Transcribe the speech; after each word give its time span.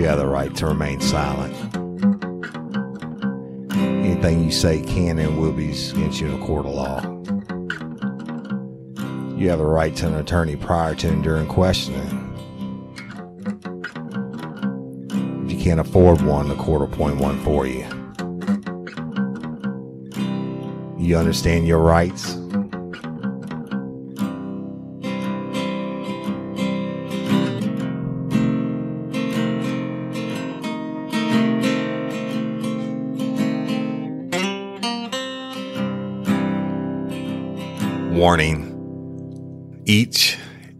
You 0.00 0.06
have 0.06 0.18
the 0.18 0.26
right 0.26 0.56
to 0.56 0.66
remain 0.66 0.98
silent. 1.02 1.54
Anything 3.76 4.42
you 4.42 4.50
say 4.50 4.80
can 4.80 5.18
and 5.18 5.38
will 5.38 5.52
be 5.52 5.72
against 5.72 6.22
you 6.22 6.28
in 6.28 6.42
a 6.42 6.46
court 6.46 6.64
of 6.64 6.72
law. 6.72 7.02
You 9.36 9.50
have 9.50 9.58
the 9.58 9.66
right 9.66 9.94
to 9.96 10.06
an 10.06 10.14
attorney 10.14 10.56
prior 10.56 10.94
to 10.94 11.08
and 11.08 11.22
during 11.22 11.46
questioning. 11.48 12.16
If 15.44 15.52
you 15.52 15.62
can't 15.62 15.80
afford 15.80 16.22
one, 16.22 16.48
the 16.48 16.54
court 16.54 16.80
will 16.80 16.94
appoint 16.94 17.18
one 17.18 17.38
for 17.40 17.66
you. 17.66 17.84
You 20.96 21.18
understand 21.18 21.68
your 21.68 21.80
rights? 21.80 22.39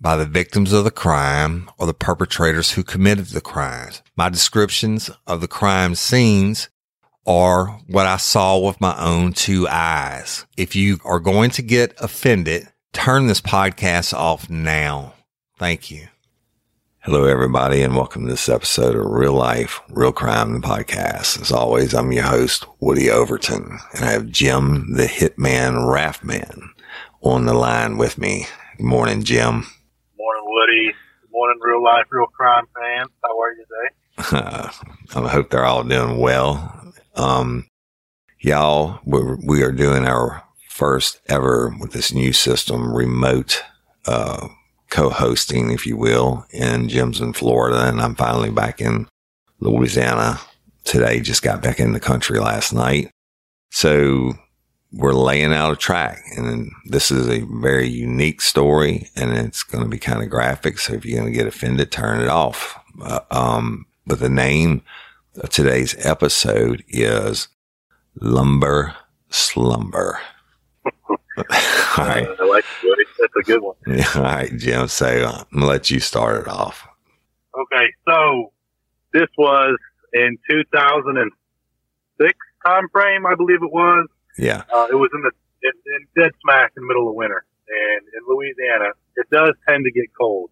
by 0.00 0.16
the 0.16 0.24
victims 0.24 0.72
of 0.72 0.84
the 0.84 0.90
crime 0.90 1.68
or 1.76 1.86
the 1.86 1.92
perpetrators 1.92 2.72
who 2.72 2.82
committed 2.82 3.26
the 3.26 3.40
crimes. 3.40 4.02
My 4.16 4.30
descriptions 4.30 5.10
of 5.26 5.42
the 5.42 5.48
crime 5.48 5.94
scenes 5.94 6.70
are 7.26 7.66
what 7.86 8.06
I 8.06 8.16
saw 8.16 8.58
with 8.58 8.80
my 8.80 8.98
own 8.98 9.34
two 9.34 9.68
eyes. 9.68 10.46
If 10.56 10.74
you 10.74 10.98
are 11.04 11.20
going 11.20 11.50
to 11.50 11.62
get 11.62 11.94
offended, 12.00 12.68
turn 12.92 13.26
this 13.26 13.42
podcast 13.42 14.14
off 14.14 14.48
now. 14.48 15.12
Thank 15.58 15.90
you. 15.90 16.08
Hello, 17.00 17.24
everybody, 17.24 17.82
and 17.82 17.94
welcome 17.94 18.24
to 18.24 18.30
this 18.30 18.48
episode 18.48 18.94
of 18.94 19.04
Real 19.04 19.32
Life, 19.32 19.80
Real 19.90 20.12
Crime, 20.12 20.52
the 20.52 20.66
podcast. 20.66 21.40
As 21.40 21.52
always, 21.52 21.94
I'm 21.94 22.12
your 22.12 22.24
host, 22.24 22.66
Woody 22.80 23.10
Overton, 23.10 23.78
and 23.94 24.04
I 24.04 24.12
have 24.12 24.30
Jim, 24.30 24.94
the 24.94 25.04
Hitman 25.04 25.86
Raffman, 25.86 26.70
on 27.22 27.46
the 27.46 27.54
line 27.54 27.96
with 27.96 28.18
me. 28.18 28.46
Good 28.76 28.86
morning, 28.86 29.22
Jim. 29.24 29.66
Morning, 30.30 30.44
Woody. 30.46 30.94
Good 31.22 31.32
morning, 31.32 31.58
Real 31.60 31.82
Life, 31.82 32.06
Real 32.08 32.26
Crime 32.26 32.64
fans. 32.78 33.10
How 33.24 33.40
are 33.40 33.52
you 33.52 33.64
today? 33.66 34.70
I 35.16 35.28
hope 35.28 35.50
they're 35.50 35.64
all 35.64 35.82
doing 35.82 36.18
well. 36.18 36.92
Um, 37.16 37.66
y'all, 38.38 39.00
we're, 39.04 39.34
we 39.44 39.64
are 39.64 39.72
doing 39.72 40.04
our 40.06 40.44
first 40.68 41.20
ever 41.26 41.74
with 41.80 41.90
this 41.90 42.14
new 42.14 42.32
system, 42.32 42.94
remote, 42.94 43.64
uh, 44.06 44.46
co-hosting, 44.88 45.72
if 45.72 45.84
you 45.84 45.96
will, 45.96 46.46
in 46.50 46.88
Jim's 46.88 47.20
in 47.20 47.32
Florida, 47.32 47.88
and 47.88 48.00
I'm 48.00 48.14
finally 48.14 48.50
back 48.50 48.80
in 48.80 49.08
Louisiana 49.58 50.38
today. 50.84 51.18
Just 51.18 51.42
got 51.42 51.60
back 51.60 51.80
in 51.80 51.92
the 51.92 51.98
country 51.98 52.38
last 52.38 52.72
night. 52.72 53.10
So 53.72 54.34
we're 54.92 55.14
laying 55.14 55.52
out 55.52 55.72
a 55.72 55.76
track 55.76 56.22
and 56.36 56.72
this 56.84 57.10
is 57.10 57.28
a 57.28 57.46
very 57.60 57.88
unique 57.88 58.40
story 58.40 59.08
and 59.14 59.32
it's 59.36 59.62
going 59.62 59.84
to 59.84 59.90
be 59.90 59.98
kind 59.98 60.22
of 60.22 60.30
graphic. 60.30 60.78
So 60.78 60.94
if 60.94 61.04
you're 61.04 61.20
going 61.20 61.32
to 61.32 61.38
get 61.38 61.46
offended, 61.46 61.92
turn 61.92 62.20
it 62.20 62.28
off. 62.28 62.78
Uh, 63.00 63.20
um, 63.30 63.86
but 64.06 64.18
the 64.18 64.28
name 64.28 64.82
of 65.36 65.50
today's 65.50 65.94
episode 66.04 66.82
is 66.88 67.48
Lumber 68.20 68.96
Slumber. 69.28 70.18
All 70.84 71.44
right. 71.98 72.26
I 72.40 72.44
like 72.44 72.64
it. 72.82 73.08
That's 73.18 73.32
a 73.38 73.42
good 73.42 73.62
one. 73.62 73.76
All 74.16 74.22
right, 74.22 74.50
Jim. 74.56 74.88
So 74.88 75.06
uh, 75.06 75.30
I'm 75.30 75.44
going 75.52 75.60
to 75.60 75.66
let 75.66 75.90
you 75.90 76.00
start 76.00 76.40
it 76.40 76.48
off. 76.48 76.86
Okay. 77.56 77.86
So 78.08 78.52
this 79.12 79.28
was 79.38 79.76
in 80.12 80.36
2006 80.50 82.38
time 82.66 82.88
frame, 82.90 83.24
I 83.26 83.34
believe 83.36 83.62
it 83.62 83.72
was. 83.72 84.08
Yeah. 84.38 84.62
Uh, 84.72 84.86
it 84.90 84.96
was 84.96 85.10
in 85.14 85.22
the 85.22 85.30
in, 85.62 85.72
in 85.86 86.22
dead 86.22 86.32
smack 86.42 86.72
in 86.76 86.82
the 86.82 86.86
middle 86.86 87.08
of 87.08 87.14
winter. 87.14 87.44
And 87.68 88.02
in 88.14 88.20
Louisiana, 88.26 88.92
it 89.16 89.26
does 89.30 89.54
tend 89.68 89.84
to 89.84 89.92
get 89.92 90.06
cold. 90.18 90.50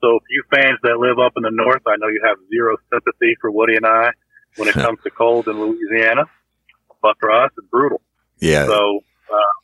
So, 0.00 0.16
if 0.16 0.22
you 0.30 0.44
fans 0.54 0.78
that 0.82 0.98
live 0.98 1.18
up 1.18 1.32
in 1.36 1.42
the 1.42 1.50
north, 1.50 1.82
I 1.86 1.96
know 1.96 2.08
you 2.08 2.20
have 2.24 2.36
zero 2.50 2.76
sympathy 2.92 3.34
for 3.40 3.50
Woody 3.50 3.76
and 3.76 3.86
I 3.86 4.10
when 4.56 4.68
it 4.68 4.74
comes 4.86 4.98
to 5.04 5.10
cold 5.10 5.48
in 5.48 5.58
Louisiana. 5.58 6.24
But 7.02 7.16
for 7.18 7.32
us, 7.32 7.50
it's 7.56 7.66
brutal. 7.68 8.00
Yeah. 8.38 8.66
So, 8.66 9.00
uh, 9.32 9.56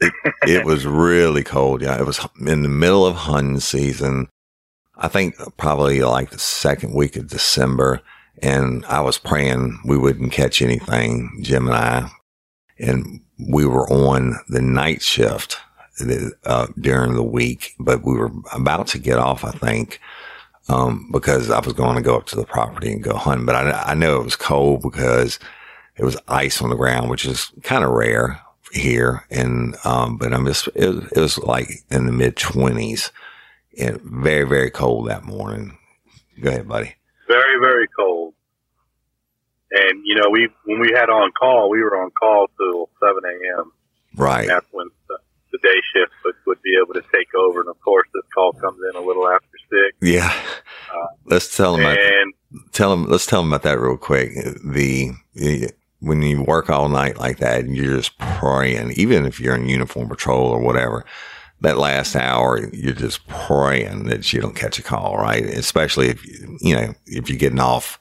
it, 0.00 0.12
it 0.42 0.64
was 0.64 0.86
really 0.86 1.42
cold. 1.42 1.82
Yeah, 1.82 1.98
it 1.98 2.04
was 2.04 2.20
in 2.40 2.62
the 2.62 2.68
middle 2.68 3.06
of 3.06 3.16
hunting 3.16 3.60
season. 3.60 4.28
I 4.96 5.08
think 5.08 5.36
probably 5.56 6.02
like 6.02 6.30
the 6.30 6.38
second 6.38 6.94
week 6.94 7.16
of 7.16 7.28
December, 7.28 8.00
and 8.42 8.84
I 8.86 9.00
was 9.00 9.18
praying 9.18 9.80
we 9.86 9.96
wouldn't 9.96 10.32
catch 10.32 10.60
anything, 10.60 11.38
Jim 11.42 11.68
and 11.68 11.76
I, 11.76 12.10
and 12.78 13.20
we 13.38 13.66
were 13.66 13.88
on 13.90 14.36
the 14.48 14.62
night 14.62 15.02
shift 15.02 15.58
uh, 16.44 16.66
during 16.78 17.14
the 17.14 17.22
week, 17.22 17.74
but 17.78 18.04
we 18.04 18.14
were 18.14 18.30
about 18.52 18.86
to 18.88 18.98
get 18.98 19.18
off, 19.18 19.44
I 19.44 19.52
think, 19.52 20.00
um, 20.68 21.08
because 21.10 21.50
I 21.50 21.60
was 21.60 21.72
going 21.72 21.96
to 21.96 22.02
go 22.02 22.16
up 22.16 22.26
to 22.26 22.36
the 22.36 22.44
property 22.44 22.92
and 22.92 23.02
go 23.02 23.16
hunting. 23.16 23.46
But 23.46 23.56
I, 23.56 23.92
I 23.92 23.94
know 23.94 24.20
it 24.20 24.24
was 24.24 24.36
cold 24.36 24.82
because 24.82 25.38
it 25.96 26.04
was 26.04 26.16
ice 26.28 26.60
on 26.60 26.70
the 26.70 26.76
ground, 26.76 27.08
which 27.08 27.24
is 27.24 27.50
kind 27.62 27.84
of 27.84 27.90
rare 27.90 28.40
here. 28.72 29.24
And, 29.30 29.76
um, 29.84 30.18
but 30.18 30.34
I'm 30.34 30.44
just, 30.46 30.68
it 30.74 30.88
was, 30.88 31.12
it 31.12 31.20
was 31.20 31.38
like 31.38 31.68
in 31.90 32.06
the 32.06 32.12
mid 32.12 32.36
twenties 32.36 33.10
and 33.78 34.00
very, 34.02 34.44
very 34.44 34.70
cold 34.70 35.08
that 35.08 35.24
morning. 35.24 35.78
Go 36.42 36.50
ahead, 36.50 36.68
buddy. 36.68 36.94
Very, 37.28 37.58
very 37.60 37.88
cold. 37.98 38.05
And, 39.76 40.02
you 40.04 40.14
know, 40.14 40.30
we, 40.30 40.48
when 40.64 40.80
we 40.80 40.92
had 40.94 41.10
on 41.10 41.30
call, 41.38 41.70
we 41.70 41.82
were 41.82 42.00
on 42.00 42.10
call 42.18 42.48
till 42.56 42.88
7 43.00 43.22
a.m. 43.24 43.72
Right. 44.16 44.48
that's 44.48 44.66
when 44.70 44.88
the, 45.08 45.18
the 45.52 45.58
day 45.58 45.76
shift 45.92 46.12
would, 46.24 46.34
would 46.46 46.62
be 46.62 46.78
able 46.82 46.94
to 46.94 47.02
take 47.12 47.34
over. 47.34 47.60
And 47.60 47.68
of 47.68 47.80
course, 47.80 48.08
this 48.14 48.24
call 48.34 48.52
comes 48.52 48.78
in 48.90 48.96
a 48.96 49.04
little 49.04 49.28
after 49.28 49.46
six. 49.70 49.96
Yeah. 50.00 50.32
Uh, 50.92 51.06
let's 51.26 51.54
tell 51.54 51.76
them, 51.76 51.84
and, 51.84 52.32
about, 52.50 52.72
tell 52.72 52.90
them, 52.90 53.06
let's 53.06 53.26
tell 53.26 53.42
them 53.42 53.52
about 53.52 53.62
that 53.64 53.78
real 53.78 53.96
quick. 53.96 54.32
The, 54.34 55.12
the 55.34 55.70
when 56.00 56.22
you 56.22 56.42
work 56.42 56.70
all 56.70 56.88
night 56.88 57.18
like 57.18 57.38
that 57.38 57.64
and 57.64 57.76
you're 57.76 57.96
just 57.96 58.16
praying, 58.18 58.92
even 58.92 59.26
if 59.26 59.40
you're 59.40 59.56
in 59.56 59.68
uniform 59.68 60.08
patrol 60.08 60.48
or 60.48 60.60
whatever, 60.60 61.04
that 61.62 61.78
last 61.78 62.14
hour, 62.14 62.68
you're 62.72 62.92
just 62.92 63.26
praying 63.28 64.04
that 64.04 64.32
you 64.32 64.40
don't 64.40 64.54
catch 64.54 64.78
a 64.78 64.82
call, 64.82 65.16
right? 65.16 65.44
Especially 65.44 66.08
if, 66.08 66.24
you 66.60 66.74
know, 66.74 66.94
if 67.06 67.28
you're 67.28 67.38
getting 67.38 67.60
off 67.60 67.98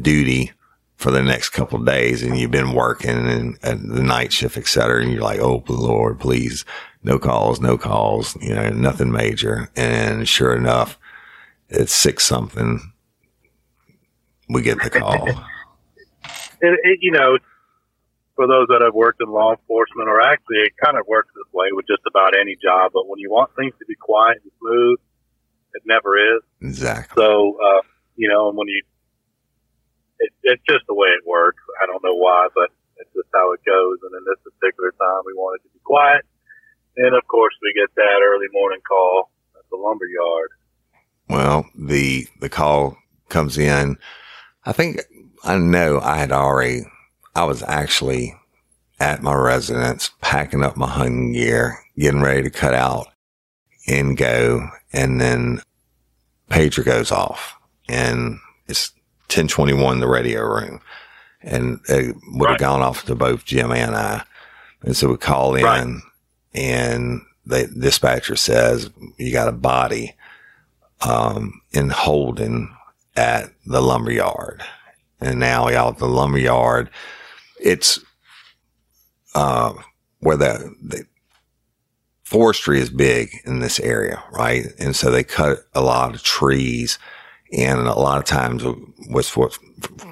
duty 0.00 0.52
for 0.98 1.12
the 1.12 1.22
next 1.22 1.50
couple 1.50 1.78
days 1.78 2.24
and 2.24 2.36
you've 2.36 2.50
been 2.50 2.72
working 2.72 3.10
and, 3.10 3.56
and, 3.62 3.88
the 3.88 4.02
night 4.02 4.32
shift, 4.32 4.58
et 4.58 4.66
cetera. 4.66 5.00
And 5.00 5.12
you're 5.12 5.22
like, 5.22 5.38
Oh, 5.38 5.62
Lord, 5.68 6.18
please, 6.18 6.64
no 7.04 7.20
calls, 7.20 7.60
no 7.60 7.78
calls, 7.78 8.36
you 8.42 8.52
know, 8.52 8.68
nothing 8.70 9.12
major. 9.12 9.70
And 9.76 10.28
sure 10.28 10.56
enough, 10.56 10.98
it's 11.68 11.94
six 11.94 12.26
something. 12.26 12.92
We 14.48 14.62
get 14.62 14.82
the 14.82 14.90
call. 14.90 15.28
it, 16.60 16.80
it, 16.82 16.98
you 17.00 17.12
know, 17.12 17.38
for 18.34 18.48
those 18.48 18.66
that 18.66 18.82
have 18.82 18.94
worked 18.94 19.22
in 19.22 19.30
law 19.30 19.52
enforcement, 19.52 20.08
or 20.08 20.20
actually 20.20 20.58
it 20.66 20.72
kind 20.84 20.98
of 20.98 21.06
works 21.06 21.30
this 21.32 21.52
way 21.52 21.68
with 21.70 21.86
just 21.86 22.02
about 22.10 22.36
any 22.36 22.56
job, 22.60 22.90
but 22.92 23.06
when 23.06 23.20
you 23.20 23.30
want 23.30 23.54
things 23.54 23.72
to 23.78 23.86
be 23.86 23.94
quiet 23.94 24.38
and 24.42 24.50
smooth, 24.58 24.98
it 25.74 25.82
never 25.86 26.18
is. 26.18 26.42
Exactly. 26.60 27.22
So, 27.22 27.56
uh, 27.62 27.82
you 28.16 28.28
know, 28.28 28.48
and 28.48 28.58
when 28.58 28.66
you, 28.66 28.82
it, 30.18 30.32
it's 30.42 30.62
just 30.68 30.86
the 30.86 30.94
way 30.94 31.08
it 31.08 31.26
works. 31.26 31.62
I 31.82 31.86
don't 31.86 32.02
know 32.02 32.14
why, 32.14 32.48
but 32.54 32.70
it's 32.96 33.12
just 33.14 33.28
how 33.34 33.52
it 33.52 33.60
goes. 33.64 33.98
And 34.02 34.14
in 34.14 34.24
this 34.26 34.40
particular 34.42 34.92
time, 34.92 35.22
we 35.26 35.34
wanted 35.34 35.62
to 35.62 35.70
be 35.72 35.80
quiet. 35.84 36.24
And 36.96 37.14
of 37.14 37.26
course, 37.28 37.54
we 37.62 37.72
get 37.74 37.94
that 37.94 38.20
early 38.24 38.48
morning 38.52 38.80
call 38.86 39.30
at 39.56 39.64
the 39.70 39.76
lumber 39.76 40.06
yard. 40.06 40.50
Well, 41.28 41.66
the, 41.74 42.26
the 42.40 42.48
call 42.48 42.96
comes 43.28 43.58
in. 43.58 43.98
I 44.64 44.72
think 44.72 45.00
I 45.44 45.56
know 45.56 46.00
I 46.00 46.16
had 46.16 46.32
already, 46.32 46.82
I 47.34 47.44
was 47.44 47.62
actually 47.62 48.34
at 48.98 49.22
my 49.22 49.34
residence, 49.34 50.10
packing 50.20 50.64
up 50.64 50.76
my 50.76 50.88
hunting 50.88 51.32
gear, 51.32 51.78
getting 51.96 52.22
ready 52.22 52.42
to 52.42 52.50
cut 52.50 52.74
out 52.74 53.08
and 53.86 54.16
go. 54.16 54.68
And 54.92 55.20
then 55.20 55.62
pager 56.50 56.84
goes 56.84 57.12
off 57.12 57.56
and 57.88 58.38
it's 58.66 58.92
1021, 59.28 60.00
the 60.00 60.08
radio 60.08 60.42
room. 60.42 60.80
And 61.42 61.80
it 61.88 62.16
would 62.32 62.48
have 62.50 62.54
Right. 62.54 62.58
gone 62.58 62.82
off 62.82 63.04
to 63.06 63.14
both 63.14 63.44
Jim 63.44 63.70
and 63.72 63.94
I. 63.94 64.24
And 64.82 64.96
so 64.96 65.08
we 65.08 65.16
call 65.16 65.54
in 65.54 65.64
Right. 65.64 66.02
and 66.54 67.20
the 67.46 67.66
dispatcher 67.66 68.36
says, 68.36 68.90
you 69.16 69.32
got 69.32 69.48
a 69.48 69.52
body, 69.52 70.14
um, 71.00 71.60
in 71.72 71.88
Holden 71.90 72.74
at 73.16 73.50
the 73.64 73.80
lumber 73.80 74.10
yard. 74.12 74.62
And 75.20 75.40
now 75.40 75.68
y'all 75.68 75.92
at 75.92 75.98
the 75.98 76.06
lumber 76.08 76.38
yard, 76.38 76.90
it's, 77.60 77.98
uh, 79.34 79.72
where 80.20 80.36
the, 80.36 80.74
the 80.82 81.04
forestry 82.24 82.80
is 82.80 82.90
big 82.90 83.30
in 83.44 83.60
this 83.60 83.80
area, 83.80 84.22
right? 84.30 84.66
And 84.78 84.94
so 84.94 85.10
they 85.10 85.24
cut 85.24 85.60
a 85.74 85.80
lot 85.80 86.14
of 86.14 86.22
trees 86.22 86.98
and 87.52 87.80
a 87.80 87.94
lot 87.98 88.18
of 88.18 88.24
times 88.24 88.62
with 89.08 89.36
what, 89.36 89.54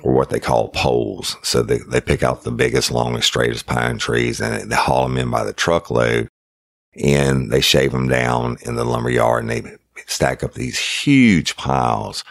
for 0.03 0.13
what 0.13 0.31
they 0.31 0.41
call 0.41 0.69
poles. 0.71 1.37
So 1.43 1.63
they, 1.63 1.79
they 1.79 2.01
pick 2.01 2.23
out 2.23 2.43
the 2.43 2.51
biggest, 2.51 2.91
longest, 2.91 3.27
straightest 3.29 3.67
pine 3.67 3.99
trees 3.99 4.41
and 4.41 4.71
they 4.71 4.77
haul 4.77 5.07
them 5.07 5.19
in 5.19 5.31
by 5.31 5.45
the 5.45 5.53
truckload 5.53 6.29
and 6.95 7.51
they 7.51 7.61
shave 7.61 7.93
them 7.93 8.09
down 8.09 8.57
in 8.63 8.77
the 8.77 8.85
lumber 8.85 9.11
yard 9.11 9.45
and 9.45 9.51
they 9.51 9.77
stack 10.07 10.43
up 10.43 10.55
these 10.55 10.79
huge 10.79 11.57
piles 11.57 12.25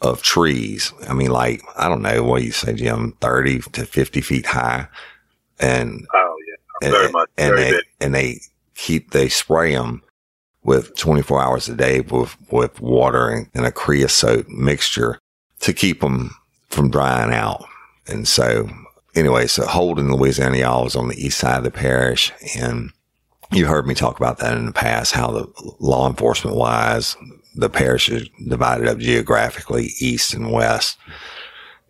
of 0.00 0.22
trees. 0.22 0.92
I 1.08 1.12
mean, 1.12 1.30
like, 1.30 1.62
I 1.76 1.88
don't 1.88 2.02
know, 2.02 2.22
what 2.24 2.42
you 2.42 2.52
say, 2.52 2.72
Jim, 2.72 3.12
30 3.20 3.60
to 3.72 3.84
50 3.84 4.20
feet 4.22 4.46
high. 4.46 4.88
And 5.58 6.06
Oh 6.14 6.36
yeah, 6.48 6.86
and, 6.86 6.92
very 6.92 7.12
much, 7.12 7.28
and 7.36 7.54
very 7.54 7.62
they 7.62 7.70
big. 7.72 7.84
and 8.00 8.14
they 8.14 8.40
keep 8.74 9.10
they 9.10 9.28
spray 9.28 9.74
them 9.74 10.02
with 10.62 10.96
24 10.96 11.42
hours 11.42 11.68
a 11.68 11.74
day 11.74 12.00
with 12.00 12.36
with 12.50 12.80
water 12.80 13.28
and, 13.28 13.48
and 13.54 13.66
a 13.66 13.72
creosote 13.72 14.48
mixture 14.48 15.18
to 15.60 15.72
keep 15.72 16.00
them 16.00 16.34
from 16.68 16.90
drying 16.90 17.32
out. 17.32 17.64
And 18.06 18.26
so, 18.26 18.68
anyway, 19.14 19.46
so 19.46 19.66
Holden, 19.66 20.12
Louisiana, 20.12 20.58
y'all 20.58 20.84
was 20.84 20.96
on 20.96 21.08
the 21.08 21.16
east 21.16 21.38
side 21.38 21.58
of 21.58 21.64
the 21.64 21.70
parish, 21.70 22.32
and 22.56 22.90
you 23.52 23.66
heard 23.66 23.86
me 23.86 23.94
talk 23.94 24.18
about 24.18 24.38
that 24.38 24.56
in 24.56 24.66
the 24.66 24.72
past. 24.72 25.12
How 25.12 25.30
the 25.30 25.74
law 25.80 26.08
enforcement 26.08 26.56
wise, 26.56 27.16
the 27.54 27.70
parish 27.70 28.08
is 28.08 28.28
divided 28.48 28.88
up 28.88 28.98
geographically 28.98 29.90
east 30.00 30.34
and 30.34 30.52
west. 30.52 30.98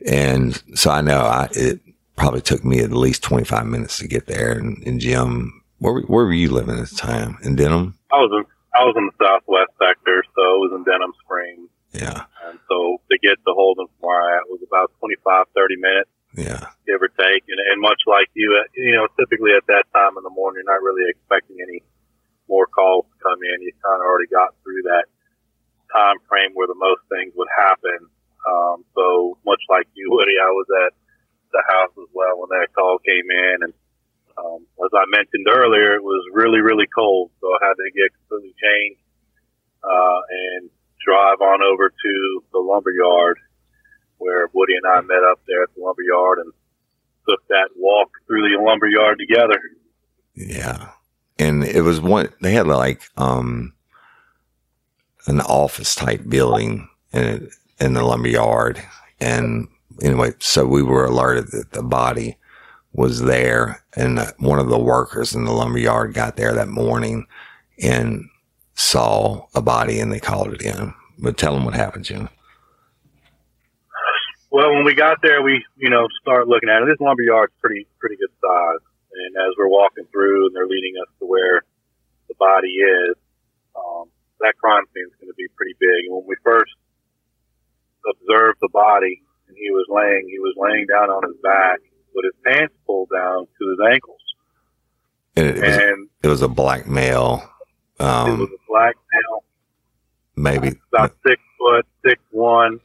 And 0.06 0.62
so 0.74 0.90
I 0.90 1.02
know 1.02 1.20
I, 1.20 1.48
it 1.52 1.80
probably 2.16 2.40
took 2.40 2.64
me 2.64 2.80
at 2.80 2.92
least 2.92 3.22
25 3.22 3.66
minutes 3.66 3.98
to 3.98 4.08
get 4.08 4.26
there. 4.26 4.52
And, 4.52 4.82
and 4.86 5.00
Jim, 5.00 5.62
where, 5.78 6.00
where 6.02 6.24
were 6.24 6.32
you 6.32 6.50
living 6.50 6.78
at 6.78 6.88
the 6.88 6.96
time? 6.96 7.38
In 7.42 7.56
Denham? 7.56 7.98
I 8.12 8.16
was 8.16 8.30
in 8.32 8.44
I 8.80 8.88
was 8.88 8.96
in 8.96 9.04
the 9.12 9.16
southwest 9.20 9.76
sector, 9.76 10.24
so 10.32 10.42
it 10.56 10.60
was 10.64 10.72
in 10.72 10.82
Denham 10.88 11.12
Springs, 11.20 11.68
Yeah. 11.92 12.24
and 12.48 12.56
so 12.64 12.96
to 13.12 13.14
get 13.20 13.36
to 13.44 13.52
Holden 13.52 13.86
from 13.92 14.00
where 14.00 14.16
I 14.24 14.40
at 14.40 14.48
was 14.48 14.64
about 14.64 14.88
25, 15.04 15.52
30 15.52 15.76
minutes, 15.76 16.08
Yeah. 16.32 16.64
give 16.88 17.02
or 17.04 17.12
take. 17.12 17.44
And, 17.44 17.60
and 17.60 17.76
much 17.84 18.00
like 18.08 18.32
you, 18.32 18.56
uh, 18.56 18.64
you 18.72 18.96
know, 18.96 19.04
typically 19.20 19.52
at 19.52 19.66
that 19.68 19.84
time 19.92 20.16
in 20.16 20.24
the 20.24 20.32
morning, 20.32 20.64
you're 20.64 20.72
not 20.72 20.80
really 20.80 21.04
expecting 21.12 21.60
any 21.60 21.84
more 22.48 22.64
calls 22.66 23.04
to 23.12 23.16
come 23.20 23.36
in. 23.44 23.60
You 23.62 23.72
kind 23.84 24.00
of 24.00 24.06
already 24.08 24.32
got 24.32 24.56
through 24.64 24.82
that 24.88 25.04
time 25.92 26.16
frame 26.24 26.56
where 26.56 26.66
the 26.70 26.78
most 26.78 27.02
things 27.12 27.34
would 27.36 27.50
happen. 27.52 28.08
Um, 28.48 28.84
so 28.96 29.36
much 29.44 29.60
like 29.68 29.86
you, 29.92 30.08
Woody, 30.08 30.40
I 30.40 30.48
was 30.56 30.66
at 30.88 30.92
the 31.52 31.62
house 31.68 31.92
as 32.00 32.08
well 32.16 32.40
when 32.40 32.48
that 32.56 32.72
call 32.72 32.96
came 33.04 33.28
in, 33.28 33.56
and 33.68 33.74
um, 34.40 34.66
as 34.84 34.90
I 34.94 35.04
mentioned 35.08 35.46
earlier, 35.52 35.94
it 35.96 36.02
was 36.02 36.24
really, 36.32 36.60
really 36.60 36.86
cold, 36.94 37.30
so 37.40 37.46
I 37.48 37.58
had 37.68 37.74
to 37.76 37.90
get 37.92 38.08
completely 38.16 38.54
changed 38.56 39.00
uh, 39.84 40.20
and 40.30 40.70
drive 41.04 41.40
on 41.40 41.60
over 41.62 41.88
to 41.90 42.42
the 42.52 42.58
lumber 42.58 42.92
yard 42.92 43.38
where 44.18 44.48
Woody 44.52 44.74
and 44.76 44.86
I 44.86 45.00
met 45.00 45.24
up 45.30 45.40
there 45.46 45.62
at 45.62 45.70
the 45.74 45.82
lumber 45.82 46.02
yard 46.02 46.38
and 46.40 46.52
took 47.28 47.46
that 47.48 47.70
walk 47.76 48.10
through 48.26 48.42
the 48.42 48.62
lumber 48.62 48.88
yard 48.88 49.18
together. 49.18 49.60
Yeah. 50.34 50.90
And 51.38 51.64
it 51.64 51.80
was 51.82 52.00
one, 52.00 52.28
they 52.42 52.52
had 52.52 52.66
like, 52.66 53.02
um, 53.16 53.72
an 55.26 55.40
office 55.40 55.94
type 55.94 56.28
building 56.28 56.88
in, 57.12 57.50
in 57.78 57.94
the 57.94 58.04
lumber 58.04 58.28
yard. 58.28 58.82
And 59.20 59.68
anyway, 60.02 60.32
so 60.38 60.66
we 60.66 60.82
were 60.82 61.06
alerted 61.06 61.50
that 61.52 61.72
the 61.72 61.82
body 61.82 62.36
was 62.92 63.22
there 63.22 63.84
and 63.96 64.18
one 64.38 64.58
of 64.58 64.68
the 64.68 64.78
workers 64.78 65.34
in 65.34 65.44
the 65.44 65.52
lumber 65.52 65.78
yard 65.78 66.14
got 66.14 66.36
there 66.36 66.54
that 66.54 66.68
morning 66.68 67.26
and 67.82 68.28
saw 68.74 69.46
a 69.54 69.62
body 69.62 70.00
and 70.00 70.12
they 70.12 70.20
called 70.20 70.52
it 70.52 70.62
in. 70.62 70.92
But 71.18 71.36
tell 71.36 71.54
them 71.54 71.64
what 71.64 71.74
happened, 71.74 72.04
Jim. 72.04 72.28
Well, 74.50 74.74
when 74.74 74.84
we 74.84 74.94
got 74.94 75.18
there, 75.22 75.42
we, 75.42 75.64
you 75.76 75.90
know, 75.90 76.08
start 76.20 76.48
looking 76.48 76.68
at 76.68 76.82
it. 76.82 76.86
This 76.86 76.98
lumber 76.98 77.22
yard's 77.22 77.52
pretty, 77.60 77.86
pretty 78.00 78.16
good 78.16 78.34
size. 78.40 78.82
And 79.12 79.36
as 79.36 79.54
we're 79.56 79.68
walking 79.70 80.06
through 80.10 80.46
and 80.46 80.56
they're 80.56 80.66
leading 80.66 80.94
us 81.00 81.10
to 81.20 81.26
where 81.26 81.62
the 82.26 82.34
body 82.34 82.74
is, 82.74 83.14
um, 83.76 84.10
that 84.40 84.56
crime 84.58 84.84
scene 84.92 85.06
is 85.06 85.14
going 85.20 85.30
to 85.30 85.38
be 85.38 85.46
pretty 85.54 85.74
big. 85.78 86.10
And 86.10 86.16
when 86.16 86.26
we 86.26 86.34
first 86.42 86.72
observed 88.02 88.58
the 88.60 88.70
body 88.72 89.22
and 89.46 89.56
he 89.56 89.70
was 89.70 89.86
laying, 89.86 90.26
he 90.26 90.40
was 90.40 90.54
laying 90.58 90.86
down 90.90 91.10
on 91.10 91.22
his 91.30 91.38
back 91.42 91.78
with 92.14 92.24
his 92.24 92.34
pants 92.44 92.74
pulled 92.86 93.08
down 93.14 93.46
to 93.46 93.68
his 93.70 93.78
ankles. 93.92 94.20
And 95.36 95.46
it 95.46 95.54
was, 95.54 95.76
And 95.76 96.08
it 96.22 96.28
was 96.28 96.42
a 96.42 96.48
black 96.48 96.86
male, 96.86 97.42
it 97.98 98.02
was 98.02 98.28
um, 98.28 98.40
a 98.42 98.46
black 98.68 98.96
male, 99.12 99.44
maybe, 100.36 100.78
about 100.92 101.14
six 101.26 101.40
foot, 101.58 101.86
six 102.04 102.20
one, 102.30 102.80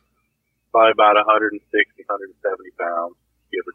probably 0.72 0.92
about 0.92 1.16
160, 1.16 2.04
170 2.08 2.70
pounds, 2.80 3.16
give 3.52 3.64
or 3.68 3.74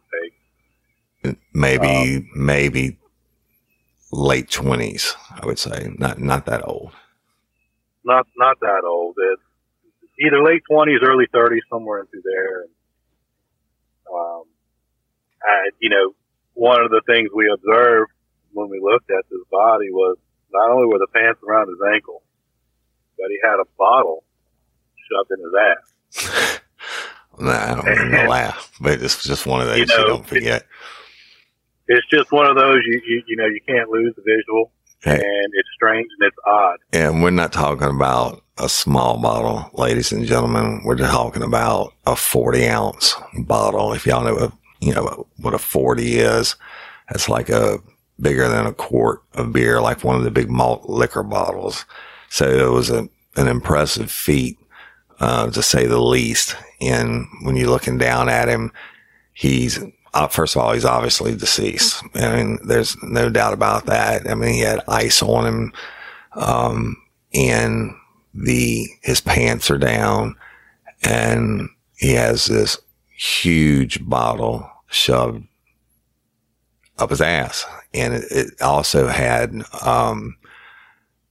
take. 1.32 1.38
maybe 1.52 2.28
maybe 2.34 2.98
late 4.12 4.50
twenties. 4.50 5.14
I 5.30 5.46
would 5.46 5.58
say 5.58 5.92
not 5.98 6.18
not 6.20 6.46
that 6.46 6.66
old. 6.66 6.92
Not 8.04 8.26
not 8.36 8.58
that 8.60 8.82
old. 8.86 9.16
It's 9.18 9.42
either 10.26 10.42
late 10.42 10.62
twenties, 10.70 11.00
early 11.02 11.26
thirties, 11.32 11.62
somewhere 11.70 12.00
into 12.00 12.20
there. 12.24 12.62
And, 12.62 12.70
um, 14.12 14.42
I, 15.42 15.70
you 15.80 15.88
know, 15.90 16.14
one 16.54 16.82
of 16.82 16.90
the 16.90 17.02
things 17.06 17.30
we 17.34 17.50
observed 17.52 18.10
when 18.52 18.68
we 18.68 18.80
looked 18.82 19.10
at 19.10 19.24
this 19.30 19.40
body 19.50 19.90
was 19.90 20.16
not 20.52 20.70
only 20.70 20.86
were 20.86 20.98
the 20.98 21.06
pants 21.14 21.40
around 21.48 21.68
his 21.68 21.78
ankle, 21.94 22.22
but 23.18 23.28
he 23.30 23.38
had 23.42 23.60
a 23.60 23.64
bottle 23.78 24.24
shoved 25.08 25.30
in 25.30 25.44
his 25.44 25.54
ass. 26.24 26.60
Nah, 27.38 27.52
I 27.52 27.74
don't 27.74 27.86
mean 27.86 28.10
to 28.10 28.28
laugh, 28.28 28.70
but 28.80 29.00
it's 29.00 29.22
just 29.24 29.46
one 29.46 29.62
of 29.62 29.68
those 29.68 29.78
you, 29.78 29.82
You 29.88 30.06
don't 30.06 30.26
forget. 30.26 30.66
It's 31.88 32.06
just 32.10 32.30
one 32.32 32.46
of 32.46 32.54
those 32.56 32.80
you 32.84 33.00
you, 33.06 33.22
you 33.28 33.36
know 33.36 33.46
you 33.46 33.60
can't 33.66 33.88
lose 33.88 34.14
the 34.14 34.22
visual, 34.22 34.72
Hey. 35.02 35.14
and 35.14 35.52
it's 35.54 35.68
strange 35.74 36.06
and 36.18 36.26
it's 36.28 36.36
odd. 36.46 36.76
And 36.92 37.22
we're 37.22 37.30
not 37.30 37.52
talking 37.52 37.88
about 37.88 38.42
a 38.58 38.68
small 38.68 39.18
bottle, 39.22 39.70
ladies 39.72 40.12
and 40.12 40.26
gentlemen. 40.26 40.82
We're 40.84 40.96
talking 40.96 41.42
about 41.42 41.94
a 42.04 42.14
forty 42.14 42.68
ounce 42.68 43.14
bottle. 43.38 43.94
If 43.94 44.06
y'all 44.06 44.22
know 44.24 44.34
what 44.34 44.52
you 44.80 44.94
know 44.94 45.26
what 45.36 45.54
a 45.54 45.58
forty 45.58 46.18
is, 46.18 46.56
it's 47.10 47.28
like 47.28 47.48
a 47.48 47.78
bigger 48.20 48.48
than 48.48 48.66
a 48.66 48.72
quart 48.72 49.22
of 49.34 49.52
beer, 49.52 49.80
like 49.80 50.04
one 50.04 50.16
of 50.16 50.24
the 50.24 50.30
big 50.30 50.50
malt 50.50 50.88
liquor 50.88 51.22
bottles. 51.22 51.86
So 52.28 52.46
it 52.46 52.70
was 52.70 52.90
a, 52.90 53.08
an 53.36 53.48
impressive 53.48 54.10
feat, 54.10 54.58
uh, 55.20 55.50
to 55.50 55.62
say 55.62 55.86
the 55.86 56.00
least. 56.00 56.54
And 56.80 57.26
when 57.42 57.56
you're 57.56 57.70
looking 57.70 57.98
down 57.98 58.28
at 58.28 58.48
him, 58.48 58.72
he's, 59.32 59.82
uh, 60.14 60.28
first 60.28 60.54
of 60.54 60.62
all, 60.62 60.72
he's 60.72 60.84
obviously 60.84 61.34
deceased. 61.34 62.02
I 62.14 62.36
mean, 62.36 62.58
there's 62.64 62.96
no 63.02 63.30
doubt 63.30 63.52
about 63.52 63.86
that. 63.86 64.28
I 64.30 64.34
mean, 64.34 64.54
he 64.54 64.60
had 64.60 64.84
ice 64.86 65.22
on 65.22 65.46
him. 65.46 65.72
Um, 66.32 66.96
and 67.32 67.94
the, 68.34 68.86
his 69.02 69.20
pants 69.20 69.70
are 69.70 69.78
down 69.78 70.36
and 71.02 71.68
he 71.96 72.12
has 72.12 72.46
this 72.46 72.78
huge 73.20 74.08
bottle 74.08 74.70
shoved 74.88 75.46
up 76.98 77.10
his 77.10 77.20
ass. 77.20 77.66
And 77.92 78.14
it, 78.14 78.24
it 78.30 78.62
also 78.62 79.08
had, 79.08 79.62
um, 79.84 80.36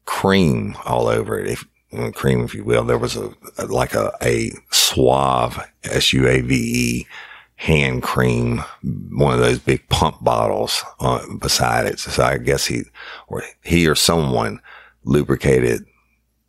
cream 0.05 0.75
all 0.85 1.07
over 1.07 1.39
it. 1.39 1.47
If, 1.49 1.65
uh, 1.91 2.11
cream, 2.11 2.41
if 2.41 2.53
you 2.53 2.63
will, 2.63 2.83
there 2.83 2.97
was 2.97 3.15
a, 3.15 3.33
like 3.67 3.95
a, 3.95 4.11
a 4.21 4.51
suave 4.69 5.59
S-U-A-V-E 5.83 7.07
hand 7.55 8.03
cream, 8.03 8.63
one 9.11 9.33
of 9.33 9.39
those 9.39 9.59
big 9.59 9.87
pump 9.89 10.23
bottles 10.23 10.83
uh, 10.99 11.25
beside 11.39 11.87
it. 11.87 11.99
So 11.99 12.23
I 12.23 12.37
guess 12.37 12.65
he, 12.67 12.83
or 13.27 13.43
he 13.63 13.87
or 13.87 13.95
someone 13.95 14.61
lubricated 15.03 15.85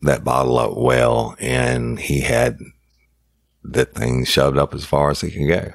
that 0.02 0.22
bottle 0.22 0.58
up 0.58 0.76
well 0.76 1.34
and 1.38 1.98
he 1.98 2.20
had 2.20 2.58
that 3.64 3.94
thing 3.94 4.24
shoved 4.24 4.58
up 4.58 4.74
as 4.74 4.84
far 4.84 5.10
as 5.10 5.20
he 5.20 5.30
can 5.30 5.46
go. 5.46 5.72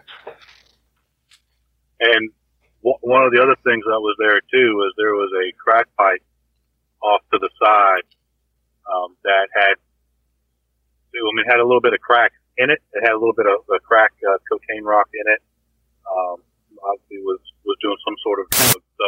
And 1.99 2.31
w- 2.83 3.01
one 3.01 3.23
of 3.23 3.31
the 3.31 3.41
other 3.41 3.55
things 3.63 3.83
that 3.85 4.01
was 4.01 4.15
there 4.19 4.41
too 4.41 4.75
was 4.75 4.93
there 4.97 5.13
was 5.13 5.31
a 5.33 5.53
crack 5.57 5.87
pipe 5.97 6.23
off 7.01 7.21
to 7.31 7.39
the 7.39 7.49
side 7.61 8.07
um, 8.89 9.15
that 9.23 9.47
had, 9.53 9.75
I 11.13 11.31
mean, 11.33 11.45
had 11.47 11.59
a 11.59 11.65
little 11.65 11.81
bit 11.81 11.93
of 11.93 12.01
crack 12.01 12.31
in 12.57 12.69
it. 12.69 12.81
It 12.93 13.01
had 13.01 13.13
a 13.13 13.19
little 13.19 13.35
bit 13.35 13.45
of 13.45 13.63
a 13.73 13.79
crack 13.79 14.11
uh, 14.21 14.37
cocaine 14.49 14.83
rock 14.83 15.07
in 15.13 15.31
it. 15.33 15.41
Um, 16.05 16.41
obviously 16.83 17.17
was 17.25 17.41
was 17.65 17.77
doing 17.81 17.97
some 18.05 18.17
sort 18.21 18.39
of 18.39 18.45
drug. 18.49 18.81
So 18.97 19.07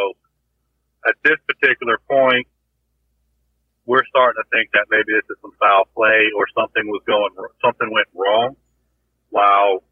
at 1.06 1.16
this 1.22 1.38
particular 1.46 1.98
point, 2.10 2.46
we're 3.86 4.04
starting 4.10 4.42
to 4.42 4.46
think 4.50 4.70
that 4.74 4.90
maybe 4.90 5.14
this 5.14 5.24
is 5.30 5.38
some 5.40 5.54
foul 5.58 5.86
play 5.94 6.28
or 6.36 6.44
something 6.52 6.84
was 6.88 7.02
going 7.06 7.30
something 7.62 7.88
went 7.90 8.08
wrong 8.14 8.56
while 9.30 9.82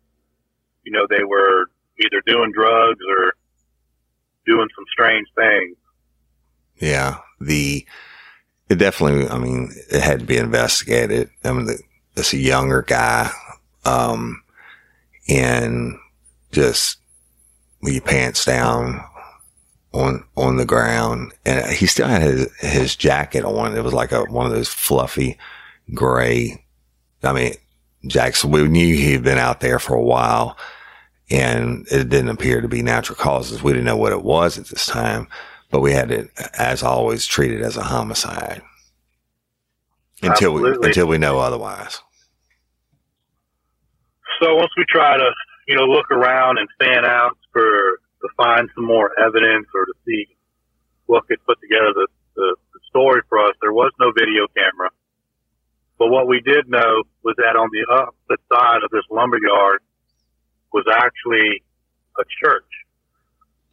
you 0.84 0.92
know 0.92 1.06
they 1.08 1.24
were 1.24 1.66
either 1.98 2.22
doing 2.26 2.52
drugs 2.52 3.00
or 3.08 3.32
doing 4.46 4.68
some 4.74 4.84
strange 4.92 5.26
things. 5.34 5.76
Yeah, 6.76 7.18
the 7.40 7.86
it 8.68 8.76
definitely. 8.76 9.28
I 9.28 9.38
mean, 9.38 9.70
it 9.90 10.02
had 10.02 10.20
to 10.20 10.26
be 10.26 10.36
investigated. 10.36 11.30
I 11.44 11.52
mean, 11.52 11.68
it's 12.16 12.32
a 12.32 12.38
younger 12.38 12.82
guy, 12.82 13.30
um, 13.84 14.42
and 15.28 15.98
just 16.52 16.98
with 17.82 17.94
your 17.94 18.02
pants 18.02 18.44
down 18.44 19.04
on 19.92 20.24
on 20.36 20.56
the 20.56 20.66
ground, 20.66 21.32
and 21.44 21.70
he 21.72 21.86
still 21.86 22.08
had 22.08 22.22
his 22.22 22.52
his 22.60 22.96
jacket 22.96 23.44
on. 23.44 23.76
It 23.76 23.84
was 23.84 23.94
like 23.94 24.12
a 24.12 24.24
one 24.24 24.46
of 24.46 24.52
those 24.52 24.68
fluffy 24.68 25.38
gray. 25.94 26.64
I 27.22 27.32
mean, 27.32 27.54
Jackson. 28.08 28.50
We 28.50 28.66
knew 28.68 28.96
he'd 28.96 29.22
been 29.22 29.38
out 29.38 29.60
there 29.60 29.78
for 29.78 29.94
a 29.94 30.02
while, 30.02 30.56
and 31.30 31.86
it 31.90 32.08
didn't 32.08 32.30
appear 32.30 32.60
to 32.60 32.68
be 32.68 32.82
natural 32.82 33.16
causes. 33.16 33.62
We 33.62 33.72
didn't 33.72 33.86
know 33.86 33.96
what 33.96 34.12
it 34.12 34.22
was 34.22 34.58
at 34.58 34.66
this 34.66 34.86
time, 34.86 35.28
but 35.70 35.80
we 35.80 35.92
had 35.92 36.10
it, 36.10 36.30
as 36.58 36.82
always, 36.82 37.26
treated 37.26 37.62
as 37.62 37.76
a 37.76 37.82
homicide 37.82 38.62
until 40.22 40.52
Absolutely. 40.52 40.78
we 40.78 40.86
until 40.86 41.06
we 41.06 41.18
know 41.18 41.38
otherwise. 41.38 42.00
So 44.40 44.54
once 44.54 44.70
we 44.76 44.84
try 44.88 45.16
to, 45.16 45.30
you 45.66 45.76
know, 45.76 45.84
look 45.84 46.10
around 46.10 46.58
and 46.58 46.68
fan 46.78 47.04
out 47.04 47.36
for 47.52 48.00
to 48.22 48.28
find 48.36 48.68
some 48.74 48.84
more 48.84 49.10
evidence 49.20 49.66
or 49.74 49.84
to 49.84 49.92
see 50.04 50.26
what 51.06 51.26
could 51.28 51.38
put 51.46 51.60
together 51.60 51.92
the, 51.94 52.06
the, 52.34 52.56
the 52.74 52.80
story 52.88 53.22
for 53.28 53.38
us, 53.38 53.54
there 53.60 53.72
was 53.72 53.92
no 54.00 54.12
video 54.12 54.46
camera. 54.56 54.90
But 55.98 56.08
what 56.08 56.28
we 56.28 56.40
did 56.40 56.68
know 56.68 57.02
was 57.22 57.34
that 57.38 57.56
on 57.56 57.70
the 57.72 57.86
opposite 57.92 58.44
side 58.52 58.82
of 58.84 58.90
this 58.90 59.04
lumber 59.10 59.38
yard 59.40 59.80
was 60.72 60.84
actually 60.92 61.62
a 62.18 62.24
church. 62.44 62.64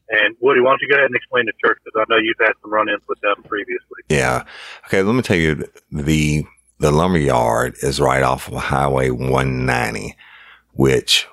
And 0.09 0.35
Woody, 0.41 0.61
why 0.61 0.71
don't 0.71 0.81
you 0.81 0.89
go 0.89 0.95
ahead 0.95 1.07
and 1.07 1.15
explain 1.15 1.45
the 1.45 1.53
church 1.63 1.79
because 1.83 1.99
I 1.99 2.05
know 2.09 2.19
you've 2.19 2.37
had 2.39 2.53
some 2.61 2.71
run-ins 2.71 3.03
with 3.07 3.19
them 3.21 3.43
previously. 3.43 4.03
Yeah. 4.09 4.43
Okay. 4.87 5.01
Let 5.01 5.15
me 5.15 5.21
tell 5.21 5.37
you 5.37 5.67
the 5.91 6.45
the 6.79 6.91
lumber 6.91 7.19
yard 7.19 7.75
is 7.81 8.01
right 8.01 8.23
off 8.23 8.47
of 8.47 8.55
Highway 8.55 9.09
190, 9.09 10.15
which 10.73 11.27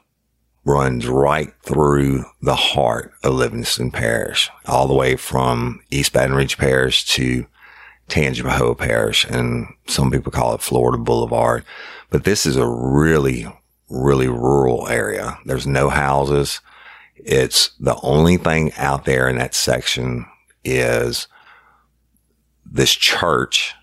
runs 0.65 1.09
right 1.09 1.53
through 1.63 2.25
the 2.41 2.55
heart 2.55 3.13
of 3.25 3.35
Livingston 3.35 3.91
Parish, 3.91 4.51
all 4.67 4.87
the 4.87 4.95
way 4.95 5.17
from 5.17 5.81
East 5.91 6.13
Baton 6.13 6.37
Rouge 6.37 6.57
Parish 6.57 7.05
to 7.07 7.47
Tangipahoa 8.11 8.77
Parish. 8.77 9.25
And 9.25 9.67
some 9.87 10.11
people 10.11 10.33
call 10.33 10.55
it 10.55 10.61
Florida 10.61 10.99
Boulevard. 10.99 11.65
But 12.11 12.25
this 12.25 12.45
is 12.45 12.57
a 12.57 12.69
really, 12.69 13.47
really 13.89 14.29
rural 14.29 14.89
area. 14.89 15.39
There's 15.47 15.67
no 15.67 15.89
houses. 15.89 16.61
It's 17.17 17.71
the 17.79 17.97
only 18.03 18.37
thing 18.37 18.73
out 18.75 19.05
there 19.05 19.29
in 19.29 19.37
that 19.39 19.55
section 19.55 20.27
is 20.65 21.29
this 22.65 22.93
church 22.93 23.75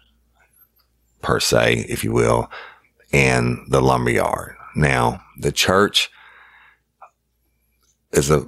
per 1.21 1.39
se, 1.39 1.85
if 1.89 2.03
you 2.03 2.11
will, 2.11 2.49
and 3.11 3.59
the 3.69 3.81
lumberyard. 3.81 4.55
Now, 4.75 5.21
the 5.39 5.51
church 5.51 6.09
is 8.11 8.29
a 8.31 8.45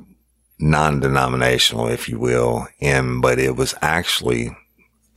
non-denominational, 0.59 1.87
if 1.87 2.09
you 2.09 2.19
will, 2.19 2.67
and 2.81 3.21
but 3.21 3.39
it 3.39 3.55
was 3.55 3.73
actually 3.81 4.55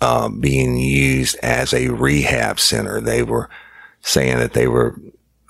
uh, 0.02 0.28
being 0.28 0.76
used 0.76 1.36
as 1.44 1.72
a 1.72 1.86
rehab 1.86 2.58
center. 2.58 3.00
They 3.00 3.22
were 3.22 3.48
saying 4.00 4.38
that 4.38 4.52
they 4.52 4.66
were 4.66 5.00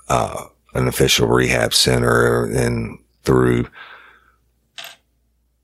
uh, 0.09 0.45
an 0.75 0.87
official 0.87 1.27
rehab 1.27 1.73
center, 1.73 2.45
and 2.45 2.99
through 3.23 3.67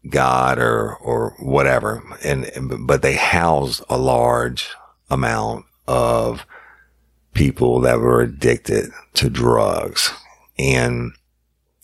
God 0.09 0.57
or 0.57 0.95
or 0.95 1.35
whatever, 1.37 2.01
and 2.23 2.49
but 2.87 3.03
they 3.03 3.13
housed 3.13 3.83
a 3.89 3.97
large 3.99 4.71
amount 5.11 5.65
of 5.87 6.47
people 7.33 7.81
that 7.81 7.99
were 7.99 8.21
addicted 8.21 8.89
to 9.13 9.29
drugs, 9.29 10.11
and 10.57 11.11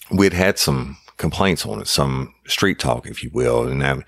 we'd 0.10 0.34
had 0.34 0.58
some 0.58 0.98
complaints 1.18 1.68
on 1.68 1.82
it, 1.82 1.88
some 1.88 2.34
street 2.48 2.80
talk, 2.80 3.06
if 3.06 3.24
you 3.24 3.30
will. 3.32 3.68
And 3.68 3.80
that, 3.84 4.00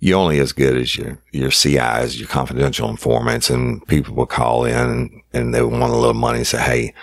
you're 0.00 0.18
only 0.18 0.40
as 0.40 0.52
good 0.52 0.76
as 0.76 0.96
your, 0.96 1.18
your 1.30 1.50
CIs, 1.50 2.18
your 2.18 2.28
confidential 2.28 2.88
informants, 2.88 3.50
and 3.50 3.86
people 3.86 4.14
will 4.14 4.26
call 4.26 4.64
in 4.64 5.22
and, 5.32 5.54
they 5.54 5.62
want 5.62 5.92
a 5.92 5.96
little 5.96 6.14
money 6.14 6.38
and 6.38 6.46
say, 6.46 6.60
Hey, 6.60 6.94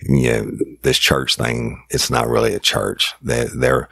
you 0.00 0.32
know, 0.32 0.50
this 0.82 0.98
church 0.98 1.36
thing, 1.36 1.84
it's 1.90 2.10
not 2.10 2.28
really 2.28 2.54
a 2.54 2.60
church. 2.60 3.14
They, 3.20 3.46
they're 3.54 3.88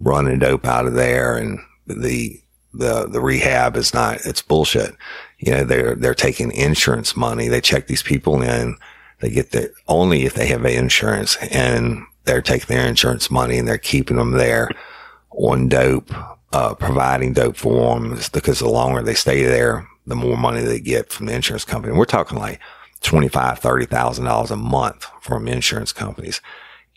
running 0.00 0.38
dope 0.38 0.64
out 0.64 0.86
of 0.86 0.94
there 0.94 1.36
and 1.36 1.58
the, 1.86 2.40
the, 2.72 3.06
the 3.06 3.20
rehab 3.20 3.76
is 3.76 3.92
not, 3.92 4.24
it's 4.24 4.42
bullshit. 4.42 4.94
You 5.38 5.52
know, 5.52 5.64
they're, 5.64 5.94
they're 5.94 6.14
taking 6.14 6.52
insurance 6.52 7.16
money. 7.16 7.48
They 7.48 7.60
check 7.60 7.86
these 7.86 8.02
people 8.02 8.40
in. 8.40 8.76
They 9.20 9.30
get 9.30 9.50
the 9.50 9.72
only 9.88 10.24
if 10.24 10.34
they 10.34 10.46
have 10.46 10.64
insurance 10.64 11.36
and 11.50 12.04
they're 12.24 12.40
taking 12.40 12.74
their 12.74 12.86
insurance 12.86 13.30
money 13.30 13.58
and 13.58 13.68
they're 13.68 13.78
keeping 13.78 14.16
them 14.16 14.32
there 14.32 14.70
on 15.30 15.68
dope, 15.68 16.12
uh, 16.52 16.74
providing 16.74 17.32
dope 17.32 17.56
for 17.56 17.94
them 17.94 18.18
because 18.32 18.58
the 18.58 18.68
longer 18.68 19.02
they 19.02 19.14
stay 19.14 19.44
there, 19.44 19.86
the 20.06 20.16
more 20.16 20.36
money 20.36 20.62
they 20.62 20.80
get 20.80 21.12
from 21.12 21.26
the 21.26 21.34
insurance 21.34 21.64
company. 21.64 21.96
We're 21.96 22.04
talking 22.04 22.38
like 22.38 22.60
twenty-five, 23.00 23.58
thirty 23.58 23.86
thousand 23.86 24.24
dollars 24.24 24.50
a 24.50 24.56
month 24.56 25.06
from 25.20 25.48
insurance 25.48 25.92
companies. 25.92 26.40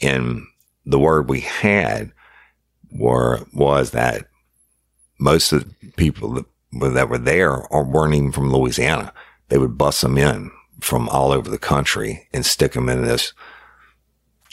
And 0.02 0.44
the 0.86 1.00
word 1.00 1.30
we 1.30 1.42
had 1.42 2.12
were 2.92 3.46
was 3.54 3.92
that 3.92 4.28
most 5.20 5.54
of 5.54 5.66
the 5.80 5.92
people 5.92 6.34
that, 6.34 6.46
that 6.94 7.10
were 7.10 7.18
there 7.18 7.66
weren't 7.72 8.16
even 8.16 8.32
from 8.32 8.52
Louisiana. 8.52 9.14
They 9.50 9.58
would 9.58 9.78
bust 9.78 10.02
them 10.02 10.18
in 10.18 10.52
from 10.82 11.08
all 11.10 11.32
over 11.32 11.50
the 11.50 11.60
country 11.60 12.28
and 12.34 12.46
stick 12.46 12.74
them 12.74 12.90
in 12.90 13.04
this 13.04 13.34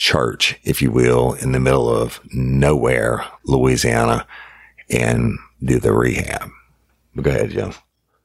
church, 0.01 0.57
if 0.63 0.81
you 0.81 0.89
will, 0.89 1.33
in 1.33 1.51
the 1.51 1.59
middle 1.59 1.87
of 1.87 2.19
nowhere, 2.33 3.23
Louisiana, 3.45 4.25
and 4.89 5.37
do 5.63 5.77
the 5.77 5.93
rehab. 5.93 6.49
But 7.13 7.23
go 7.23 7.29
ahead, 7.29 7.51
Jim. 7.51 7.69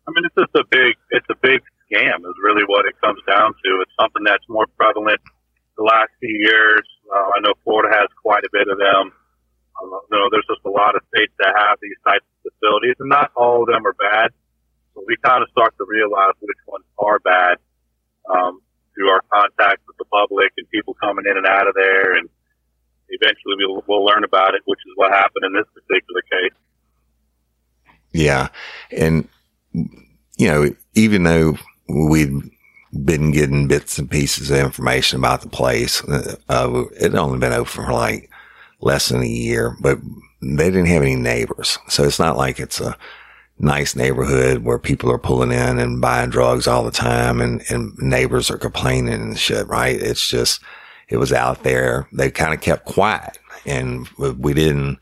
I 0.09 0.11
mean, 0.17 0.25
it's 0.25 0.35
just 0.41 0.57
a 0.57 0.65
big, 0.71 0.97
it's 1.11 1.27
a 1.29 1.37
big 1.43 1.61
scam 1.85 2.25
is 2.25 2.37
really 2.43 2.65
what 2.65 2.87
it 2.87 2.97
comes 3.05 3.21
down 3.29 3.53
to. 3.53 3.69
It's 3.85 3.93
something 4.01 4.25
that's 4.25 4.49
more 4.49 4.67
prevalent 4.79 5.21
the 5.77 5.85
last 5.85 6.09
few 6.19 6.33
years. 6.33 6.81
Uh, 7.13 7.29
I 7.37 7.41
know 7.45 7.53
Florida 7.63 7.93
has 7.93 8.09
quite 8.25 8.45
a 8.45 8.49
bit 8.51 8.69
of 8.73 8.79
them. 8.79 9.13
Uh, 9.77 10.01
you 10.09 10.17
know, 10.17 10.33
there's 10.33 10.49
just 10.49 10.65
a 10.65 10.73
lot 10.73 10.97
of 10.97 11.03
states 11.13 11.35
that 11.45 11.53
have 11.53 11.77
these 11.83 12.01
types 12.09 12.25
of 12.25 12.53
facilities, 12.57 12.97
and 13.01 13.11
not 13.11 13.33
all 13.37 13.61
of 13.61 13.69
them 13.69 13.85
are 13.85 13.93
bad. 14.01 14.33
So 14.95 15.05
we 15.07 15.21
kind 15.21 15.45
of 15.45 15.51
start 15.53 15.77
to 15.77 15.85
realize 15.85 16.33
which 16.41 16.57
ones 16.67 16.89
are 16.97 17.19
bad. 17.21 17.61
Um, 18.33 18.65
through 18.97 19.11
our 19.11 19.21
contact 19.33 19.83
with 19.87 19.97
the 19.99 20.05
public 20.07 20.53
and 20.57 20.69
people 20.71 20.95
coming 20.95 21.27
in 21.31 21.37
and 21.37 21.47
out 21.47 21.69
of 21.69 21.75
there. 21.75 22.15
And 22.17 22.29
eventually 23.11 23.55
we'll, 23.59 23.85
we'll 23.87 24.05
learn 24.05 24.25
about 24.25 24.55
it, 24.55 24.63
which 24.65 24.81
is 24.81 24.93
what 24.97 25.13
happened 25.13 25.45
in 25.45 25.53
this 25.53 25.67
particular 25.75 26.23
case. 26.23 26.59
Yeah. 28.13 28.49
And, 28.91 29.29
you 30.39 30.49
know, 30.49 30.71
even 30.95 31.23
though 31.25 31.59
we'd 31.89 32.33
been 33.05 33.31
getting 33.31 33.69
bits 33.69 33.99
and 33.99 34.11
pieces 34.11 34.51
of 34.51 34.57
information 34.57 35.19
about 35.19 35.43
the 35.43 35.49
place, 35.51 36.03
uh, 36.05 36.85
it 36.95 37.03
had 37.03 37.15
only 37.15 37.39
been 37.39 37.53
open 37.53 37.67
for 37.67 37.93
like 37.93 38.31
less 38.81 39.11
than 39.11 39.23
a 39.23 39.27
year, 39.27 39.77
but 39.81 39.99
they 40.41 40.71
didn't 40.71 40.87
have 40.87 41.03
any 41.03 41.17
neighbors. 41.17 41.79
So 41.89 42.05
it's 42.05 42.19
not 42.19 42.37
like 42.37 42.59
it's 42.59 42.81
a, 42.81 42.97
nice 43.59 43.97
neighborhood 43.97 44.65
where 44.65 44.79
people 44.79 45.11
are 45.11 45.19
pulling 45.19 45.53
in 45.53 45.79
and 45.79 46.01
buying 46.01 46.31
drugs 46.31 46.67
all 46.67 46.85
the 46.85 46.91
time 46.91 47.41
and, 47.41 47.63
and 47.71 47.97
neighbors 47.99 48.51
are 48.51 48.59
complaining 48.59 49.15
and 49.15 49.39
shit, 49.39 49.67
right? 49.67 49.97
It's 49.97 50.29
just, 50.29 50.61
it 51.09 51.17
was 51.17 51.33
out 51.33 51.63
there. 51.63 52.09
They 52.13 52.31
kind 52.31 52.53
of 52.53 52.61
kept 52.61 52.85
quiet 52.85 53.39
and 53.65 54.09
we 54.19 54.53
didn't 54.53 54.99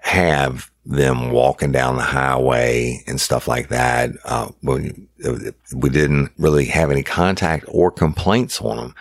have 0.00 0.70
them 0.84 1.30
walking 1.30 1.72
down 1.72 1.96
the 1.96 2.02
highway 2.02 3.02
and 3.06 3.20
stuff 3.20 3.46
like 3.46 3.68
that. 3.68 4.10
Uh, 4.24 4.48
we, 4.62 4.92
we 5.74 5.90
didn't 5.90 6.30
really 6.38 6.64
have 6.66 6.90
any 6.90 7.02
contact 7.02 7.64
or 7.68 7.90
complaints 7.90 8.60
on 8.60 8.76
them 8.76 8.94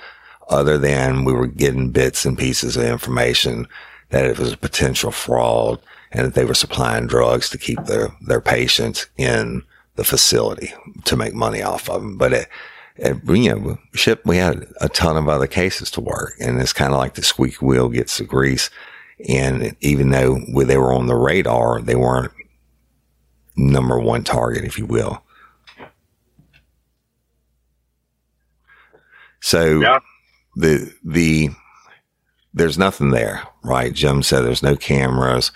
other 0.49 0.77
than 0.77 1.23
we 1.23 1.33
were 1.33 1.47
getting 1.47 1.89
bits 1.89 2.25
and 2.25 2.37
pieces 2.37 2.77
of 2.77 2.83
information 2.83 3.67
that 4.09 4.25
it 4.25 4.37
was 4.37 4.53
a 4.53 4.57
potential 4.57 5.11
fraud 5.11 5.79
and 6.11 6.25
that 6.25 6.33
they 6.33 6.45
were 6.45 6.53
supplying 6.53 7.07
drugs 7.07 7.49
to 7.49 7.57
keep 7.57 7.85
their, 7.85 8.09
their 8.21 8.41
patients 8.41 9.07
in 9.17 9.63
the 9.95 10.03
facility 10.03 10.73
to 11.05 11.15
make 11.15 11.33
money 11.33 11.61
off 11.61 11.89
of 11.89 12.01
them. 12.01 12.17
But 12.17 12.33
it, 12.33 12.47
And, 12.97 13.21
you 13.27 13.49
know, 13.49 13.77
ship, 13.93 14.21
we 14.25 14.37
had 14.37 14.67
a 14.79 14.89
ton 14.89 15.17
of 15.17 15.27
other 15.27 15.47
cases 15.47 15.89
to 15.91 16.01
work 16.01 16.33
and 16.39 16.59
it's 16.59 16.73
kind 16.73 16.93
of 16.93 16.99
like 16.99 17.15
the 17.15 17.23
squeaky 17.23 17.65
wheel 17.65 17.89
gets 17.89 18.17
the 18.17 18.23
grease. 18.25 18.69
And 19.29 19.75
even 19.81 20.09
though 20.09 20.39
they 20.65 20.77
were 20.77 20.93
on 20.93 21.07
the 21.07 21.15
radar, 21.15 21.81
they 21.81 21.95
weren't 21.95 22.31
number 23.55 23.99
one 23.99 24.23
target, 24.23 24.65
if 24.65 24.77
you 24.77 24.85
will. 24.85 25.23
So 29.39 29.79
yeah. 29.81 29.99
the, 30.55 30.93
the, 31.03 31.49
there's 32.53 32.77
nothing 32.77 33.11
there, 33.11 33.43
right? 33.63 33.93
Jim 33.93 34.23
said 34.23 34.41
there's 34.41 34.63
no 34.63 34.75
cameras. 34.75 35.51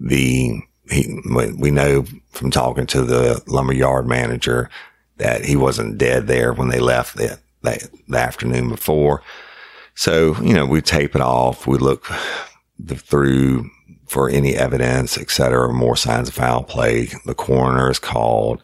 The, 0.00 0.60
he, 0.90 1.20
we 1.58 1.70
know 1.70 2.04
from 2.30 2.50
talking 2.50 2.86
to 2.86 3.02
the 3.02 3.42
lumberyard 3.46 4.06
manager 4.06 4.70
that 5.16 5.44
he 5.44 5.56
wasn't 5.56 5.98
dead 5.98 6.26
there 6.26 6.52
when 6.52 6.68
they 6.68 6.80
left 6.80 7.16
the, 7.16 7.38
the, 7.62 7.88
the 8.08 8.18
afternoon 8.18 8.68
before. 8.68 9.22
So, 9.94 10.40
you 10.40 10.54
know, 10.54 10.64
we 10.64 10.80
tape 10.80 11.16
it 11.16 11.20
off. 11.20 11.66
We 11.66 11.78
look 11.78 12.06
the, 12.78 12.94
through 12.94 13.68
for 14.06 14.30
any 14.30 14.54
evidence, 14.54 15.18
et 15.18 15.30
cetera, 15.30 15.72
more 15.72 15.96
signs 15.96 16.28
of 16.28 16.34
foul 16.34 16.62
play. 16.62 17.06
The 17.26 17.34
coroner 17.34 17.90
is 17.90 17.98
called. 17.98 18.62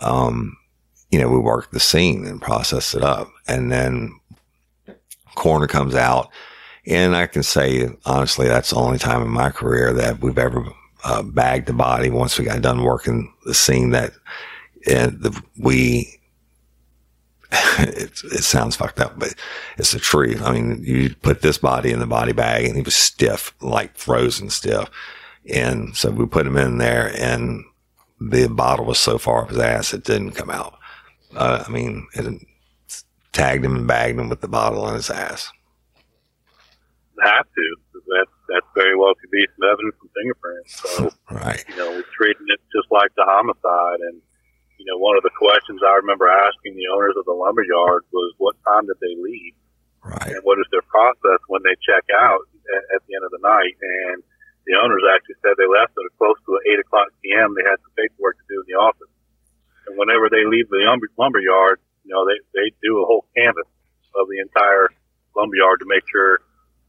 Um, 0.00 0.56
you 1.10 1.20
know, 1.20 1.28
we 1.28 1.38
work 1.38 1.70
the 1.70 1.80
scene 1.80 2.26
and 2.26 2.42
process 2.42 2.94
it 2.94 3.02
up. 3.02 3.28
And 3.46 3.70
then 3.70 4.18
coroner 5.36 5.68
comes 5.68 5.94
out. 5.94 6.28
And 6.86 7.16
I 7.16 7.26
can 7.26 7.42
say, 7.42 7.88
honestly, 8.04 8.46
that's 8.46 8.70
the 8.70 8.76
only 8.76 8.98
time 8.98 9.22
in 9.22 9.28
my 9.28 9.50
career 9.50 9.92
that 9.94 10.20
we've 10.20 10.38
ever 10.38 10.64
uh, 11.02 11.22
bagged 11.22 11.66
the 11.66 11.72
body 11.72 12.10
once 12.10 12.38
we 12.38 12.44
got 12.44 12.62
done 12.62 12.82
working 12.82 13.32
the 13.44 13.54
scene 13.54 13.90
that 13.90 14.12
and 14.86 15.20
the, 15.22 15.42
we 15.58 16.20
it, 17.78 18.20
it, 18.24 18.42
sounds 18.42 18.76
fucked 18.76 19.00
up, 19.00 19.18
but 19.18 19.34
it's 19.78 19.92
the 19.92 19.98
truth. 19.98 20.42
I 20.42 20.52
mean, 20.52 20.82
you 20.82 21.14
put 21.22 21.40
this 21.40 21.58
body 21.58 21.92
in 21.92 22.00
the 22.00 22.06
body 22.06 22.32
bag 22.32 22.64
and 22.64 22.76
he 22.76 22.82
was 22.82 22.96
stiff, 22.96 23.54
like 23.60 23.96
frozen 23.96 24.50
stiff. 24.50 24.90
And 25.52 25.96
so 25.96 26.10
we 26.10 26.26
put 26.26 26.46
him 26.46 26.56
in 26.56 26.78
there 26.78 27.12
and 27.16 27.64
the 28.20 28.48
bottle 28.48 28.86
was 28.86 28.98
so 28.98 29.18
far 29.18 29.42
up 29.42 29.50
his 29.50 29.58
ass, 29.58 29.92
it 29.92 30.04
didn't 30.04 30.32
come 30.32 30.50
out. 30.50 30.78
Uh, 31.36 31.64
I 31.66 31.70
mean, 31.70 32.06
it 32.14 32.42
tagged 33.32 33.64
him 33.64 33.76
and 33.76 33.86
bagged 33.86 34.18
him 34.18 34.28
with 34.28 34.40
the 34.40 34.48
bottle 34.48 34.84
on 34.84 34.94
his 34.94 35.10
ass. 35.10 35.52
Have 37.22 37.46
to. 37.46 37.66
That, 37.94 38.26
that 38.50 38.62
very 38.74 38.98
well 38.98 39.14
could 39.14 39.30
be 39.30 39.46
some 39.54 39.64
evidence 39.70 39.96
from 39.96 40.10
fingerprints. 40.12 40.70
So, 40.82 40.90
right. 41.30 41.62
you 41.70 41.76
know, 41.78 41.88
we're 41.94 42.12
treating 42.12 42.44
it 42.50 42.60
just 42.74 42.90
like 42.90 43.14
the 43.16 43.24
homicide 43.24 44.02
and, 44.10 44.18
you 44.76 44.86
know, 44.90 44.98
one 44.98 45.16
of 45.16 45.22
the 45.22 45.32
questions 45.32 45.80
I 45.80 46.02
remember 46.02 46.26
asking 46.28 46.74
the 46.74 46.90
owners 46.90 47.14
of 47.16 47.24
the 47.24 47.32
lumber 47.32 47.64
yard 47.64 48.04
was, 48.12 48.34
what 48.36 48.58
time 48.66 48.90
did 48.90 48.98
they 49.00 49.14
leave? 49.16 49.54
Right. 50.04 50.36
And 50.36 50.42
what 50.44 50.60
is 50.60 50.68
their 50.68 50.84
process 50.84 51.40
when 51.48 51.64
they 51.64 51.72
check 51.80 52.04
out 52.12 52.44
at, 52.68 52.82
at 52.98 53.00
the 53.08 53.16
end 53.16 53.24
of 53.24 53.32
the 53.32 53.40
night? 53.40 53.72
And 53.80 54.20
the 54.68 54.76
owners 54.76 55.00
actually 55.16 55.40
said 55.40 55.56
they 55.56 55.68
left 55.68 55.96
at 55.96 56.04
close 56.20 56.36
to 56.44 56.60
8 56.60 56.84
o'clock 56.84 57.08
p.m. 57.24 57.56
They 57.56 57.64
had 57.64 57.80
some 57.80 57.94
paperwork 57.96 58.36
to 58.42 58.46
do 58.48 58.60
in 58.60 58.68
the 58.68 58.76
office. 58.76 59.12
And 59.88 59.96
whenever 59.96 60.28
they 60.28 60.44
leave 60.44 60.68
the 60.68 60.84
lumber, 60.84 61.08
lumber 61.16 61.40
yard, 61.40 61.80
you 62.04 62.12
know, 62.12 62.24
they, 62.28 62.40
they 62.52 62.68
do 62.84 63.00
a 63.00 63.08
whole 63.08 63.24
canvas 63.36 63.68
of 64.16 64.28
the 64.28 64.40
entire 64.40 64.92
lumber 65.36 65.56
yard 65.56 65.80
to 65.80 65.88
make 65.88 66.04
sure 66.08 66.40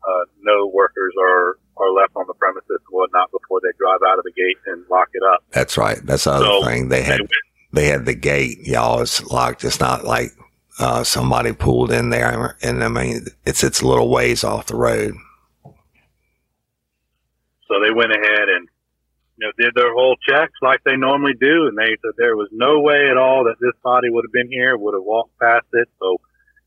uh, 0.08 0.26
no 0.42 0.68
workers 0.68 1.14
are 1.20 1.58
are 1.78 1.92
left 1.92 2.16
on 2.16 2.26
the 2.28 2.34
premises 2.36 2.70
and 2.70 2.80
whatnot 2.92 3.30
before 3.32 3.60
they 3.62 3.76
drive 3.78 4.00
out 4.08 4.18
of 4.18 4.24
the 4.24 4.32
gate 4.32 4.58
and 4.68 4.86
lock 4.90 5.10
it 5.14 5.24
up. 5.34 5.44
That's 5.52 5.78
right. 5.78 6.00
That's 6.04 6.24
the 6.24 6.32
other 6.32 6.46
so 6.46 6.64
thing. 6.64 6.90
They 6.90 7.02
had 7.02 7.22
they 7.22 7.28
they 7.74 7.88
had 7.88 8.06
the 8.06 8.16
gate, 8.16 8.60
y'all. 8.62 9.02
It's 9.02 9.24
locked. 9.26 9.64
It's 9.64 9.80
not 9.80 10.06
like 10.06 10.32
uh, 10.80 11.04
somebody 11.04 11.54
pulled 11.54 11.92
in 11.92 12.10
there, 12.10 12.58
and 12.62 12.84
I 12.84 12.88
mean, 12.88 13.26
it's 13.46 13.64
it's 13.64 13.82
a 13.82 13.88
little 13.88 14.10
ways 14.10 14.44
off 14.44 14.68
the 14.68 14.76
road. 14.76 15.16
So 17.68 17.74
they 17.84 17.92
went 17.92 18.12
ahead 18.12 18.48
and 18.48 18.68
you 19.38 19.48
know 19.48 19.52
did 19.58 19.74
their 19.76 19.94
whole 19.94 20.16
checks 20.28 20.54
like 20.62 20.82
they 20.86 20.96
normally 20.96 21.34
do, 21.40 21.68
and 21.68 21.78
they 21.78 21.98
said 22.02 22.12
there 22.18 22.38
was 22.38 22.50
no 22.52 22.80
way 22.80 23.10
at 23.10 23.18
all 23.18 23.46
that 23.46 23.56
this 23.60 23.74
body 23.84 24.10
would 24.10 24.24
have 24.26 24.32
been 24.32 24.52
here, 24.52 24.78
would 24.78 24.94
have 24.94 25.04
walked 25.04 25.38
past 25.40 25.66
it. 25.74 25.90
So 26.00 26.18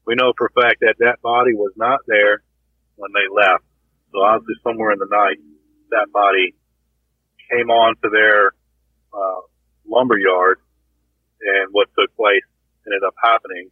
we 0.07 0.17
know 0.17 0.33
for 0.37 0.51
a 0.55 0.61
fact 0.61 0.81
that 0.81 0.97
that 0.99 1.23
body 1.23 1.55
was 1.55 1.73
not 1.77 2.01
there 2.07 2.43
when 2.99 3.15
they 3.15 3.31
left. 3.31 3.65
So 4.13 4.21
obviously, 4.21 4.59
somewhere 4.67 4.93
in 4.93 4.99
the 4.99 5.09
night, 5.11 5.39
that 5.95 6.11
body 6.13 6.53
came 7.49 7.71
on 7.71 7.95
to 8.03 8.09
their 8.11 8.53
uh, 9.15 9.41
lumber 9.87 10.19
yard 10.19 10.61
and 11.41 11.73
what 11.73 11.89
took 11.97 12.13
place 12.19 12.45
ended 12.85 13.03
up 13.07 13.15
happening. 13.23 13.71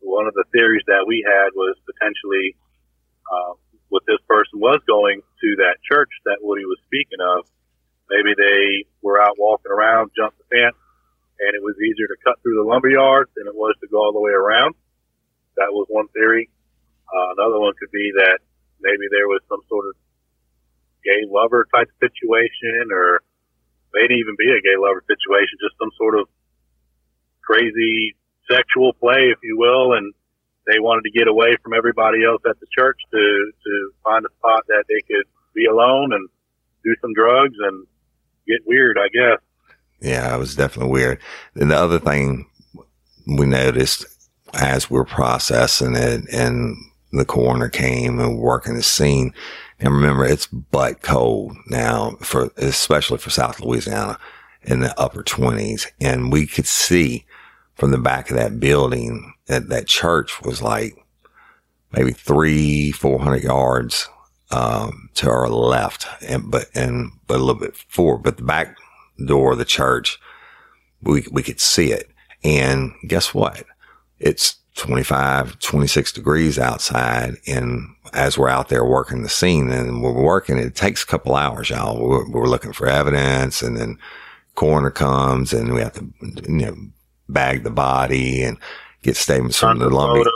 One 0.00 0.28
of 0.28 0.34
the 0.34 0.44
theories 0.52 0.84
that 0.86 1.08
we 1.08 1.24
had 1.24 1.56
was 1.56 1.74
potentially 1.88 2.54
uh, 3.26 3.58
what 3.88 4.02
this 4.06 4.20
person 4.28 4.60
was 4.60 4.78
going 4.86 5.22
to 5.22 5.48
that 5.64 5.82
church 5.82 6.10
that 6.26 6.38
Woody 6.42 6.66
was 6.66 6.78
speaking 6.86 7.18
of. 7.18 7.48
Maybe 8.10 8.34
they 8.38 8.86
were 9.02 9.18
out 9.18 9.34
walking 9.38 9.72
around, 9.72 10.14
jumped 10.14 10.38
the 10.38 10.46
fence, 10.46 10.78
and 11.42 11.50
it 11.54 11.62
was 11.62 11.74
easier 11.82 12.06
to 12.06 12.18
cut 12.22 12.38
through 12.42 12.62
the 12.62 12.66
lumber 12.68 12.90
yard 12.90 13.30
than 13.34 13.46
it 13.46 13.54
was 13.54 13.74
to 13.82 13.88
go 13.90 13.98
all 13.98 14.12
the 14.12 14.22
way 14.22 14.30
around. 14.30 14.74
That 15.56 15.72
was 15.74 15.86
one 15.88 16.06
theory. 16.14 16.50
Uh, 17.06 17.34
another 17.38 17.58
one 17.58 17.74
could 17.78 17.90
be 17.90 18.12
that 18.18 18.38
maybe 18.80 19.06
there 19.10 19.28
was 19.28 19.40
some 19.48 19.60
sort 19.68 19.86
of 19.88 19.94
gay 21.04 21.22
lover 21.28 21.66
type 21.74 21.88
situation, 22.00 22.90
or 22.90 23.22
maybe 23.94 24.14
even 24.14 24.34
be 24.38 24.50
a 24.50 24.60
gay 24.60 24.76
lover 24.78 25.02
situation, 25.06 25.58
just 25.60 25.78
some 25.78 25.92
sort 25.96 26.18
of 26.18 26.28
crazy 27.42 28.16
sexual 28.50 28.92
play, 28.94 29.30
if 29.30 29.38
you 29.42 29.56
will, 29.58 29.94
and 29.94 30.12
they 30.66 30.80
wanted 30.80 31.02
to 31.06 31.16
get 31.16 31.28
away 31.28 31.56
from 31.62 31.74
everybody 31.74 32.24
else 32.24 32.42
at 32.48 32.58
the 32.58 32.66
church 32.76 32.98
to 33.10 33.52
to 33.64 33.74
find 34.02 34.26
a 34.26 34.32
spot 34.38 34.64
that 34.68 34.84
they 34.88 35.00
could 35.06 35.26
be 35.54 35.66
alone 35.66 36.12
and 36.12 36.28
do 36.84 36.94
some 37.00 37.14
drugs 37.14 37.56
and 37.60 37.86
get 38.46 38.66
weird, 38.66 38.98
I 38.98 39.08
guess. 39.08 39.40
Yeah, 40.00 40.34
it 40.34 40.38
was 40.38 40.54
definitely 40.54 40.92
weird. 40.92 41.20
And 41.54 41.70
the 41.70 41.76
other 41.76 41.98
thing 41.98 42.46
we 43.26 43.46
noticed 43.46 44.06
as 44.54 44.90
we're 44.90 45.04
processing 45.04 45.96
it 45.96 46.22
and 46.32 46.76
the 47.12 47.24
coroner 47.24 47.68
came 47.68 48.18
and 48.18 48.38
working 48.38 48.74
the 48.74 48.82
scene. 48.82 49.32
And 49.78 49.94
remember, 49.94 50.24
it's 50.24 50.46
butt 50.46 51.02
cold 51.02 51.56
now 51.68 52.16
for, 52.20 52.50
especially 52.56 53.18
for 53.18 53.30
South 53.30 53.60
Louisiana 53.60 54.18
in 54.62 54.80
the 54.80 54.98
upper 54.98 55.22
twenties. 55.22 55.86
And 56.00 56.32
we 56.32 56.46
could 56.46 56.66
see 56.66 57.24
from 57.74 57.90
the 57.90 57.98
back 57.98 58.30
of 58.30 58.36
that 58.36 58.58
building 58.58 59.34
that 59.46 59.68
that 59.68 59.86
church 59.86 60.42
was 60.42 60.62
like 60.62 60.96
maybe 61.92 62.12
three, 62.12 62.90
four 62.90 63.18
hundred 63.18 63.44
yards, 63.44 64.08
um, 64.50 65.10
to 65.14 65.28
our 65.28 65.48
left 65.48 66.06
and, 66.26 66.50
but, 66.50 66.66
and, 66.74 67.10
but 67.26 67.36
a 67.36 67.42
little 67.42 67.60
bit 67.60 67.76
forward, 67.76 68.22
but 68.22 68.36
the 68.36 68.44
back 68.44 68.76
door 69.24 69.52
of 69.52 69.58
the 69.58 69.64
church, 69.64 70.18
we, 71.02 71.26
we 71.30 71.42
could 71.42 71.60
see 71.60 71.92
it. 71.92 72.10
And 72.44 72.92
guess 73.06 73.34
what? 73.34 73.64
It's 74.18 74.56
25, 74.76 75.58
26 75.58 76.12
degrees 76.12 76.58
outside. 76.58 77.36
And 77.46 77.88
as 78.12 78.38
we're 78.38 78.48
out 78.48 78.68
there 78.68 78.84
working 78.84 79.22
the 79.22 79.28
scene 79.28 79.70
and 79.70 80.02
we're 80.02 80.12
working, 80.12 80.58
it 80.58 80.74
takes 80.74 81.02
a 81.02 81.06
couple 81.06 81.34
hours, 81.34 81.70
y'all. 81.70 82.00
We're, 82.00 82.28
we're 82.30 82.46
looking 82.46 82.72
for 82.72 82.86
evidence 82.86 83.62
and 83.62 83.76
then 83.76 83.98
coroner 84.54 84.90
comes 84.90 85.52
and 85.52 85.72
we 85.74 85.80
have 85.80 85.94
to, 85.94 86.06
you 86.48 86.66
know, 86.66 86.76
bag 87.28 87.64
the 87.64 87.70
body 87.70 88.42
and 88.42 88.58
get 89.02 89.16
statements 89.16 89.58
from 89.58 89.78
the 89.78 89.88
lumber. 89.90 90.28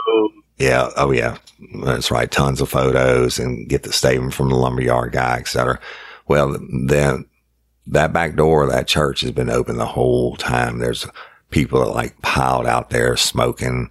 Yeah. 0.57 0.89
Oh 0.97 1.11
yeah. 1.11 1.37
That's 1.83 2.11
right. 2.11 2.29
Tons 2.29 2.61
of 2.61 2.69
photos 2.69 3.39
and 3.39 3.69
get 3.69 3.83
the 3.83 3.93
statement 3.93 4.33
from 4.33 4.49
the 4.49 4.55
lumberyard 4.55 5.11
guy, 5.11 5.37
et 5.39 5.47
cetera. 5.47 5.79
Well, 6.27 6.57
then 6.87 7.25
that 7.87 8.13
back 8.13 8.35
door 8.35 8.63
of 8.63 8.71
that 8.71 8.87
church 8.87 9.21
has 9.21 9.31
been 9.31 9.49
open 9.49 9.77
the 9.77 9.85
whole 9.85 10.35
time. 10.35 10.79
There's 10.79 11.07
people 11.51 11.79
that 11.79 11.91
like 11.91 12.19
piled 12.21 12.65
out 12.65 12.89
there 12.89 13.15
smoking 13.17 13.89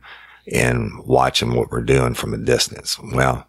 and 0.53 0.93
watching 1.05 1.55
what 1.55 1.71
we're 1.71 1.83
doing 1.83 2.15
from 2.15 2.35
a 2.35 2.39
distance. 2.39 2.99
Well, 3.13 3.47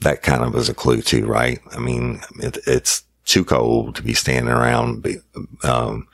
that 0.00 0.22
kind 0.22 0.42
of 0.42 0.54
was 0.54 0.68
a 0.68 0.74
clue 0.74 1.02
too, 1.02 1.26
right? 1.26 1.60
I 1.72 1.78
mean, 1.78 2.20
it, 2.38 2.58
it's 2.66 3.04
too 3.24 3.44
cold 3.44 3.96
to 3.96 4.02
be 4.02 4.14
standing 4.14 4.52
around, 4.52 5.06
um, 5.64 6.06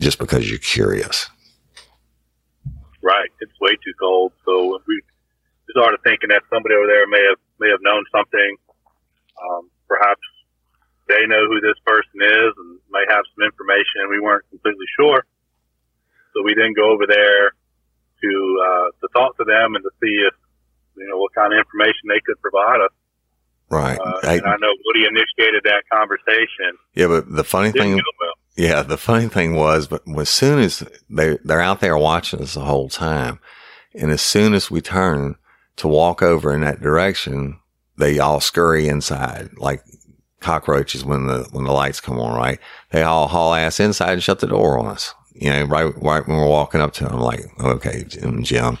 just 0.00 0.18
because 0.18 0.48
you're 0.48 0.58
curious. 0.58 1.28
Right. 3.02 3.30
It's 3.40 3.52
way 3.60 3.72
too 3.84 3.94
cold. 4.00 4.32
So 4.44 4.80
we 4.86 5.02
started 5.70 5.98
thinking 6.04 6.30
that 6.30 6.42
somebody 6.50 6.74
over 6.74 6.86
there 6.86 7.06
may 7.06 7.22
have, 7.28 7.38
may 7.60 7.70
have 7.70 7.80
known 7.82 8.04
something. 8.10 8.56
Um, 9.36 9.70
perhaps 9.88 10.22
they 11.08 11.26
know 11.26 11.46
who 11.46 11.60
this 11.60 11.78
person 11.84 12.18
is 12.22 12.50
and 12.56 12.78
may 12.90 13.04
have 13.08 13.22
some 13.34 13.44
information 13.44 14.02
and 14.02 14.10
we 14.10 14.20
weren't 14.20 14.48
completely 14.50 14.86
sure. 14.98 15.24
So 16.34 16.42
we 16.42 16.54
then 16.54 16.72
go 16.74 16.90
over 16.90 17.06
there 17.06 17.52
to, 18.22 18.62
uh, 18.64 18.90
to 19.00 19.08
talk 19.14 19.36
to 19.38 19.44
them 19.44 19.74
and 19.74 19.84
to 19.84 19.90
see 20.00 20.14
if, 20.26 20.34
you 20.96 21.08
know, 21.08 21.18
what 21.18 21.34
kind 21.34 21.52
of 21.52 21.58
information 21.58 22.08
they 22.08 22.20
could 22.24 22.40
provide 22.40 22.80
us. 22.80 22.92
Right. 23.68 23.98
Uh, 23.98 24.20
I, 24.22 24.34
and 24.36 24.46
I 24.46 24.56
know 24.56 24.72
Woody 24.84 25.06
initiated 25.06 25.64
that 25.64 25.82
conversation. 25.92 26.78
Yeah, 26.94 27.08
but 27.08 27.30
the 27.30 27.44
funny 27.44 27.72
thing. 27.72 28.00
Yeah, 28.56 28.82
the 28.82 28.96
funny 28.96 29.28
thing 29.28 29.54
was, 29.54 29.88
but 29.88 30.02
as 30.16 30.30
soon 30.30 30.60
as 30.60 30.84
they 31.10 31.36
they're 31.44 31.60
out 31.60 31.80
there 31.80 31.98
watching 31.98 32.40
us 32.40 32.54
the 32.54 32.60
whole 32.60 32.88
time, 32.88 33.40
and 33.92 34.10
as 34.10 34.22
soon 34.22 34.54
as 34.54 34.70
we 34.70 34.80
turn 34.80 35.34
to 35.76 35.88
walk 35.88 36.22
over 36.22 36.54
in 36.54 36.60
that 36.60 36.80
direction, 36.80 37.58
they 37.98 38.18
all 38.18 38.40
scurry 38.40 38.88
inside 38.88 39.50
like 39.58 39.82
cockroaches 40.40 41.04
when 41.04 41.26
the 41.26 41.48
when 41.50 41.64
the 41.64 41.72
lights 41.72 42.00
come 42.00 42.20
on. 42.20 42.36
Right? 42.36 42.60
They 42.92 43.02
all 43.02 43.26
haul 43.26 43.52
ass 43.52 43.80
inside 43.80 44.12
and 44.12 44.22
shut 44.22 44.38
the 44.38 44.46
door 44.46 44.78
on 44.78 44.86
us. 44.86 45.12
You 45.40 45.50
know, 45.50 45.64
right 45.64 45.92
right 46.02 46.26
when 46.26 46.36
we're 46.36 46.48
walking 46.48 46.80
up 46.80 46.92
to 46.94 47.04
them, 47.04 47.20
like, 47.20 47.40
okay, 47.60 48.04
Jim, 48.08 48.42
Jim, 48.42 48.78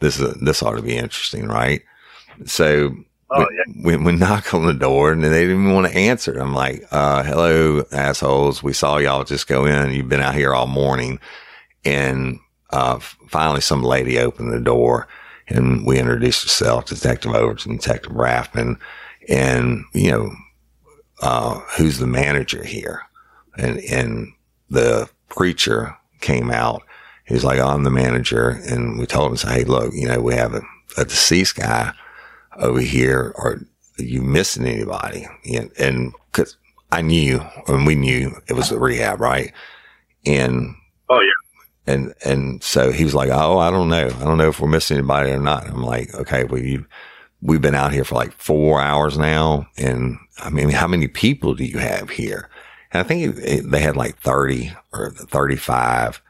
this 0.00 0.20
is 0.20 0.34
this 0.40 0.62
ought 0.62 0.76
to 0.76 0.82
be 0.82 0.96
interesting, 0.96 1.46
right? 1.46 1.82
So 2.44 2.94
Oh 3.30 3.46
we, 3.82 3.96
we, 3.96 4.04
we 4.04 4.12
knock 4.12 4.52
on 4.54 4.66
the 4.66 4.74
door 4.74 5.12
and 5.12 5.24
they 5.24 5.28
didn't 5.28 5.60
even 5.60 5.72
want 5.72 5.86
to 5.86 5.96
answer. 5.96 6.38
I'm 6.38 6.54
like, 6.54 6.84
uh, 6.90 7.22
hello, 7.22 7.84
assholes. 7.90 8.62
We 8.62 8.72
saw 8.72 8.98
y'all 8.98 9.24
just 9.24 9.48
go 9.48 9.64
in. 9.64 9.92
You've 9.92 10.08
been 10.08 10.20
out 10.20 10.34
here 10.34 10.54
all 10.54 10.66
morning. 10.66 11.18
And, 11.84 12.38
uh, 12.70 12.98
finally 12.98 13.60
some 13.60 13.82
lady 13.82 14.18
opened 14.18 14.52
the 14.52 14.60
door 14.60 15.08
and 15.48 15.86
we 15.86 15.98
introduced 15.98 16.44
ourselves, 16.44 16.90
Detective 16.90 17.34
Overton, 17.34 17.76
Detective 17.76 18.12
Raffman, 18.12 18.78
and, 19.28 19.84
you 19.92 20.10
know, 20.10 20.32
uh, 21.20 21.60
who's 21.76 21.98
the 21.98 22.06
manager 22.06 22.64
here? 22.64 23.02
And, 23.58 23.78
and 23.80 24.32
the 24.70 25.08
preacher 25.34 25.96
came 26.20 26.50
out. 26.50 26.82
He's 27.26 27.44
like, 27.44 27.58
I'm 27.58 27.84
the 27.84 27.90
manager. 27.90 28.50
And 28.50 28.98
we 28.98 29.06
told 29.06 29.30
him, 29.30 29.36
say, 29.36 29.52
hey, 29.54 29.64
look, 29.64 29.92
you 29.94 30.06
know, 30.06 30.20
we 30.20 30.34
have 30.34 30.54
a, 30.54 30.62
a 30.98 31.04
deceased 31.04 31.56
guy 31.56 31.92
over 32.58 32.80
here. 32.80 33.34
Are 33.38 33.60
you 33.98 34.22
missing 34.22 34.66
anybody? 34.66 35.26
And, 35.52 35.70
and 35.78 36.12
cause 36.32 36.56
I 36.92 37.00
knew 37.00 37.40
and 37.66 37.86
we 37.86 37.94
knew 37.94 38.36
it 38.46 38.52
was 38.54 38.70
a 38.70 38.78
rehab, 38.78 39.20
right? 39.20 39.52
And, 40.26 40.74
Oh 41.08 41.20
yeah. 41.20 41.92
and, 41.94 42.14
and 42.24 42.62
so 42.62 42.92
he 42.92 43.04
was 43.04 43.14
like, 43.14 43.30
Oh, 43.30 43.58
I 43.58 43.70
don't 43.70 43.88
know. 43.88 44.06
I 44.06 44.24
don't 44.24 44.38
know 44.38 44.48
if 44.48 44.60
we're 44.60 44.68
missing 44.68 44.98
anybody 44.98 45.30
or 45.30 45.40
not. 45.40 45.66
I'm 45.66 45.82
like, 45.82 46.14
okay, 46.14 46.44
well, 46.44 46.60
you, 46.60 46.84
we've 47.42 47.60
been 47.60 47.74
out 47.74 47.92
here 47.92 48.04
for 48.04 48.14
like 48.14 48.32
four 48.32 48.80
hours 48.80 49.18
now. 49.18 49.66
And 49.76 50.18
I 50.38 50.50
mean, 50.50 50.70
how 50.70 50.86
many 50.86 51.08
people 51.08 51.54
do 51.54 51.64
you 51.64 51.78
have 51.78 52.10
here? 52.10 52.48
And 52.94 53.00
I 53.00 53.02
think 53.06 53.36
it, 53.36 53.44
it- 53.44 53.70
they 53.70 53.80
had 53.80 53.96
like 53.96 54.16
30 54.18 54.72
or 54.92 55.10
35 55.10 56.22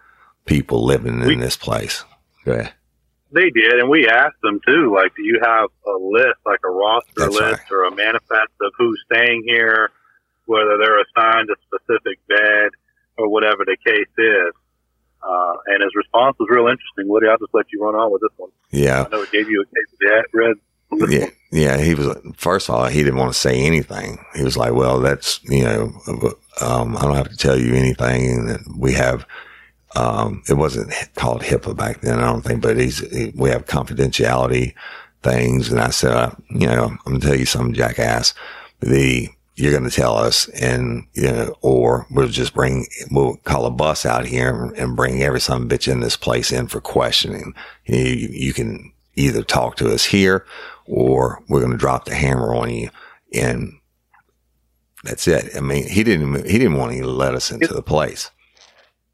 people 0.47 0.85
living 0.85 1.21
in 1.21 1.27
We- 1.29 1.37
this 1.37 1.57
place. 1.57 2.05
Yeah. 2.47 2.71
They 3.33 3.51
did, 3.51 3.81
and 3.81 3.89
we 3.91 4.07
asked 4.09 4.41
them 4.45 4.61
too. 4.67 4.95
Like, 4.95 5.13
do 5.17 5.23
you 5.25 5.41
have 5.43 5.69
a 5.87 5.99
list, 5.99 6.39
like 6.47 6.61
a 6.65 6.71
roster 6.71 7.11
That's 7.17 7.35
list 7.35 7.63
right. 7.63 7.73
or 7.73 7.85
a 7.85 7.91
manifest 7.91 8.53
of 8.61 8.73
who's 8.79 9.03
staying 9.11 9.43
here, 9.47 9.91
whether 10.47 10.79
they're 10.79 11.01
assigned 11.01 11.49
a 11.51 11.57
specific 11.67 12.19
bed 12.29 12.71
or 13.19 13.29
whatever 13.29 13.65
the 13.65 13.77
case 13.85 14.07
is? 14.19 14.53
Uh, 15.21 15.53
and 15.67 15.83
his 15.83 15.91
response 15.97 16.37
was 16.39 16.49
real 16.49 16.69
interesting. 16.69 17.09
Woody, 17.09 17.27
I'll 17.27 17.39
just 17.39 17.53
let 17.55 17.67
you 17.73 17.83
run 17.83 17.97
on 17.97 18.13
with 18.13 18.23
this 18.23 18.31
one. 18.37 18.51
Yeah. 18.71 19.05
I 19.05 19.09
know 19.09 19.23
it 19.23 19.33
gave 19.33 19.51
you 19.51 19.63
a 19.63 19.65
case 19.65 19.93
of 19.93 19.99
the 20.31 20.39
red. 20.39 21.11
Yeah. 21.11 21.27
Yeah. 21.55 21.79
He 21.79 21.95
was 21.95 22.17
first 22.37 22.69
of 22.69 22.75
all, 22.75 22.87
he 22.87 23.05
didn't 23.05 23.19
want 23.19 23.33
to 23.33 23.39
say 23.39 23.61
anything. 23.61 24.19
He 24.35 24.43
was 24.43 24.57
like, 24.57 24.73
"Well, 24.73 25.01
that's 25.01 25.41
you 25.45 25.65
know, 25.65 25.93
um, 26.61 26.97
I 26.97 27.03
don't 27.03 27.15
have 27.15 27.31
to 27.31 27.37
tell 27.37 27.59
you 27.59 27.75
anything." 27.75 28.51
And 28.51 28.59
we 28.77 28.93
have, 28.95 29.25
um, 29.95 30.43
it 30.49 30.55
wasn't 30.55 30.93
called 31.15 31.43
HIPAA 31.43 31.77
back 31.77 32.01
then, 32.01 32.19
I 32.19 32.27
don't 32.27 32.43
think, 32.43 32.61
but 32.61 32.77
he's 32.77 32.99
he, 33.11 33.33
we 33.37 33.51
have 33.51 33.67
confidentiality 33.67 34.75
things. 35.23 35.71
And 35.71 35.81
I 35.81 35.91
said, 35.91 36.13
uh, 36.13 36.33
you 36.51 36.67
know, 36.67 36.97
I'm 37.07 37.13
gonna 37.13 37.21
tell 37.21 37.39
you 37.39 37.47
something, 37.47 37.75
jackass. 37.75 38.35
The 38.81 39.29
you're 39.57 39.71
going 39.71 39.89
to 39.89 39.91
tell 39.91 40.17
us, 40.17 40.49
and 40.49 41.07
you 41.13 41.31
know, 41.31 41.55
or 41.63 42.07
we'll 42.11 42.27
just 42.27 42.55
bring, 42.55 42.87
we'll 43.13 43.37
call 43.45 43.67
a 43.67 43.71
bus 43.71 44.05
out 44.05 44.27
here 44.27 44.73
and 44.77 44.97
bring 44.97 45.23
every 45.23 45.41
some 45.41 45.69
bitch 45.69 45.91
in 45.91 46.01
this 46.01 46.17
place 46.17 46.51
in 46.51 46.67
for 46.67 46.81
questioning. 46.81 47.55
You, 47.85 47.99
you 47.99 48.53
can 48.53 48.93
either 49.15 49.45
talk 49.45 49.77
to 49.77 49.93
us 49.93 50.07
here 50.07 50.45
or 50.87 51.43
we're 51.49 51.61
going 51.61 51.73
to 51.73 51.79
drop 51.79 52.05
the 52.05 52.15
hammer 52.15 52.55
on 52.55 52.71
you. 52.71 52.91
And 53.33 53.73
that's 55.03 55.27
it. 55.29 55.57
I 55.57 55.61
mean, 55.61 55.89
he 55.89 56.03
didn't, 56.03 56.47
he 56.47 56.59
didn't 56.59 56.77
want 56.77 56.93
to 56.93 57.07
let 57.07 57.35
us 57.35 57.51
into 57.51 57.73
the 57.73 57.83
place. 57.83 58.31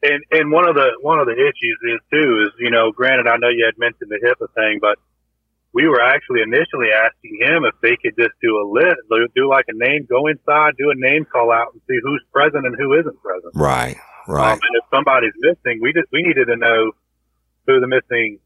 And 0.02 0.24
and 0.30 0.50
one 0.50 0.66
of 0.66 0.74
the 0.74 0.96
one 1.02 1.18
of 1.18 1.26
the 1.26 1.36
issues 1.36 1.78
is 1.84 2.00
too 2.10 2.46
is 2.48 2.52
you 2.58 2.70
know, 2.70 2.90
granted, 2.90 3.28
I 3.28 3.36
know 3.36 3.48
you 3.48 3.66
had 3.66 3.76
mentioned 3.76 4.08
the 4.08 4.16
HIPAA 4.16 4.48
thing, 4.54 4.78
but 4.80 4.96
we 5.72 5.86
were 5.86 6.00
actually 6.00 6.40
initially 6.40 6.88
asking 6.88 7.38
him 7.40 7.64
if 7.64 7.74
they 7.82 7.96
could 8.00 8.16
just 8.18 8.34
do 8.42 8.56
a 8.58 8.64
list, 8.66 8.96
do- 9.36 9.48
like 9.48 9.66
a 9.68 9.76
name, 9.76 10.06
go 10.08 10.26
inside, 10.26 10.74
do 10.78 10.90
a 10.90 10.96
name 10.96 11.26
call 11.30 11.52
out, 11.52 11.72
and 11.72 11.82
see 11.86 11.98
who's 12.02 12.24
present 12.32 12.66
and 12.66 12.74
who 12.78 12.98
isn't 12.98 13.22
present. 13.22 13.52
Right. 13.54 13.96
Right. 14.26 14.52
Um, 14.52 14.58
and 14.62 14.76
if 14.76 14.84
somebody's 14.90 15.36
missing, 15.38 15.80
we 15.82 15.92
just 15.92 16.08
we 16.12 16.22
needed 16.22 16.46
to 16.46 16.56
know 16.56 16.92
who 17.66 17.80
the 17.80 17.86
missing 17.86 18.38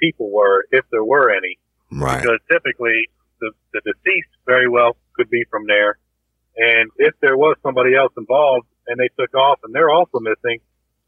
people 0.00 0.30
were, 0.30 0.64
if 0.70 0.84
there 0.90 1.04
were 1.04 1.30
any, 1.30 1.58
right. 1.90 2.22
because 2.22 2.40
typically 2.50 3.08
the, 3.40 3.52
the 3.72 3.80
deceased 3.80 4.34
very 4.46 4.68
well 4.68 4.96
could 5.14 5.30
be 5.30 5.44
from 5.50 5.66
there, 5.66 5.98
and 6.56 6.90
if 6.96 7.14
there 7.20 7.36
was 7.36 7.56
somebody 7.62 7.94
else 7.94 8.12
involved 8.16 8.66
and 8.86 8.98
they 8.98 9.08
took 9.18 9.34
off 9.34 9.60
and 9.64 9.74
they're 9.74 9.90
also 9.90 10.18
missing, 10.18 10.60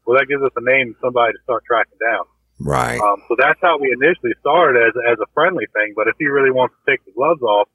well, 0.05 0.17
that 0.17 0.27
gives 0.27 0.43
us 0.43 0.51
a 0.55 0.61
name, 0.61 0.95
somebody 1.01 1.33
to 1.33 1.39
start 1.43 1.63
tracking 1.65 1.97
down. 1.99 2.25
Right. 2.59 2.99
Um, 2.99 3.21
so 3.27 3.35
that's 3.37 3.59
how 3.61 3.79
we 3.79 3.91
initially 3.91 4.33
started 4.39 4.81
as 4.81 4.93
as 5.11 5.17
a 5.19 5.25
friendly 5.33 5.65
thing. 5.73 5.93
But 5.95 6.07
if 6.07 6.15
he 6.19 6.25
really 6.25 6.51
wants 6.51 6.75
to 6.75 6.91
take 6.91 7.03
the 7.05 7.11
gloves 7.11 7.41
off 7.41 7.67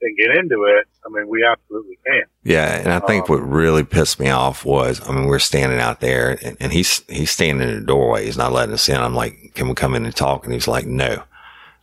and 0.00 0.16
get 0.16 0.36
into 0.36 0.64
it, 0.64 0.86
I 1.06 1.10
mean, 1.10 1.28
we 1.28 1.44
absolutely 1.44 1.96
can. 2.04 2.24
Yeah, 2.42 2.76
and 2.76 2.92
I 2.92 2.98
think 2.98 3.30
Um, 3.30 3.36
what 3.36 3.48
really 3.48 3.84
pissed 3.84 4.18
me 4.18 4.30
off 4.30 4.64
was, 4.64 5.00
I 5.08 5.12
mean, 5.12 5.26
we're 5.26 5.38
standing 5.38 5.78
out 5.78 6.00
there, 6.00 6.38
and, 6.42 6.56
and 6.58 6.72
he's 6.72 7.04
he's 7.08 7.30
standing 7.30 7.68
in 7.68 7.74
the 7.76 7.86
doorway. 7.86 8.24
He's 8.24 8.36
not 8.36 8.52
letting 8.52 8.74
us 8.74 8.88
in. 8.88 8.96
I'm 8.96 9.14
like, 9.14 9.52
"Can 9.54 9.68
we 9.68 9.74
come 9.74 9.94
in 9.94 10.04
and 10.04 10.14
talk?" 10.14 10.44
And 10.44 10.52
he's 10.52 10.68
like, 10.68 10.86
"No." 10.86 11.22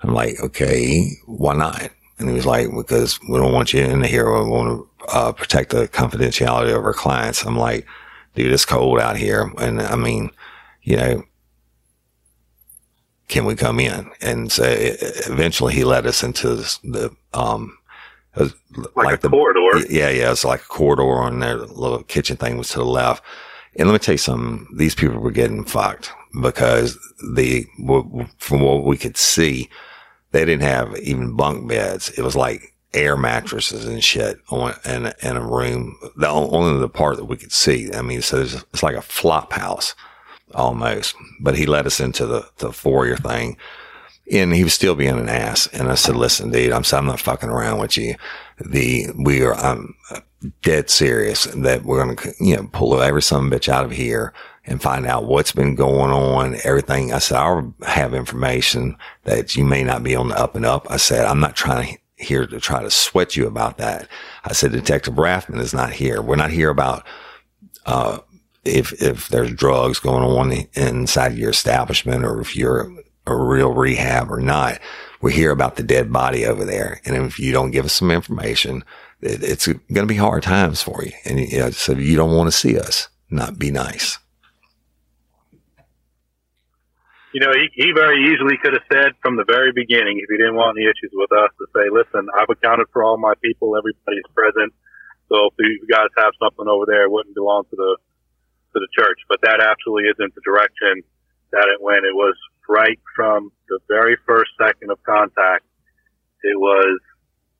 I'm 0.02 0.14
like, 0.14 0.40
"Okay, 0.42 1.10
why 1.26 1.56
not?" 1.56 1.90
And 2.18 2.30
he 2.30 2.36
was 2.36 2.46
like, 2.46 2.68
"Because 2.76 3.20
we 3.30 3.38
don't 3.38 3.54
want 3.54 3.74
you 3.74 3.82
in 3.84 4.04
here. 4.04 4.26
We 4.32 4.50
want 4.50 4.88
to 5.02 5.08
uh, 5.16 5.32
protect 5.32 5.72
the 5.72 5.88
confidentiality 5.88 6.76
of 6.76 6.84
our 6.84 6.94
clients." 6.94 7.46
I'm 7.46 7.58
like, 7.58 7.86
"Dude, 8.36 8.52
it's 8.52 8.66
cold 8.66 9.00
out 9.00 9.18
here, 9.18 9.52
and 9.58 9.82
I 9.82 9.96
mean, 9.96 10.32
you 10.84 10.98
know." 10.98 11.24
Can 13.28 13.46
we 13.46 13.54
come 13.54 13.80
in? 13.80 14.10
And 14.22 14.52
so 14.52 14.64
eventually 14.68 15.76
he 15.76 15.84
led 15.84 16.08
us 16.08 16.24
into 16.24 16.56
the, 16.56 17.16
um, 17.36 17.78
Like, 18.96 19.20
a 19.20 19.22
the, 19.22 19.30
corridor. 19.30 19.86
yeah, 19.88 20.10
yeah. 20.10 20.32
It's 20.32 20.44
like 20.44 20.62
a 20.62 20.66
corridor 20.66 21.04
on 21.20 21.40
there. 21.40 21.58
The 21.58 21.68
little 21.68 22.02
kitchen 22.02 22.38
thing 22.38 22.58
was 22.58 22.70
to 22.70 22.80
the 22.80 22.86
left. 22.86 23.24
And 23.76 23.88
let 23.88 23.94
me 23.94 24.00
tell 24.00 24.14
you 24.14 24.18
something. 24.18 24.66
These 24.76 24.96
people 24.96 25.20
were 25.20 25.30
getting 25.30 25.64
fucked 25.64 26.12
because 26.42 26.98
the, 27.36 27.66
from 28.40 28.62
what 28.62 28.84
we 28.84 28.98
could 28.98 29.16
see, 29.16 29.70
they 30.32 30.46
didn't 30.46 30.64
have 30.64 30.96
even 30.98 31.36
bunk 31.36 31.68
beds. 31.68 32.10
It 32.10 32.22
was 32.22 32.36
like 32.36 32.74
air 32.94 33.16
mattresses 33.16 33.86
and 33.86 34.04
shit 34.04 34.40
on 34.50 34.74
in 34.86 35.14
in 35.22 35.38
a 35.38 35.46
room. 35.46 35.98
The 36.16 36.28
only 36.28 36.80
the 36.80 36.90
part 36.90 37.18
that 37.18 37.26
we 37.26 37.38
could 37.38 37.52
see. 37.52 37.92
I 37.94 38.02
mean, 38.02 38.22
so 38.22 38.42
it's, 38.42 38.56
it's 38.74 38.84
like 38.84 38.96
a 38.96 39.02
flop 39.02 39.54
house 39.54 39.96
almost. 40.54 41.16
But 41.40 41.58
he 41.58 41.66
led 41.66 41.88
us 41.88 42.00
into 42.00 42.26
the 42.26 42.50
the 42.58 42.72
foyer 42.72 43.18
thing, 43.18 43.58
and 44.32 44.54
he 44.54 44.64
was 44.64 44.74
still 44.74 44.96
being 44.96 45.18
an 45.20 45.30
ass. 45.30 45.68
And 45.68 45.90
I 45.90 45.96
said, 45.96 46.16
"Listen, 46.16 46.52
dude, 46.52 46.72
I'm 46.72 46.84
I'm 46.92 47.06
not 47.06 47.20
fucking 47.20 47.50
around 47.50 47.80
with 47.80 47.98
you. 47.98 48.16
The 48.60 49.08
we 49.16 49.44
are 49.44 49.56
I'm 49.56 49.96
dead 50.62 50.90
serious 50.90 51.46
that 51.46 51.84
we're 51.84 52.00
gonna 52.00 52.34
you 52.40 52.56
know 52.56 52.70
pull 52.72 53.02
every 53.02 53.22
some 53.22 53.50
bitch 53.50 53.70
out 53.70 53.86
of 53.86 53.92
here." 53.92 54.34
And 54.70 54.82
find 54.82 55.08
out 55.08 55.26
what's 55.26 55.52
been 55.52 55.74
going 55.74 56.12
on, 56.12 56.56
everything. 56.64 57.12
I 57.12 57.18
said, 57.18 57.40
I'll 57.40 57.74
have 57.88 58.14
information 58.14 58.96
that 59.24 59.56
you 59.56 59.66
may 59.66 59.84
not 59.84 60.04
be 60.04 60.16
on 60.16 60.28
the 60.28 60.40
up 60.40 60.56
and 60.56 60.64
up. 60.64 60.86
I 60.92 60.98
said, 60.98 61.26
I'm 61.26 61.40
not 61.40 61.56
trying 61.56 61.96
to 61.96 62.00
here 62.24 62.46
to 62.46 62.60
try 62.60 62.84
to 62.84 62.92
sweat 62.92 63.36
you 63.36 63.48
about 63.48 63.78
that. 63.78 64.08
I 64.44 64.54
said, 64.54 64.72
Detective 64.72 65.16
Raffman 65.16 65.60
is 65.60 65.74
not 65.74 65.92
here. 65.92 66.22
We're 66.22 66.36
not 66.36 66.52
here 66.52 66.70
about, 66.70 67.04
uh, 67.86 68.20
if, 68.64 69.02
if 69.02 69.30
there's 69.30 69.52
drugs 69.54 70.00
going 70.00 70.24
on 70.24 70.52
inside 70.74 71.36
your 71.36 71.50
establishment 71.50 72.24
or 72.24 72.40
if 72.42 72.56
you're 72.56 72.92
a 73.26 73.36
real 73.36 73.72
rehab 73.72 74.32
or 74.32 74.40
not. 74.40 74.80
We're 75.22 75.32
here 75.32 75.52
about 75.52 75.76
the 75.76 75.84
dead 75.84 76.12
body 76.12 76.46
over 76.46 76.66
there. 76.66 77.02
And 77.06 77.16
if 77.16 77.40
you 77.40 77.52
don't 77.52 77.72
give 77.72 77.86
us 77.86 77.94
some 77.94 78.12
information, 78.12 78.84
it, 79.22 79.44
it's 79.44 79.68
going 79.68 79.80
to 79.88 80.06
be 80.06 80.16
hard 80.16 80.44
times 80.44 80.82
for 80.82 81.04
you. 81.04 81.12
And 81.26 81.40
you 81.40 81.60
know, 81.60 81.72
so 81.72 81.94
you 81.94 82.16
don't 82.16 82.36
want 82.36 82.48
to 82.48 82.58
see 82.58 82.80
us 82.80 83.10
not 83.30 83.60
be 83.60 83.72
nice. 83.72 84.18
You 87.34 87.42
know, 87.46 87.54
he, 87.54 87.70
he 87.74 87.92
very 87.94 88.34
easily 88.34 88.58
could 88.58 88.74
have 88.74 88.88
said 88.90 89.14
from 89.22 89.38
the 89.38 89.46
very 89.46 89.72
beginning, 89.72 90.18
if 90.18 90.30
he 90.30 90.38
didn't 90.38 90.58
want 90.58 90.78
any 90.78 90.90
issues 90.90 91.14
with 91.14 91.30
us, 91.32 91.54
to 91.62 91.66
say, 91.78 91.86
listen, 91.94 92.26
I've 92.34 92.50
accounted 92.50 92.90
for 92.92 93.04
all 93.04 93.18
my 93.18 93.34
people. 93.42 93.78
Everybody's 93.78 94.26
present. 94.34 94.74
So 95.30 95.54
if 95.54 95.54
you 95.60 95.86
guys 95.86 96.10
have 96.18 96.34
something 96.42 96.66
over 96.66 96.90
there, 96.90 97.06
it 97.06 97.12
wouldn't 97.12 97.36
belong 97.36 97.70
to 97.70 97.76
the, 97.76 97.98
to 98.74 98.78
the 98.82 98.90
church. 98.98 99.22
But 99.30 99.46
that 99.46 99.62
absolutely 99.62 100.10
isn't 100.10 100.34
the 100.34 100.42
direction 100.42 101.06
that 101.54 101.70
it 101.70 101.78
went. 101.82 102.02
It 102.06 102.18
was 102.18 102.34
right 102.68 102.98
from 103.16 103.52
the 103.70 103.78
very 103.88 104.18
first 104.26 104.50
second 104.58 104.90
of 104.90 104.98
contact. 105.06 105.66
It 106.42 106.58
was, 106.58 106.98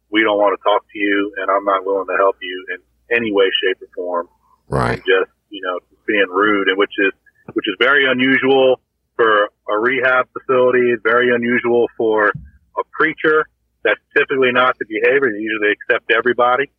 we 0.10 0.26
don't 0.26 0.42
want 0.42 0.58
to 0.58 0.62
talk 0.66 0.82
to 0.82 0.98
you 0.98 1.34
and 1.38 1.52
I'm 1.52 1.66
not 1.66 1.86
willing 1.86 2.08
to 2.10 2.18
help 2.18 2.38
you 2.42 2.66
in 2.74 2.82
any 3.14 3.32
way, 3.32 3.46
shape 3.62 3.78
or 3.86 3.90
form. 3.94 4.30
Right. 4.68 4.98
And 4.98 5.06
just 5.06 5.30
you 5.50 5.62
know, 5.62 5.80
being 6.08 6.30
rude, 6.30 6.70
and 6.70 6.78
which 6.78 6.94
is 6.98 7.14
which 7.54 7.66
is 7.68 7.76
very 7.80 8.06
unusual 8.10 8.80
for 9.20 9.52
a 9.68 9.78
rehab 9.78 10.30
facility. 10.32 10.96
Very 11.04 11.36
unusual 11.36 11.88
for 11.98 12.30
a 12.30 12.84
preacher. 12.92 13.46
That's 13.84 14.00
typically 14.16 14.52
not 14.52 14.78
the 14.80 14.86
behavior. 14.88 15.28
They 15.36 15.44
usually 15.44 15.76
accept 15.76 16.10
everybody. 16.10 16.72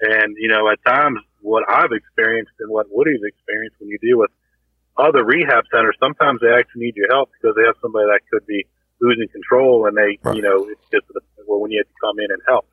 And, 0.00 0.36
you 0.38 0.46
know, 0.46 0.70
at 0.70 0.78
times 0.86 1.18
what 1.42 1.64
I've 1.68 1.90
experienced 1.90 2.54
and 2.60 2.70
what 2.70 2.86
Woody's 2.88 3.22
experienced 3.26 3.76
when 3.80 3.88
you 3.90 3.98
deal 3.98 4.18
with 4.18 4.30
other 4.96 5.24
rehab 5.24 5.64
centers, 5.74 5.96
sometimes 5.98 6.38
they 6.40 6.54
actually 6.54 6.86
need 6.86 6.96
your 6.96 7.10
help 7.10 7.30
because 7.34 7.56
they 7.56 7.66
have 7.66 7.74
somebody 7.82 8.06
that 8.06 8.20
could 8.30 8.46
be 8.46 8.66
losing 9.00 9.26
control 9.28 9.86
and 9.86 9.96
they, 9.96 10.18
right. 10.22 10.36
you 10.36 10.42
know, 10.42 10.70
it's 10.70 10.86
just 10.94 11.06
well, 11.46 11.58
when 11.58 11.70
you 11.70 11.82
have 11.82 11.90
to 11.90 11.98
come 11.98 12.18
in 12.22 12.30
and 12.30 12.42
help. 12.46 12.66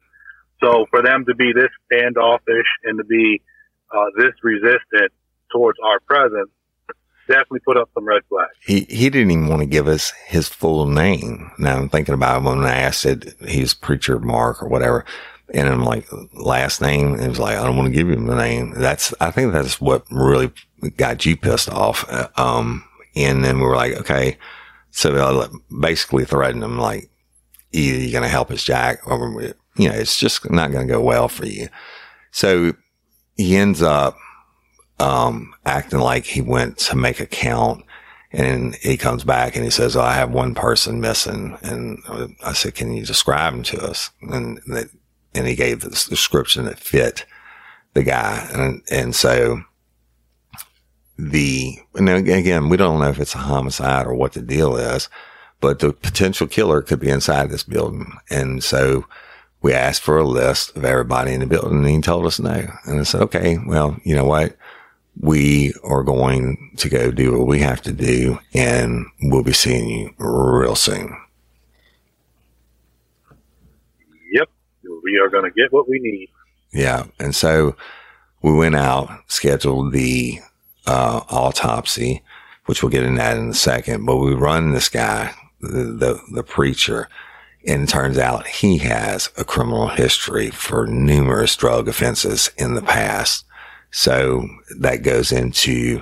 So 0.62 0.86
for 0.90 1.02
them 1.02 1.26
to 1.26 1.34
be 1.34 1.50
this 1.54 1.74
standoffish 1.90 2.70
and 2.86 2.98
to 2.98 3.06
be 3.06 3.42
uh, 3.90 4.10
this 4.18 4.34
resistant 4.44 5.14
towards 5.52 5.78
our 5.84 6.00
presence 6.02 6.50
definitely 7.28 7.60
put 7.60 7.78
up 7.78 7.90
some 7.94 8.06
red 8.06 8.22
flags. 8.30 8.52
He 8.66 8.82
he 8.90 9.10
didn't 9.10 9.32
even 9.32 9.48
want 9.48 9.62
to 9.62 9.68
give 9.68 9.88
us 9.88 10.12
his 10.28 10.48
full 10.48 10.88
name. 10.88 11.52
Now 11.58 11.78
I'm 11.78 11.90
thinking 11.90 12.14
about 12.14 12.42
it 12.42 12.46
when 12.46 12.66
I 12.66 12.78
asked 12.78 13.06
it, 13.06 13.36
he's 13.48 13.74
preacher 13.74 14.20
Mark 14.20 14.62
or 14.62 14.70
whatever. 14.70 15.06
And 15.54 15.70
I'm 15.70 15.86
like, 15.86 16.08
last 16.34 16.82
name. 16.82 17.14
And 17.14 17.22
he 17.22 17.30
was 17.30 17.40
like, 17.40 17.56
I 17.56 17.64
don't 17.64 17.78
want 17.78 17.88
to 17.88 17.96
give 17.96 18.10
him 18.10 18.26
the 18.26 18.36
name. 18.36 18.74
That's, 18.76 19.14
I 19.22 19.30
think 19.30 19.54
that's 19.54 19.80
what 19.80 20.04
really 20.10 20.52
got 20.98 21.24
you 21.24 21.38
pissed 21.38 21.70
off. 21.70 22.04
Uh, 22.10 22.30
um, 22.36 22.84
and 23.16 23.46
then 23.46 23.60
we 23.60 23.66
were 23.66 23.76
like, 23.76 23.94
okay. 23.94 24.40
So 24.90 25.48
basically 25.80 26.26
threatened 26.26 26.64
him 26.64 26.80
like, 26.80 27.12
either 27.72 28.00
you're 28.00 28.12
going 28.12 28.24
to 28.24 28.28
help 28.30 28.50
us, 28.50 28.64
Jack, 28.64 29.06
or, 29.06 29.54
you 29.76 29.88
know, 29.88 29.94
it's 29.94 30.18
just 30.18 30.50
not 30.50 30.72
going 30.72 30.88
to 30.88 30.94
go 30.94 31.00
well 31.00 31.28
for 31.28 31.46
you. 31.46 31.68
So 32.32 32.74
he 33.36 33.56
ends 33.56 33.84
up, 33.84 34.18
um, 35.00 35.54
acting 35.66 36.00
like 36.00 36.26
he 36.26 36.42
went 36.42 36.78
to 36.80 36.96
make 36.96 37.20
a 37.20 37.26
count 37.26 37.84
and 38.32 38.76
he 38.76 38.98
comes 38.98 39.24
back 39.24 39.56
and 39.56 39.64
he 39.64 39.72
says, 39.72 39.96
oh, 39.96 40.02
I 40.02 40.14
have 40.14 40.32
one 40.32 40.56
person 40.56 41.00
missing. 41.00 41.58
And 41.62 42.00
I 42.44 42.54
said, 42.54 42.76
can 42.76 42.94
you 42.94 43.06
describe 43.06 43.54
him 43.54 43.64
to 43.64 43.86
us? 43.86 44.12
And 44.22 44.60
and 45.36 45.48
he 45.48 45.56
gave 45.56 45.82
this 45.82 46.06
description 46.06 46.66
that 46.66 46.80
fit 46.80 47.26
the 47.94 48.04
guy. 48.04 48.48
And, 48.54 48.82
and 48.90 49.16
so 49.16 49.62
the, 51.18 51.78
and 51.94 52.10
again, 52.10 52.70
we 52.70 52.78
don't 52.78 53.00
know 53.00 53.10
if 53.10 53.20
it's 53.20 53.36
a 53.36 53.40
homicide 53.40 54.06
or 54.06 54.14
what 54.14 54.34
the 54.34 54.42
deal 54.42 54.78
is, 54.78 55.10
but 55.60 55.80
the 55.80 55.94
potential 55.94 56.48
killer 56.48 56.82
could 56.82 57.00
be 57.00 57.10
inside 57.10 57.50
this 57.50 57.64
building. 57.64 58.14
And 58.30 58.64
so 58.64 59.06
we 59.62 59.74
asked 59.74 60.02
for 60.02 60.18
a 60.18 60.28
list 60.28 60.76
of 60.78 60.86
everybody 60.86 61.34
in 61.34 61.42
the 61.42 61.48
building 61.48 61.80
and 61.80 61.88
he 61.88 62.02
told 62.02 62.26
us 62.26 62.40
no. 62.40 62.68
And 62.86 63.00
I 63.00 63.04
said, 63.04 63.22
okay, 63.24 63.58
well, 63.66 63.98
you 64.04 64.16
know 64.16 64.26
what? 64.26 64.56
We 65.20 65.74
are 65.84 66.04
going 66.04 66.72
to 66.78 66.90
go 66.90 67.12
do 67.12 67.38
what 67.38 67.48
we 67.48 67.60
have 67.60 67.82
to 67.82 67.92
do 67.92 68.40
and 68.54 69.06
we'll 69.24 69.44
be 69.44 69.54
seeing 69.54 69.88
you 69.88 70.14
real 70.18 70.76
soon. 70.76 71.16
Yep. 74.32 74.50
We 75.04 75.20
are 75.24 75.30
going 75.30 75.50
to 75.50 75.56
get 75.56 75.72
what 75.72 75.88
we 75.88 76.00
need. 76.00 76.30
Yeah. 76.74 77.06
And 77.20 77.34
so 77.34 77.76
we 78.42 78.54
went 78.54 78.76
out, 78.76 79.10
scheduled 79.28 79.94
the 79.94 80.40
uh, 80.86 81.22
autopsy, 81.30 82.22
which 82.66 82.84
we'll 82.84 82.92
get 82.92 83.04
in 83.04 83.16
that 83.16 83.38
in 83.38 83.50
a 83.50 83.54
second, 83.54 84.06
but 84.06 84.18
we 84.18 84.34
run 84.34 84.74
this 84.74 84.90
guy, 84.90 85.34
the, 85.62 85.84
the, 85.84 86.22
the 86.32 86.44
preacher, 86.44 87.08
and 87.66 87.84
it 87.84 87.90
turns 87.90 88.18
out 88.18 88.46
he 88.46 88.78
has 88.80 89.32
a 89.38 89.44
criminal 89.44 89.88
history 89.88 90.50
for 90.50 90.86
numerous 90.86 91.56
drug 91.56 91.88
offenses 91.88 92.52
in 92.58 92.76
the 92.76 92.82
past. 92.82 93.45
So 93.96 94.50
that 94.80 95.04
goes 95.04 95.32
into 95.32 96.02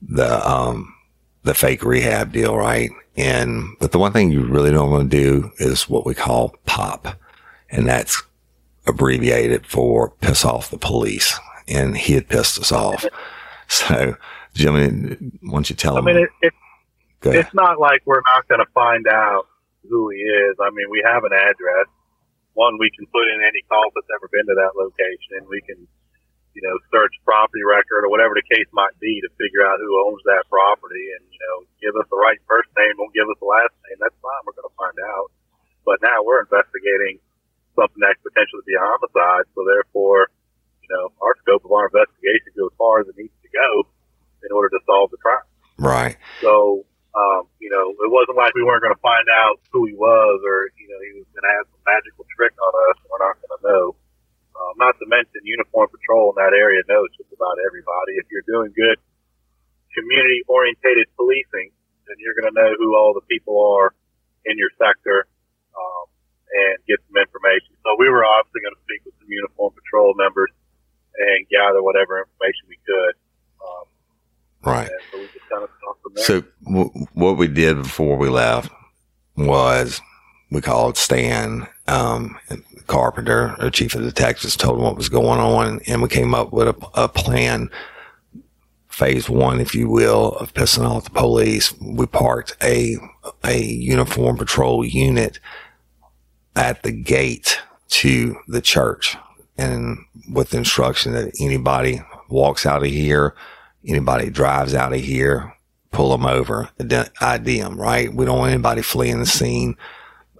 the, 0.00 0.48
um, 0.48 0.94
the 1.42 1.54
fake 1.54 1.82
rehab 1.82 2.30
deal, 2.30 2.56
right? 2.56 2.90
And, 3.16 3.76
but 3.80 3.90
the 3.90 3.98
one 3.98 4.12
thing 4.12 4.30
you 4.30 4.44
really 4.44 4.70
don't 4.70 4.92
want 4.92 5.10
to 5.10 5.16
do 5.16 5.50
is 5.58 5.88
what 5.88 6.06
we 6.06 6.14
call 6.14 6.54
POP. 6.66 7.08
And 7.68 7.88
that's 7.88 8.22
abbreviated 8.86 9.66
for 9.66 10.10
piss 10.20 10.44
off 10.44 10.70
the 10.70 10.78
police. 10.78 11.36
And 11.66 11.96
he 11.96 12.12
had 12.12 12.28
pissed 12.28 12.60
us 12.60 12.70
off. 12.70 13.04
So, 13.68 14.14
Jimmy, 14.54 14.86
why 15.42 15.50
don't 15.50 15.68
you 15.68 15.74
tell 15.74 15.96
I 15.96 15.98
him? 15.98 16.06
I 16.06 16.12
mean, 16.12 16.22
it, 16.22 16.30
it, 16.40 16.54
it's 17.34 17.52
not 17.52 17.80
like 17.80 18.02
we're 18.06 18.22
not 18.36 18.46
going 18.46 18.62
to 18.62 18.70
find 18.72 19.04
out 19.08 19.48
who 19.90 20.10
he 20.10 20.22
is. 20.22 20.54
I 20.62 20.70
mean, 20.70 20.86
we 20.88 21.02
have 21.04 21.24
an 21.24 21.32
address. 21.34 21.90
One, 22.54 22.78
we 22.78 22.88
can 22.94 23.04
put 23.10 23.26
in 23.26 23.42
any 23.42 23.66
call 23.68 23.90
that's 23.92 24.06
ever 24.14 24.30
been 24.30 24.46
to 24.46 24.54
that 24.54 24.78
location 24.78 25.42
and 25.42 25.48
we 25.50 25.60
can 25.66 25.88
you 26.56 26.64
know, 26.64 26.72
search 26.88 27.12
property 27.28 27.60
record 27.60 28.08
or 28.08 28.10
whatever 28.10 28.32
the 28.32 28.48
case 28.48 28.64
might 28.72 28.96
be 28.96 29.20
to 29.20 29.28
figure 29.36 29.60
out 29.60 29.76
who 29.76 29.92
owns 30.08 30.24
that 30.24 30.48
property 30.48 31.04
and, 31.20 31.28
you 31.28 31.36
know, 31.36 31.68
give 31.84 31.92
us 32.00 32.08
the 32.08 32.16
right 32.16 32.40
first 32.48 32.72
name, 32.72 32.96
don't 32.96 33.12
give 33.12 33.28
us 33.28 33.36
the 33.44 33.50
last 33.50 33.76
name. 33.84 34.00
That's 34.00 34.16
fine. 34.24 34.40
We're 34.48 34.56
going 34.56 34.72
to 34.72 34.78
find 34.80 34.96
out. 35.04 35.28
But 35.84 36.00
now 36.00 36.24
we're 36.24 36.40
investigating 36.40 37.20
something 37.76 38.00
that 38.00 38.16
could 38.18 38.32
potentially 38.32 38.64
be 38.64 38.72
a 38.72 38.80
homicide. 38.80 39.44
So 39.52 39.68
therefore, 39.68 40.32
you 40.80 40.88
know, 40.88 41.12
our 41.20 41.36
scope 41.44 41.68
of 41.68 41.76
our 41.76 41.92
investigation 41.92 42.56
goes 42.56 42.72
as 42.72 42.78
far 42.80 43.04
as 43.04 43.06
it 43.12 43.20
needs 43.20 43.36
to 43.44 43.50
go 43.52 43.68
in 44.48 44.50
order 44.56 44.72
to 44.72 44.80
solve 44.88 45.12
the 45.12 45.20
crime. 45.20 45.44
Right. 45.76 46.16
So, 46.40 46.88
um, 47.12 47.52
you 47.60 47.68
know, 47.68 47.92
it 47.92 48.08
wasn't 48.08 48.40
like 48.40 48.56
we 48.56 48.64
weren't 48.64 48.80
going 48.80 48.96
to 48.96 49.04
find 49.04 49.28
out 49.28 49.60
who 49.76 49.84
he 49.84 49.92
was 49.92 50.40
or, 50.40 50.72
you 50.80 50.88
know, 50.88 51.00
he 51.04 51.20
was 51.20 51.28
going 51.36 51.44
to 51.44 51.52
have 51.60 51.68
some 51.68 51.84
magical 51.84 52.24
trick 52.32 52.56
on 52.56 52.72
us 52.88 52.96
we're 53.12 53.20
not 53.20 53.36
going 53.44 53.52
to 53.52 53.62
know. 53.68 53.84
Uh, 54.56 54.72
not 54.80 54.96
to 54.96 55.04
mention 55.04 55.36
uniform 55.44 55.84
patrol 55.92 56.32
in 56.32 56.36
that 56.40 56.56
area 56.56 56.80
knows 56.88 57.12
just 57.12 57.28
about 57.28 57.60
everybody. 57.68 58.16
If 58.16 58.24
you're 58.32 58.46
doing 58.48 58.72
good 58.72 58.96
community 59.92 60.40
orientated 60.48 61.12
policing, 61.16 61.76
then 62.08 62.16
you're 62.24 62.36
going 62.40 62.48
to 62.48 62.56
know 62.56 62.72
who 62.80 62.96
all 62.96 63.12
the 63.12 63.24
people 63.28 63.60
are 63.60 63.92
in 64.48 64.56
your 64.56 64.72
sector 64.80 65.28
um, 65.76 66.04
and 66.48 66.80
get 66.88 67.04
some 67.04 67.20
information. 67.20 67.76
So 67.84 68.00
we 68.00 68.08
were 68.08 68.24
obviously 68.24 68.64
going 68.64 68.76
to 68.76 68.84
speak 68.88 69.04
with 69.04 69.16
some 69.20 69.28
uniform 69.28 69.76
patrol 69.76 70.16
members 70.16 70.48
and 71.20 71.44
gather 71.52 71.84
whatever 71.84 72.24
information 72.24 72.64
we 72.72 72.80
could. 72.88 73.14
Um, 73.60 73.84
right. 74.64 74.90
So, 75.12 75.20
we 75.20 75.28
kind 75.52 75.64
of 75.64 75.70
so 76.16 76.44
w- 76.64 76.90
what 77.12 77.36
we 77.36 77.48
did 77.48 77.76
before 77.76 78.16
we 78.16 78.28
left 78.28 78.70
was 79.36 80.00
we 80.50 80.60
called 80.60 80.96
Stan, 80.96 81.66
um, 81.88 82.38
Carpenter, 82.86 83.56
our 83.58 83.70
chief 83.70 83.94
of 83.94 84.02
detectives, 84.02 84.56
told 84.56 84.78
him 84.78 84.84
what 84.84 84.96
was 84.96 85.08
going 85.08 85.40
on, 85.40 85.80
and 85.86 86.02
we 86.02 86.08
came 86.08 86.34
up 86.34 86.52
with 86.52 86.68
a, 86.68 86.76
a 86.94 87.08
plan, 87.08 87.68
phase 88.88 89.28
one, 89.28 89.60
if 89.60 89.74
you 89.74 89.88
will, 89.88 90.32
of 90.36 90.54
pissing 90.54 90.88
off 90.88 91.04
the 91.04 91.10
police. 91.10 91.74
We 91.80 92.06
parked 92.06 92.56
a 92.62 92.96
a 93.44 93.60
uniform 93.60 94.36
patrol 94.36 94.84
unit 94.84 95.40
at 96.54 96.82
the 96.84 96.92
gate 96.92 97.58
to 97.88 98.36
the 98.46 98.60
church, 98.60 99.16
and 99.58 99.98
with 100.30 100.50
the 100.50 100.58
instruction 100.58 101.12
that 101.12 101.34
anybody 101.40 102.00
walks 102.28 102.64
out 102.64 102.84
of 102.84 102.88
here, 102.88 103.34
anybody 103.84 104.30
drives 104.30 104.74
out 104.74 104.92
of 104.92 105.00
here, 105.00 105.54
pull 105.90 106.10
them 106.10 106.24
over, 106.24 106.70
ID 107.20 107.60
them. 107.60 107.80
Right? 107.80 108.14
We 108.14 108.24
don't 108.24 108.38
want 108.38 108.52
anybody 108.52 108.82
fleeing 108.82 109.18
the 109.18 109.26
scene 109.26 109.76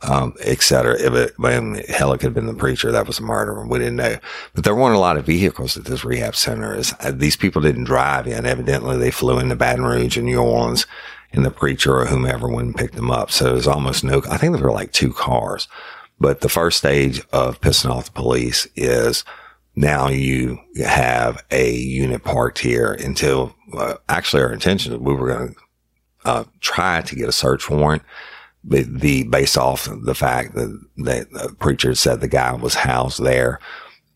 um, 0.02 0.34
et 0.40 0.62
cetera. 0.62 0.94
If 1.00 1.14
it, 1.14 1.38
when 1.38 1.76
hell, 1.88 2.12
it 2.12 2.18
could 2.18 2.26
have 2.26 2.34
been 2.34 2.46
the 2.46 2.54
preacher 2.54 2.92
that 2.92 3.06
was 3.06 3.18
a 3.18 3.22
murderer. 3.22 3.66
We 3.66 3.78
didn't 3.78 3.96
know, 3.96 4.16
but 4.54 4.64
there 4.64 4.74
weren't 4.74 4.96
a 4.96 5.00
lot 5.00 5.16
of 5.16 5.26
vehicles 5.26 5.76
at 5.76 5.84
this 5.84 6.04
rehab 6.04 6.36
center. 6.36 6.74
Is 6.74 6.94
uh, 7.00 7.12
these 7.14 7.36
people 7.36 7.62
didn't 7.62 7.84
drive 7.84 8.26
in. 8.26 8.46
Evidently, 8.46 8.96
they 8.96 9.10
flew 9.10 9.38
into 9.38 9.56
Baton 9.56 9.84
Rouge 9.84 10.16
and 10.16 10.26
New 10.26 10.40
Orleans, 10.40 10.86
and 11.32 11.44
the 11.44 11.50
preacher 11.50 11.98
or 11.98 12.06
whomever 12.06 12.48
went 12.48 12.66
and 12.66 12.76
picked 12.76 12.94
them 12.94 13.10
up. 13.10 13.30
So 13.30 13.52
there's 13.52 13.66
almost 13.66 14.04
no. 14.04 14.22
I 14.30 14.36
think 14.36 14.54
there 14.54 14.64
were 14.64 14.72
like 14.72 14.92
two 14.92 15.12
cars. 15.12 15.68
But 16.18 16.40
the 16.40 16.48
first 16.48 16.78
stage 16.78 17.20
of 17.32 17.60
pissing 17.60 17.90
off 17.90 18.06
the 18.06 18.12
police 18.12 18.66
is 18.74 19.22
now 19.74 20.08
you 20.08 20.58
have 20.82 21.44
a 21.50 21.70
unit 21.70 22.24
parked 22.24 22.58
here 22.58 22.92
until 22.92 23.54
uh, 23.76 23.96
actually 24.08 24.42
our 24.42 24.52
intention 24.52 25.02
we 25.04 25.14
were 25.14 25.28
going 25.28 25.54
to 25.54 25.60
uh, 26.24 26.44
try 26.60 27.02
to 27.02 27.14
get 27.14 27.28
a 27.28 27.32
search 27.32 27.68
warrant 27.68 28.02
the, 28.66 28.82
the 28.82 29.22
based 29.24 29.56
off 29.56 29.88
the 29.90 30.14
fact 30.14 30.54
that, 30.54 30.80
that 30.98 31.30
the 31.30 31.54
preacher 31.58 31.94
said 31.94 32.20
the 32.20 32.28
guy 32.28 32.52
was 32.52 32.74
housed 32.74 33.22
there 33.22 33.60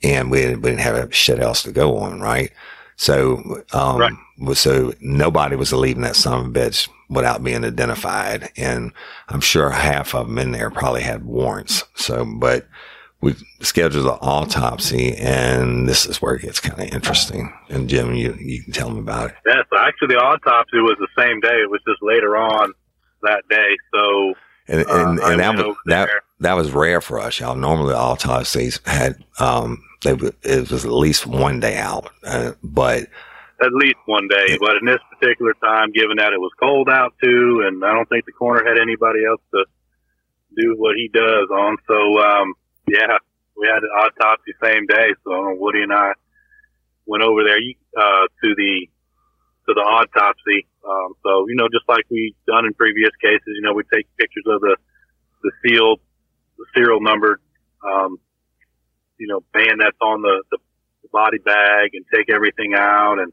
and 0.03 0.31
we 0.31 0.39
didn't, 0.39 0.63
we 0.63 0.71
didn't 0.71 0.83
have 0.83 0.97
a 0.97 1.13
shit 1.13 1.41
else 1.41 1.63
to 1.63 1.73
go 1.73 1.99
on, 1.99 2.21
right? 2.21 2.53
So, 2.97 3.63
um, 3.73 3.99
right. 3.99 4.57
so 4.57 4.93
nobody 5.01 5.57
was 5.57 5.73
leaving 5.73 6.03
that 6.03 6.17
son 6.17 6.41
of 6.41 6.47
a 6.47 6.51
bitch 6.51 6.89
without 7.09 7.43
being 7.43 7.65
identified. 7.65 8.51
And 8.57 8.93
I'm 9.29 9.41
sure 9.41 9.71
half 9.71 10.15
of 10.15 10.27
them 10.27 10.39
in 10.39 10.53
there 10.53 10.71
probably 10.71 11.03
had 11.03 11.25
warrants. 11.25 11.85
So, 11.95 12.27
but 12.39 12.67
we 13.21 13.37
scheduled 13.61 14.07
the 14.07 14.13
autopsy 14.13 15.15
and 15.17 15.89
this 15.89 16.07
is 16.07 16.23
where 16.23 16.35
it 16.35 16.43
gets 16.43 16.61
kind 16.61 16.81
of 16.81 16.95
interesting. 16.95 17.53
And 17.69 17.89
Jim, 17.89 18.15
you, 18.15 18.35
you 18.39 18.63
can 18.63 18.73
tell 18.73 18.91
me 18.91 19.01
about 19.01 19.31
it. 19.31 19.37
Yeah. 19.47 19.63
So 19.71 19.79
actually 19.79 20.15
the 20.15 20.21
autopsy 20.21 20.79
was 20.79 20.97
the 20.99 21.09
same 21.17 21.41
day. 21.41 21.61
It 21.63 21.71
was 21.71 21.81
just 21.87 22.03
later 22.03 22.37
on 22.37 22.73
that 23.23 23.43
day. 23.49 23.77
So 23.93 24.35
and 24.69 24.81
and, 24.89 25.21
uh, 25.21 25.27
and 25.27 25.41
that 25.41 25.57
was 25.57 25.77
that 25.87 26.11
that 26.41 26.55
was 26.55 26.73
rare 26.73 27.01
for 27.01 27.21
us, 27.21 27.41
y'all. 27.41 27.57
Normally, 27.57 27.95
autopsies 27.95 28.81
had 28.85 29.23
um 29.39 29.83
they 30.03 30.13
it 30.43 30.71
was 30.71 30.85
at 30.85 30.93
least 30.93 31.27
one 31.27 31.61
day 31.61 31.77
out, 31.77 32.11
uh, 32.25 32.53
but 32.63 33.09
at 33.63 33.73
least 33.73 33.99
one 34.07 34.29
day. 34.29 34.57
But 34.59 34.77
in 34.77 34.87
this 34.87 35.01
particular 35.11 35.55
time, 35.63 35.93
given 35.93 36.17
that 36.17 36.33
it 36.33 36.41
was 36.41 36.53
cold 36.61 36.89
out 36.89 37.15
too, 37.23 37.65
and 37.67 37.85
I 37.85 37.93
don't 37.93 38.09
think 38.09 38.25
the 38.25 38.33
coroner 38.33 38.67
had 38.67 38.81
anybody 38.81 39.25
else 39.25 39.41
to 39.55 39.65
do 40.57 40.75
what 40.77 40.97
he 40.97 41.09
does 41.13 41.49
on. 41.51 41.77
So, 41.87 42.19
um, 42.21 42.55
yeah, 42.89 43.19
we 43.57 43.67
had 43.67 43.83
an 43.83 43.91
autopsy 43.91 44.53
same 44.63 44.87
day. 44.87 45.15
So 45.25 45.55
Woody 45.59 45.83
and 45.83 45.93
I 45.93 46.13
went 47.07 47.23
over 47.23 47.45
there 47.45 47.59
uh, 47.97 48.27
to 48.43 48.55
the 48.55 48.89
to 49.69 49.75
the 49.75 49.81
autopsy. 49.81 50.67
Um, 50.87 51.15
so 51.23 51.47
you 51.49 51.57
know, 51.57 51.69
just 51.69 51.89
like 51.89 52.05
we've 52.11 52.35
done 52.47 52.65
in 52.65 52.75
previous 52.75 53.13
cases, 53.21 53.47
you 53.47 53.63
know, 53.63 53.75
we 53.75 53.83
take 53.93 54.07
pictures 54.17 54.45
of 54.47 54.61
the 54.61 54.77
the 55.43 55.53
sealed, 55.63 56.01
the 56.59 56.67
serial 56.75 57.01
numbered, 57.01 57.41
um, 57.85 58.19
you 59.19 59.27
know, 59.27 59.41
band 59.53 59.81
that's 59.81 59.97
on 60.03 60.21
the, 60.23 60.43
the, 60.51 60.59
the 61.03 61.09
body 61.09 61.39
bag 61.39 61.91
and 61.95 62.05
take 62.15 62.29
everything 62.29 62.75
out 62.75 63.19
and 63.19 63.33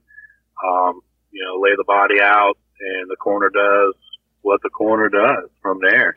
um, 0.63 1.01
you 1.31 1.43
know, 1.43 1.59
lay 1.61 1.75
the 1.77 1.83
body 1.85 2.19
out, 2.21 2.57
and 2.79 3.09
the 3.09 3.15
coroner 3.17 3.49
does 3.49 3.93
what 4.41 4.61
the 4.63 4.69
coroner 4.69 5.09
does 5.09 5.49
from 5.61 5.79
there, 5.81 6.15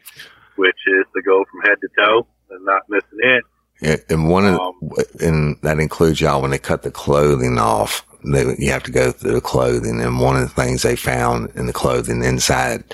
which 0.57 0.77
is 0.87 1.05
to 1.15 1.23
go 1.23 1.45
from 1.51 1.61
head 1.63 1.77
to 1.81 1.89
toe 1.99 2.27
and 2.51 2.65
not 2.65 2.83
missing 2.89 3.19
it. 3.19 3.45
Yeah, 3.83 3.97
and 4.09 4.29
one 4.29 4.47
of, 4.47 4.61
um, 4.61 4.79
and 5.21 5.57
that 5.63 5.81
includes 5.81 6.21
y'all 6.21 6.43
when 6.43 6.51
they 6.51 6.59
cut 6.59 6.83
the 6.83 6.91
clothing 6.91 7.59
off. 7.59 8.07
They, 8.25 8.55
you 8.59 8.71
have 8.71 8.83
to 8.85 8.93
go 8.93 9.13
through 9.13 9.33
the 9.33 9.41
clothing, 9.41 10.01
and 10.01 10.21
one 10.21 10.37
of 10.37 10.43
the 10.43 10.63
things 10.63 10.83
they 10.83 10.97
found 10.97 11.51
in 11.55 11.67
the 11.67 11.73
clothing 11.73 12.23
inside 12.23 12.85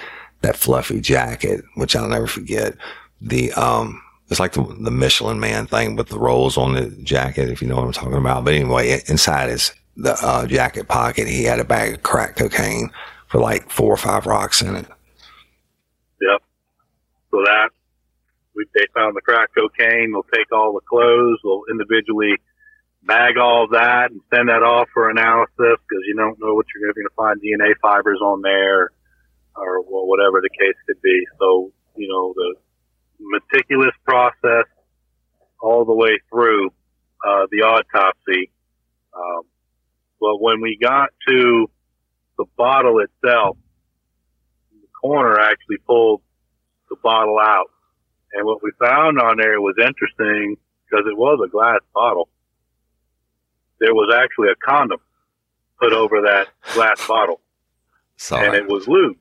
that 0.42 0.56
fluffy 0.56 1.00
jacket, 1.00 1.64
which 1.74 1.96
I'll 1.96 2.08
never 2.08 2.26
forget, 2.26 2.76
the 3.20 3.52
um, 3.52 4.02
it's 4.28 4.40
like 4.40 4.52
the, 4.52 4.62
the 4.80 4.90
Michelin 4.90 5.40
Man 5.40 5.66
thing 5.66 5.96
with 5.96 6.08
the 6.08 6.18
rolls 6.18 6.56
on 6.56 6.74
the 6.74 6.90
jacket, 7.02 7.48
if 7.48 7.62
you 7.62 7.68
know 7.68 7.76
what 7.76 7.84
I'm 7.84 7.92
talking 7.92 8.14
about. 8.14 8.44
But 8.44 8.54
anyway, 8.54 9.00
inside 9.06 9.48
his, 9.48 9.72
the 9.96 10.14
uh, 10.22 10.46
jacket 10.46 10.88
pocket, 10.88 11.28
he 11.28 11.44
had 11.44 11.60
a 11.60 11.64
bag 11.64 11.94
of 11.94 12.02
crack 12.02 12.36
cocaine 12.36 12.90
for 13.28 13.40
like 13.40 13.70
four 13.70 13.92
or 13.92 13.96
five 13.96 14.26
rocks 14.26 14.62
in 14.62 14.74
it. 14.76 14.86
Yep. 16.20 16.42
So 17.30 17.42
that 17.44 17.70
we 18.54 18.64
they 18.74 18.86
found 18.94 19.14
the 19.14 19.20
crack 19.20 19.50
cocaine. 19.56 20.12
They'll 20.12 20.26
take 20.34 20.50
all 20.52 20.72
the 20.72 20.80
clothes. 20.80 21.38
They'll 21.42 21.62
individually 21.70 22.34
bag 23.06 23.38
all 23.38 23.68
that 23.72 24.10
and 24.10 24.20
send 24.34 24.48
that 24.48 24.62
off 24.62 24.88
for 24.92 25.10
analysis 25.10 25.78
because 25.88 26.04
you 26.06 26.14
don't 26.16 26.38
know 26.40 26.54
what 26.54 26.66
you're 26.74 26.92
going 26.92 27.06
to 27.06 27.16
find 27.16 27.40
DNA 27.40 27.72
fibers 27.80 28.20
on 28.20 28.42
there 28.42 28.90
or 29.56 29.80
whatever 29.82 30.40
the 30.42 30.50
case 30.50 30.76
could 30.86 31.00
be. 31.02 31.24
So 31.38 31.72
you 31.96 32.08
know 32.08 32.34
the 32.36 32.56
meticulous 33.20 33.94
process 34.04 34.66
all 35.60 35.84
the 35.84 35.94
way 35.94 36.18
through 36.30 36.68
uh, 37.26 37.46
the 37.50 37.62
autopsy. 37.62 38.50
Um, 39.14 39.42
but 40.20 40.40
when 40.40 40.60
we 40.60 40.78
got 40.80 41.10
to 41.28 41.70
the 42.38 42.44
bottle 42.56 43.00
itself, 43.00 43.56
the 44.72 44.88
coroner 45.02 45.40
actually 45.40 45.78
pulled 45.86 46.22
the 46.90 46.96
bottle 47.02 47.38
out. 47.40 47.70
And 48.32 48.44
what 48.46 48.62
we 48.62 48.70
found 48.80 49.18
on 49.18 49.38
there 49.38 49.60
was 49.60 49.76
interesting 49.78 50.56
because 50.84 51.06
it 51.10 51.16
was 51.16 51.40
a 51.44 51.50
glass 51.50 51.80
bottle. 51.94 52.28
There 53.80 53.94
was 53.94 54.14
actually 54.14 54.48
a 54.48 54.56
condom 54.56 55.00
put 55.80 55.92
over 55.92 56.22
that 56.22 56.48
glass 56.74 57.06
bottle. 57.08 57.40
And 58.44 58.54
it 58.54 58.68
was 58.68 58.86
lubed. 58.86 59.18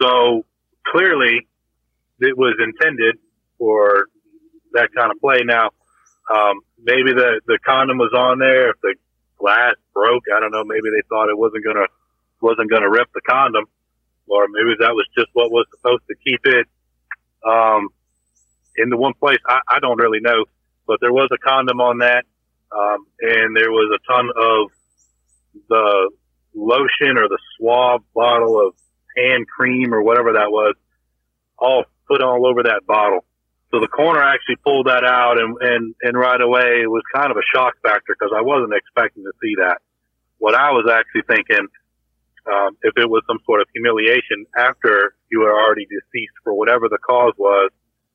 So 0.00 0.44
clearly 0.86 1.46
it 2.20 2.36
was 2.36 2.56
intended 2.62 3.16
for 3.58 4.06
that 4.72 4.88
kind 4.96 5.12
of 5.12 5.20
play. 5.20 5.42
Now, 5.44 5.70
um, 6.32 6.60
maybe 6.82 7.12
the, 7.12 7.40
the 7.46 7.58
condom 7.64 7.98
was 7.98 8.12
on 8.14 8.38
there. 8.38 8.70
If 8.70 8.80
the 8.82 8.94
glass 9.40 9.74
broke. 9.92 10.24
I 10.34 10.38
don't 10.38 10.52
know. 10.52 10.62
Maybe 10.64 10.92
they 10.94 11.02
thought 11.08 11.28
it 11.28 11.38
wasn't 11.38 11.64
gonna 11.64 11.88
wasn't 12.40 12.70
gonna 12.70 12.88
rip 12.88 13.08
the 13.14 13.22
condom, 13.22 13.64
or 14.28 14.46
maybe 14.52 14.76
that 14.78 14.94
was 14.94 15.08
just 15.16 15.28
what 15.32 15.50
was 15.50 15.66
supposed 15.74 16.04
to 16.08 16.14
keep 16.22 16.40
it 16.44 16.66
um, 17.46 17.88
in 18.76 18.90
the 18.90 18.96
one 18.96 19.14
place. 19.18 19.40
I, 19.46 19.60
I 19.68 19.80
don't 19.80 19.98
really 19.98 20.20
know, 20.20 20.44
but 20.86 20.98
there 21.00 21.12
was 21.12 21.28
a 21.32 21.38
condom 21.38 21.80
on 21.80 21.98
that, 21.98 22.24
um, 22.72 23.06
and 23.20 23.56
there 23.56 23.70
was 23.70 23.90
a 23.94 24.12
ton 24.12 24.28
of 24.36 24.70
the 25.68 26.10
lotion 26.54 27.18
or 27.18 27.28
the 27.28 27.38
swab 27.56 28.02
bottle 28.14 28.60
of 28.60 28.74
hand 29.16 29.46
cream 29.46 29.92
or 29.94 30.02
whatever 30.02 30.34
that 30.34 30.50
was, 30.50 30.74
all 31.58 31.84
put 32.08 32.22
all 32.22 32.46
over 32.46 32.62
that 32.64 32.82
bottle. 32.86 33.24
So 33.70 33.78
the 33.78 33.88
coroner 33.88 34.22
actually 34.22 34.56
pulled 34.64 34.86
that 34.86 35.04
out 35.04 35.38
and, 35.38 35.54
and, 35.60 35.94
and 36.02 36.18
right 36.18 36.40
away 36.40 36.82
it 36.82 36.90
was 36.90 37.02
kind 37.14 37.30
of 37.30 37.36
a 37.36 37.46
shock 37.54 37.74
factor 37.82 38.16
because 38.18 38.34
I 38.34 38.42
wasn't 38.42 38.74
expecting 38.74 39.22
to 39.22 39.32
see 39.42 39.54
that. 39.62 39.78
What 40.38 40.54
I 40.54 40.70
was 40.70 40.90
actually 40.90 41.22
thinking, 41.28 41.68
um, 42.50 42.76
if 42.82 42.94
it 42.96 43.08
was 43.08 43.22
some 43.28 43.38
sort 43.46 43.60
of 43.60 43.68
humiliation 43.74 44.46
after 44.56 45.14
you 45.30 45.40
were 45.40 45.52
already 45.52 45.86
deceased 45.86 46.34
for 46.42 46.54
whatever 46.54 46.88
the 46.88 46.98
cause 46.98 47.34
was, 47.36 47.70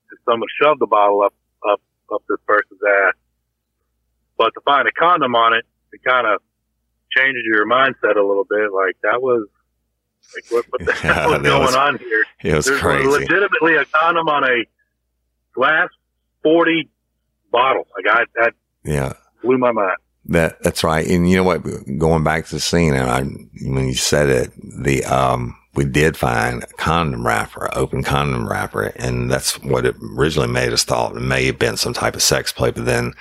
and 0.09 0.19
someone 0.25 0.49
shoved 0.59 0.81
the 0.81 0.87
bottle 0.87 1.21
up, 1.21 1.33
up, 1.63 1.81
up 2.11 2.23
this 2.27 2.41
person's 2.47 2.81
ass. 2.83 3.15
But 4.37 4.53
to 4.53 4.61
find 4.61 4.87
a 4.87 4.91
condom 4.91 5.35
on 5.35 5.53
it, 5.53 5.65
it 5.93 6.03
kind 6.03 6.27
of 6.27 6.41
changes 7.15 7.43
your 7.45 7.65
mindset 7.65 8.17
a 8.17 8.25
little 8.25 8.45
bit. 8.49 8.71
Like 8.73 8.97
that 9.03 9.21
was, 9.21 9.47
like 10.33 10.45
what, 10.51 10.65
what 10.69 10.85
the 10.85 10.93
hell 11.01 11.33
is 11.33 11.41
going 11.41 11.61
was, 11.61 11.75
on 11.75 11.97
here? 11.97 12.25
It 12.43 12.55
was 12.55 12.65
There's 12.65 12.79
crazy. 12.79 13.07
legitimately 13.07 13.75
a 13.75 13.85
condom 13.85 14.27
on 14.27 14.43
a 14.43 14.65
glass 15.53 15.89
40 16.43 16.89
bottle. 17.51 17.87
Like 17.95 18.13
I, 18.13 18.25
that 18.35 18.53
yeah. 18.83 19.13
blew 19.41 19.57
my 19.57 19.71
mind. 19.71 19.97
That, 20.27 20.61
that's 20.63 20.83
right. 20.83 21.07
And 21.07 21.29
you 21.29 21.37
know 21.37 21.43
what? 21.43 21.63
Going 21.97 22.23
back 22.23 22.45
to 22.47 22.55
the 22.55 22.59
scene 22.59 22.95
and 22.95 23.09
I, 23.09 23.21
when 23.21 23.87
you 23.87 23.93
said 23.93 24.29
it, 24.29 24.51
the, 24.83 25.05
um, 25.05 25.55
we 25.75 25.85
did 25.85 26.17
find 26.17 26.63
a 26.63 26.67
condom 26.67 27.25
wrapper, 27.25 27.69
open 27.73 28.01
condom 28.01 28.47
wrapper. 28.47 28.85
And 28.95 29.29
that's 29.29 29.61
what 29.61 29.85
it 29.85 29.95
originally 30.17 30.47
made 30.47 30.73
us 30.73 30.83
thought 30.83 31.15
it 31.15 31.21
may 31.21 31.45
have 31.45 31.59
been 31.59 31.77
some 31.77 31.93
type 31.93 32.15
of 32.15 32.23
sex 32.23 32.51
play. 32.51 32.71
But 32.71 32.85
then 32.85 33.13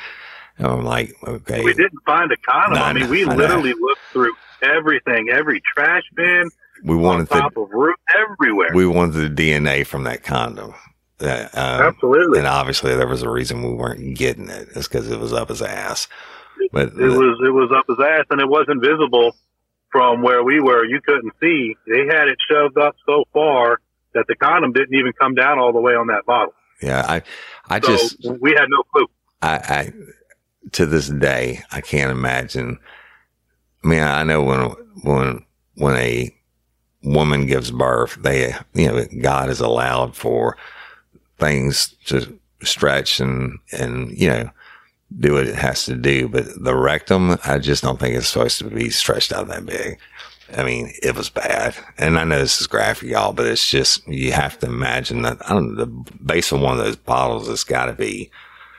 I'm 0.59 0.85
like, 0.85 1.15
okay. 1.27 1.63
We 1.65 1.75
didn't 1.75 2.01
find 2.07 2.31
a 2.31 2.37
condom. 2.37 2.83
I 2.83 2.93
mean, 2.93 3.09
we 3.09 3.25
literally 3.25 3.75
looked 3.75 4.01
through 4.13 4.33
everything, 4.63 5.29
every 5.31 5.61
trash 5.75 6.05
bin. 6.15 6.51
We 6.85 6.97
wanted 6.97 7.29
top 7.29 7.55
the, 7.55 7.63
of 7.63 7.71
roof, 7.71 7.97
everywhere. 8.17 8.71
We 8.75 8.87
wanted 8.87 9.37
the 9.37 9.43
DNA 9.43 9.87
from 9.87 10.05
that 10.05 10.23
condom. 10.23 10.75
Uh, 11.21 11.49
Absolutely. 11.55 12.39
And 12.39 12.47
obviously 12.47 12.95
there 12.95 13.07
was 13.07 13.23
a 13.23 13.31
reason 13.31 13.63
we 13.63 13.75
weren't 13.75 14.17
getting 14.17 14.49
it. 14.49 14.69
It's 14.75 14.89
because 14.89 15.11
it 15.11 15.19
was 15.19 15.33
up 15.33 15.49
his 15.49 15.63
ass. 15.63 16.09
But 16.73 16.89
it 16.89 16.99
was, 16.99 17.41
it 17.45 17.51
was 17.51 17.71
up 17.75 17.87
his 17.89 18.05
ass 18.05 18.27
and 18.31 18.41
it 18.41 18.49
wasn't 18.49 18.83
visible 18.83 19.35
from 19.91 20.23
where 20.23 20.43
we 20.43 20.61
were. 20.61 20.85
You 20.85 21.01
couldn't 21.01 21.33
see. 21.41 21.77
They 21.87 22.07
had 22.07 22.29
it 22.29 22.37
shoved 22.49 22.79
up 22.79 22.97
so 23.07 23.25
far 23.33 23.81
that 24.13 24.27
the 24.29 24.35
condom 24.37 24.73
didn't 24.73 24.95
even 24.95 25.13
come 25.13 25.35
down 25.35 25.59
all 25.59 25.73
the 25.73 25.81
way 25.81 25.95
on 25.95 26.09
that 26.09 26.27
bottle. 26.27 26.55
Yeah. 26.83 27.05
I, 27.09 27.23
I 27.69 27.81
so 27.81 27.89
just, 27.89 28.17
we 28.41 28.51
had 28.53 28.67
no 28.69 28.83
clue. 28.93 29.07
I, 29.41 29.57
I, 29.57 29.93
to 30.73 30.87
this 30.87 31.09
day, 31.09 31.63
I 31.71 31.81
can't 31.81 32.11
imagine. 32.11 32.79
I 33.83 33.87
mean, 33.87 34.03
I 34.03 34.23
know 34.23 34.43
when, 34.43 34.71
when, 35.03 35.45
when 35.75 35.97
a 35.97 36.35
woman 37.03 37.47
gives 37.47 37.71
birth, 37.71 38.17
they, 38.23 38.55
you 38.73 38.89
know, 38.89 39.05
God 39.21 39.49
has 39.49 39.61
allowed 39.61 40.17
for 40.17 40.57
things 41.39 41.95
to 42.07 42.39
stretch 42.63 43.21
and, 43.21 43.59
and, 43.73 44.17
you 44.19 44.29
know, 44.29 44.51
do 45.21 45.35
what 45.35 45.47
it 45.47 45.55
has 45.55 45.85
to 45.85 45.95
do. 45.95 46.29
But 46.29 46.47
the 46.63 46.75
rectum, 46.75 47.39
I 47.45 47.59
just 47.59 47.83
don't 47.83 48.01
think 48.01 48.17
it's 48.17 48.29
supposed 48.29 48.59
to 48.59 48.71
be 48.71 48.91
stretched 48.91 49.33
out 49.33 49.49
that 49.49 49.67
big. 49.67 49.99
I 50.57 50.63
mean, 50.63 50.93
it 51.03 51.17
was 51.17 51.31
bad. 51.31 51.75
And 51.99 52.19
I 52.19 52.25
know 52.25 52.39
this 52.39 52.61
is 52.61 52.67
graphic, 52.67 53.11
y'all, 53.11 53.33
but 53.33 53.47
it's 53.47 53.67
just, 53.67 54.07
you 54.07 54.33
have 54.33 54.59
to 54.61 54.67
imagine 54.67 55.23
that, 55.23 55.39
I 55.49 55.53
don't 55.53 55.75
know, 55.75 55.85
the 55.85 56.11
base 56.25 56.53
of 56.53 56.61
one 56.61 56.79
of 56.79 56.85
those 56.85 56.97
bottles 56.97 57.49
has 57.49 57.65
got 57.65 57.87
to 57.87 57.93
be, 57.93 58.31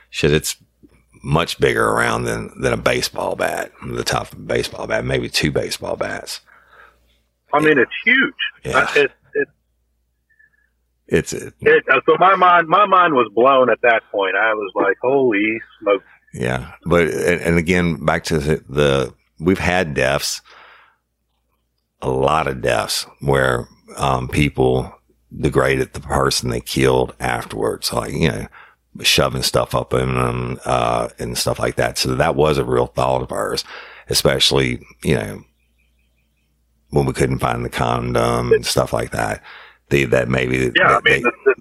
shit, 0.09 0.31
it's 0.31 0.55
much 1.25 1.59
bigger 1.59 1.83
around 1.83 2.23
than, 2.25 2.51
than 2.61 2.71
a 2.71 2.77
baseball 2.77 3.35
bat, 3.35 3.71
the 3.83 4.03
top 4.03 4.31
of 4.31 4.37
a 4.37 4.41
baseball 4.43 4.85
bat, 4.85 5.03
maybe 5.03 5.27
two 5.27 5.51
baseball 5.51 5.95
bats. 5.95 6.41
I 7.51 7.59
mean, 7.59 7.79
it's 7.79 7.91
huge. 8.05 8.33
Yeah. 8.63 8.87
It, 8.95 9.11
it's 11.07 11.33
it, 11.33 11.53
uh, 11.61 11.99
so 12.07 12.15
my 12.17 12.35
mind 12.35 12.67
my 12.67 12.87
mind 12.87 13.13
was 13.13 13.31
blown 13.35 13.69
at 13.69 13.79
that 13.83 14.01
point. 14.11 14.35
I 14.35 14.55
was 14.55 14.71
like, 14.73 14.97
"Holy 15.03 15.61
smoke!" 15.79 16.01
Yeah, 16.33 16.71
but 16.83 17.07
and 17.09 17.59
again, 17.59 18.03
back 18.03 18.23
to 18.25 18.39
the, 18.39 18.63
the 18.67 19.13
we've 19.39 19.59
had 19.59 19.93
deaths, 19.93 20.41
a 22.01 22.09
lot 22.09 22.47
of 22.47 22.63
deaths 22.63 23.05
where 23.19 23.67
um, 23.97 24.27
people 24.27 24.95
degraded 25.39 25.93
the 25.93 25.99
person 25.99 26.49
they 26.49 26.59
killed 26.59 27.13
afterwards, 27.19 27.93
like 27.93 28.11
you 28.11 28.29
know, 28.29 28.47
shoving 29.01 29.43
stuff 29.43 29.75
up 29.75 29.93
in 29.93 30.15
them 30.15 30.59
uh, 30.65 31.09
and 31.19 31.37
stuff 31.37 31.59
like 31.59 31.75
that. 31.75 31.97
So 31.97 32.15
that 32.15 32.35
was 32.35 32.57
a 32.57 32.65
real 32.65 32.87
thought 32.87 33.21
of 33.21 33.31
ours, 33.31 33.63
especially 34.09 34.81
you 35.03 35.15
know 35.15 35.43
when 36.91 37.05
we 37.05 37.13
couldn't 37.13 37.39
find 37.39 37.65
the 37.65 37.69
condom 37.69 38.53
and 38.53 38.65
stuff 38.65 38.93
like 38.93 39.11
that 39.11 39.43
they, 39.89 40.05
that 40.05 40.29
maybe 40.29 40.71
yeah, 40.75 40.99
they, 41.03 41.17
I 41.17 41.21
mean, 41.21 41.23
the, 41.23 41.55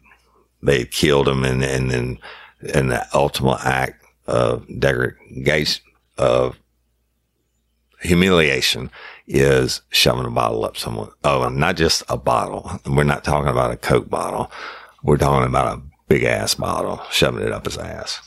they 0.62 0.84
killed 0.84 1.28
him 1.28 1.44
and, 1.44 1.62
and 1.62 1.90
then, 1.90 2.18
in 2.74 2.88
the 2.88 3.06
ultimate 3.12 3.60
act 3.64 4.02
of 4.26 4.66
degradation 4.78 5.84
of 6.16 6.58
humiliation 8.00 8.90
is 9.26 9.82
shoving 9.90 10.24
a 10.24 10.30
bottle 10.30 10.64
up 10.64 10.76
someone. 10.78 11.10
Oh, 11.24 11.42
and 11.42 11.56
not 11.56 11.76
just 11.76 12.02
a 12.08 12.16
bottle. 12.16 12.70
We're 12.86 13.04
not 13.04 13.24
talking 13.24 13.50
about 13.50 13.72
a 13.72 13.76
Coke 13.76 14.08
bottle. 14.08 14.50
We're 15.02 15.18
talking 15.18 15.46
about 15.46 15.78
a 15.78 15.82
big 16.14 16.22
ass 16.22 16.54
bottle, 16.54 17.02
shoving 17.10 17.42
it 17.42 17.50
up 17.50 17.64
his 17.64 17.76
ass. 17.76 18.22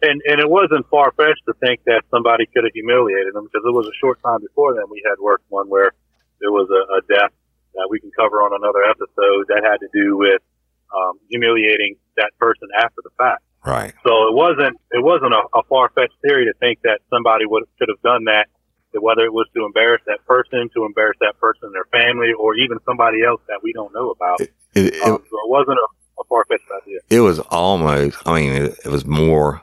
And 0.00 0.16
and 0.24 0.40
it 0.40 0.48
wasn't 0.48 0.88
far 0.88 1.12
fetched 1.12 1.44
to 1.44 1.52
think 1.60 1.84
that 1.84 2.08
somebody 2.10 2.48
could 2.48 2.64
have 2.64 2.72
humiliated 2.72 3.36
him 3.36 3.44
because 3.44 3.60
it 3.68 3.74
was 3.76 3.84
a 3.84 3.96
short 4.00 4.16
time 4.24 4.40
before 4.40 4.72
then 4.72 4.88
we 4.88 5.04
had 5.04 5.20
worked 5.20 5.44
one 5.50 5.68
where 5.68 5.92
there 6.40 6.48
was 6.48 6.72
a, 6.72 6.82
a 6.96 7.00
death 7.04 7.36
that 7.76 7.86
we 7.92 8.00
can 8.00 8.10
cover 8.16 8.40
on 8.40 8.56
another 8.56 8.80
episode 8.88 9.44
that 9.52 9.60
had 9.60 9.76
to 9.84 9.88
do 9.92 10.16
with 10.16 10.40
um, 10.88 11.20
humiliating 11.28 12.00
that 12.16 12.32
person 12.40 12.66
after 12.80 13.04
the 13.04 13.12
fact. 13.20 13.44
Right. 13.60 13.92
So 14.00 14.32
it 14.32 14.34
wasn't 14.34 14.80
it 14.96 15.04
wasn't 15.04 15.36
a, 15.36 15.44
a 15.52 15.62
far 15.68 15.92
fetched 15.92 16.16
theory 16.24 16.48
to 16.48 16.56
think 16.64 16.80
that 16.88 17.04
somebody 17.12 17.44
would 17.44 17.68
could 17.76 17.92
have 17.92 18.00
done 18.00 18.24
that, 18.24 18.48
whether 18.96 19.28
it 19.28 19.34
was 19.36 19.52
to 19.52 19.68
embarrass 19.68 20.00
that 20.08 20.24
person, 20.24 20.72
to 20.72 20.88
embarrass 20.88 21.20
that 21.20 21.36
person 21.36 21.68
and 21.68 21.76
their 21.76 21.90
family, 21.92 22.32
or 22.32 22.56
even 22.56 22.80
somebody 22.88 23.20
else 23.20 23.44
that 23.52 23.60
we 23.60 23.76
don't 23.76 23.92
know 23.92 24.16
about. 24.16 24.40
It, 24.40 24.56
it, 24.72 24.96
um, 25.04 25.20
so 25.28 25.36
it 25.44 25.50
wasn't 25.52 25.76
a, 25.76 25.86
a 26.20 26.24
far 26.24 26.44
fetched 26.46 26.64
idea. 26.82 27.00
It 27.08 27.20
was 27.20 27.38
almost. 27.50 28.18
I 28.26 28.40
mean, 28.40 28.52
it, 28.52 28.78
it 28.84 28.88
was 28.88 29.04
more 29.06 29.62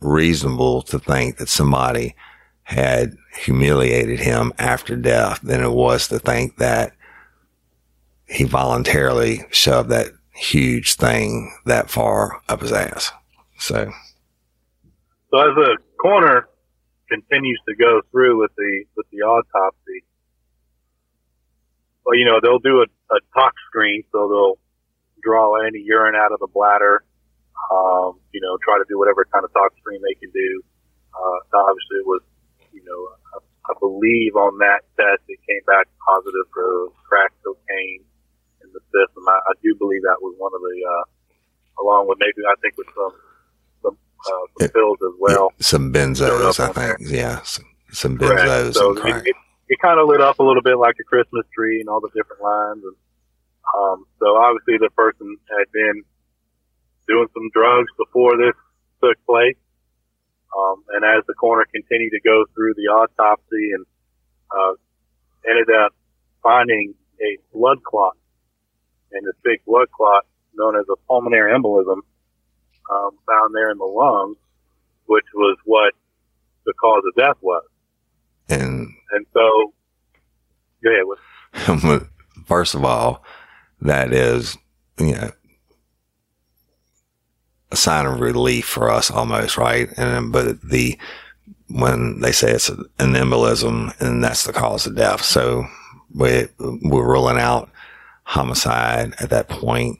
reasonable 0.00 0.82
to 0.82 0.98
think 0.98 1.38
that 1.38 1.48
somebody 1.48 2.14
had 2.62 3.16
humiliated 3.40 4.20
him 4.20 4.52
after 4.58 4.94
death 4.94 5.40
than 5.42 5.62
it 5.62 5.72
was 5.72 6.08
to 6.08 6.18
think 6.18 6.58
that 6.58 6.92
he 8.28 8.44
voluntarily 8.44 9.40
shoved 9.50 9.88
that 9.88 10.08
huge 10.34 10.94
thing 10.94 11.52
that 11.64 11.90
far 11.90 12.42
up 12.48 12.60
his 12.60 12.72
ass. 12.72 13.10
So, 13.58 13.90
so 15.30 15.38
as 15.38 15.54
the 15.56 15.78
coroner 16.00 16.48
continues 17.08 17.60
to 17.68 17.74
go 17.74 18.02
through 18.12 18.38
with 18.38 18.50
the 18.56 18.84
with 18.96 19.06
the 19.10 19.22
autopsy, 19.22 20.04
well, 22.04 22.16
you 22.16 22.26
know 22.26 22.38
they'll 22.40 22.60
do 22.60 22.82
a, 22.82 23.14
a 23.14 23.20
tox 23.34 23.56
screen, 23.68 24.04
so 24.12 24.28
they'll 24.28 24.58
draw 25.28 25.60
any 25.60 25.84
urine 25.84 26.16
out 26.16 26.32
of 26.32 26.40
the 26.40 26.48
bladder. 26.48 27.04
Um, 27.68 28.16
you 28.32 28.40
know, 28.40 28.56
try 28.64 28.80
to 28.80 28.86
do 28.88 28.96
whatever 28.96 29.28
kind 29.28 29.44
of 29.44 29.52
tox 29.52 29.76
screen 29.76 30.00
they 30.00 30.16
can 30.16 30.32
do. 30.32 30.50
Uh, 31.12 31.38
obviously, 31.68 32.00
it 32.00 32.08
was, 32.08 32.24
you 32.72 32.80
know, 32.80 33.00
I, 33.36 33.44
I 33.68 33.74
believe 33.76 34.32
on 34.40 34.56
that 34.64 34.88
test 34.96 35.20
it 35.28 35.36
came 35.44 35.60
back 35.68 35.84
positive 36.00 36.48
for 36.48 36.88
crack 37.04 37.36
cocaine 37.44 38.08
in 38.64 38.72
the 38.72 38.80
system. 38.88 39.20
I, 39.28 39.52
I 39.52 39.54
do 39.60 39.76
believe 39.76 40.00
that 40.08 40.16
was 40.24 40.32
one 40.40 40.52
of 40.56 40.62
the, 40.64 40.76
uh, 40.80 41.04
along 41.84 42.08
with 42.08 42.16
maybe 42.16 42.40
I 42.48 42.56
think 42.64 42.80
with 42.80 42.88
some 42.96 43.12
some, 43.84 43.96
uh, 44.00 44.44
some 44.56 44.64
it, 44.64 44.72
pills 44.72 44.98
as 45.04 45.16
well. 45.20 45.52
Some 45.60 45.92
benzos, 45.92 46.56
I 46.56 46.72
think. 46.72 47.04
There. 47.04 47.20
Yeah, 47.20 47.42
some, 47.42 47.68
some 47.92 48.16
benzos 48.16 48.80
so 48.80 48.96
and 48.96 49.00
crack. 49.00 49.28
It, 49.28 49.36
it, 49.36 49.76
it 49.76 49.78
kind 49.84 50.00
of 50.00 50.08
lit 50.08 50.22
up 50.22 50.38
a 50.38 50.42
little 50.42 50.62
bit 50.62 50.78
like 50.78 50.96
a 50.96 51.04
Christmas 51.04 51.44
tree 51.52 51.80
and 51.80 51.88
all 51.90 52.00
the 52.00 52.08
different 52.16 52.40
lines. 52.40 52.80
And 52.80 52.96
um, 53.76 54.06
so 54.18 54.36
obviously 54.36 54.78
the 54.78 54.90
person 54.96 55.36
had 55.50 55.66
been 55.72 56.02
doing 57.06 57.28
some 57.34 57.50
drugs 57.52 57.88
before 57.98 58.36
this 58.36 58.56
took 59.02 59.16
place. 59.26 59.56
Um, 60.56 60.84
and 60.94 61.04
as 61.04 61.24
the 61.26 61.34
coroner 61.34 61.66
continued 61.72 62.10
to 62.10 62.20
go 62.24 62.44
through 62.54 62.74
the 62.74 62.88
autopsy 62.88 63.72
and 63.76 63.84
uh, 64.50 64.72
ended 65.48 65.68
up 65.84 65.92
finding 66.42 66.94
a 67.20 67.38
blood 67.52 67.82
clot 67.82 68.16
and 69.12 69.26
this 69.26 69.36
big 69.44 69.64
blood 69.66 69.88
clot 69.90 70.24
known 70.54 70.76
as 70.76 70.86
a 70.90 70.96
pulmonary 71.06 71.52
embolism 71.52 72.00
um, 72.90 73.10
found 73.26 73.54
there 73.54 73.70
in 73.70 73.78
the 73.78 73.84
lungs, 73.84 74.36
which 75.06 75.24
was 75.34 75.58
what 75.64 75.92
the 76.64 76.72
cause 76.74 77.02
of 77.06 77.14
death 77.14 77.36
was. 77.40 77.64
And 78.48 78.94
and 79.10 79.26
so, 79.32 79.72
go 80.82 81.14
ahead. 81.54 82.02
First 82.46 82.74
of 82.74 82.84
all, 82.84 83.22
that 83.82 84.12
is 84.12 84.56
you 84.98 85.12
know 85.12 85.30
a 87.70 87.76
sign 87.76 88.06
of 88.06 88.20
relief 88.20 88.66
for 88.66 88.90
us 88.90 89.10
almost, 89.10 89.58
right? 89.58 89.88
And 89.96 90.32
but 90.32 90.60
the 90.62 90.98
when 91.68 92.20
they 92.20 92.32
say 92.32 92.52
it's 92.52 92.68
an 92.70 92.86
embolism 92.98 93.98
and 94.00 94.24
that's 94.24 94.44
the 94.44 94.52
cause 94.52 94.86
of 94.86 94.96
death, 94.96 95.22
so 95.22 95.66
we 96.14 96.46
we're 96.58 97.06
ruling 97.06 97.38
out 97.38 97.70
homicide 98.24 99.14
at 99.20 99.30
that 99.30 99.48
point. 99.48 99.98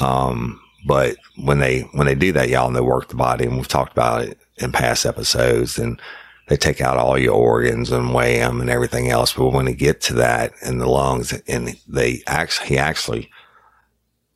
Um, 0.00 0.60
but 0.86 1.16
when 1.36 1.60
they, 1.60 1.80
when 1.92 2.06
they 2.06 2.14
do 2.14 2.32
that, 2.32 2.50
y'all 2.50 2.70
know 2.70 2.82
work 2.82 3.08
the 3.08 3.14
body 3.14 3.46
and 3.46 3.56
we've 3.56 3.68
talked 3.68 3.92
about 3.92 4.22
it 4.22 4.38
in 4.58 4.70
past 4.70 5.06
episodes 5.06 5.78
and 5.78 6.00
they 6.48 6.56
take 6.56 6.80
out 6.80 6.98
all 6.98 7.18
your 7.18 7.34
organs 7.34 7.90
and 7.90 8.14
weigh 8.14 8.38
them 8.38 8.60
and 8.60 8.68
everything 8.68 9.10
else. 9.10 9.32
But 9.32 9.50
when 9.50 9.64
they 9.64 9.74
get 9.74 10.00
to 10.02 10.14
that 10.14 10.52
in 10.62 10.78
the 10.78 10.88
lungs 10.88 11.32
and 11.46 11.76
they 11.88 12.22
actually, 12.26 12.68
he 12.68 12.78
actually, 12.78 13.30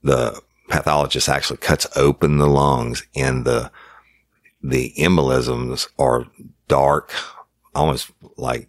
the 0.02 0.40
pathologist 0.68 1.28
actually 1.28 1.58
cuts 1.58 1.86
open 1.96 2.38
the 2.38 2.48
lungs 2.48 3.06
and 3.14 3.44
the, 3.44 3.70
the 4.62 4.92
embolisms 4.96 5.88
are 5.98 6.26
dark, 6.66 7.12
almost 7.74 8.10
like 8.36 8.68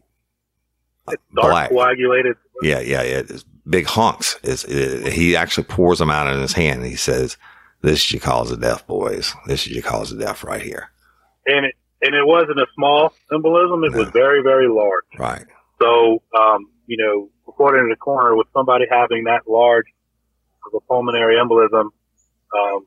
it's 1.08 1.24
dark 1.36 1.52
black. 1.52 1.70
coagulated. 1.70 2.36
Yeah, 2.62 2.80
yeah, 2.82 3.02
it 3.02 3.30
is 3.30 3.46
big 3.68 3.86
hunks. 3.86 4.38
Is 4.44 4.64
he 4.64 5.36
actually 5.36 5.64
pours 5.64 6.00
them 6.00 6.10
out 6.10 6.32
in 6.32 6.40
his 6.40 6.54
hand? 6.54 6.82
And 6.82 6.90
he 6.90 6.96
says, 6.96 7.38
"This 7.82 8.06
is 8.06 8.12
your 8.12 8.22
cause 8.22 8.52
of 8.52 8.62
death, 8.62 8.86
boys. 8.86 9.34
This 9.48 9.66
is 9.66 9.74
your 9.74 9.84
cause 9.84 10.12
of 10.12 10.20
death 10.20 10.44
right 10.44 10.62
here." 10.62 10.92
And 11.48 11.66
it 11.66 11.76
and 12.02 12.16
it 12.16 12.26
wasn't 12.26 12.60
a 12.60 12.68
small 12.76 13.14
embolism; 13.32 13.86
it 13.86 13.92
no. 13.92 14.00
was 14.00 14.10
very, 14.10 14.42
very 14.42 14.68
large. 14.68 15.06
Right. 15.18 15.46
So, 15.82 16.22
um, 16.38 16.72
you 16.88 16.98
know, 16.98 17.30
according 17.48 17.88
to 17.88 17.90
the 17.94 18.00
coroner, 18.00 18.36
with 18.36 18.48
somebody 18.54 18.86
having 18.90 19.26
that 19.26 19.48
large 19.48 19.88
of 20.68 20.74
a 20.74 20.82
pulmonary 20.88 21.36
embolism, 21.36 21.92
um, 22.52 22.80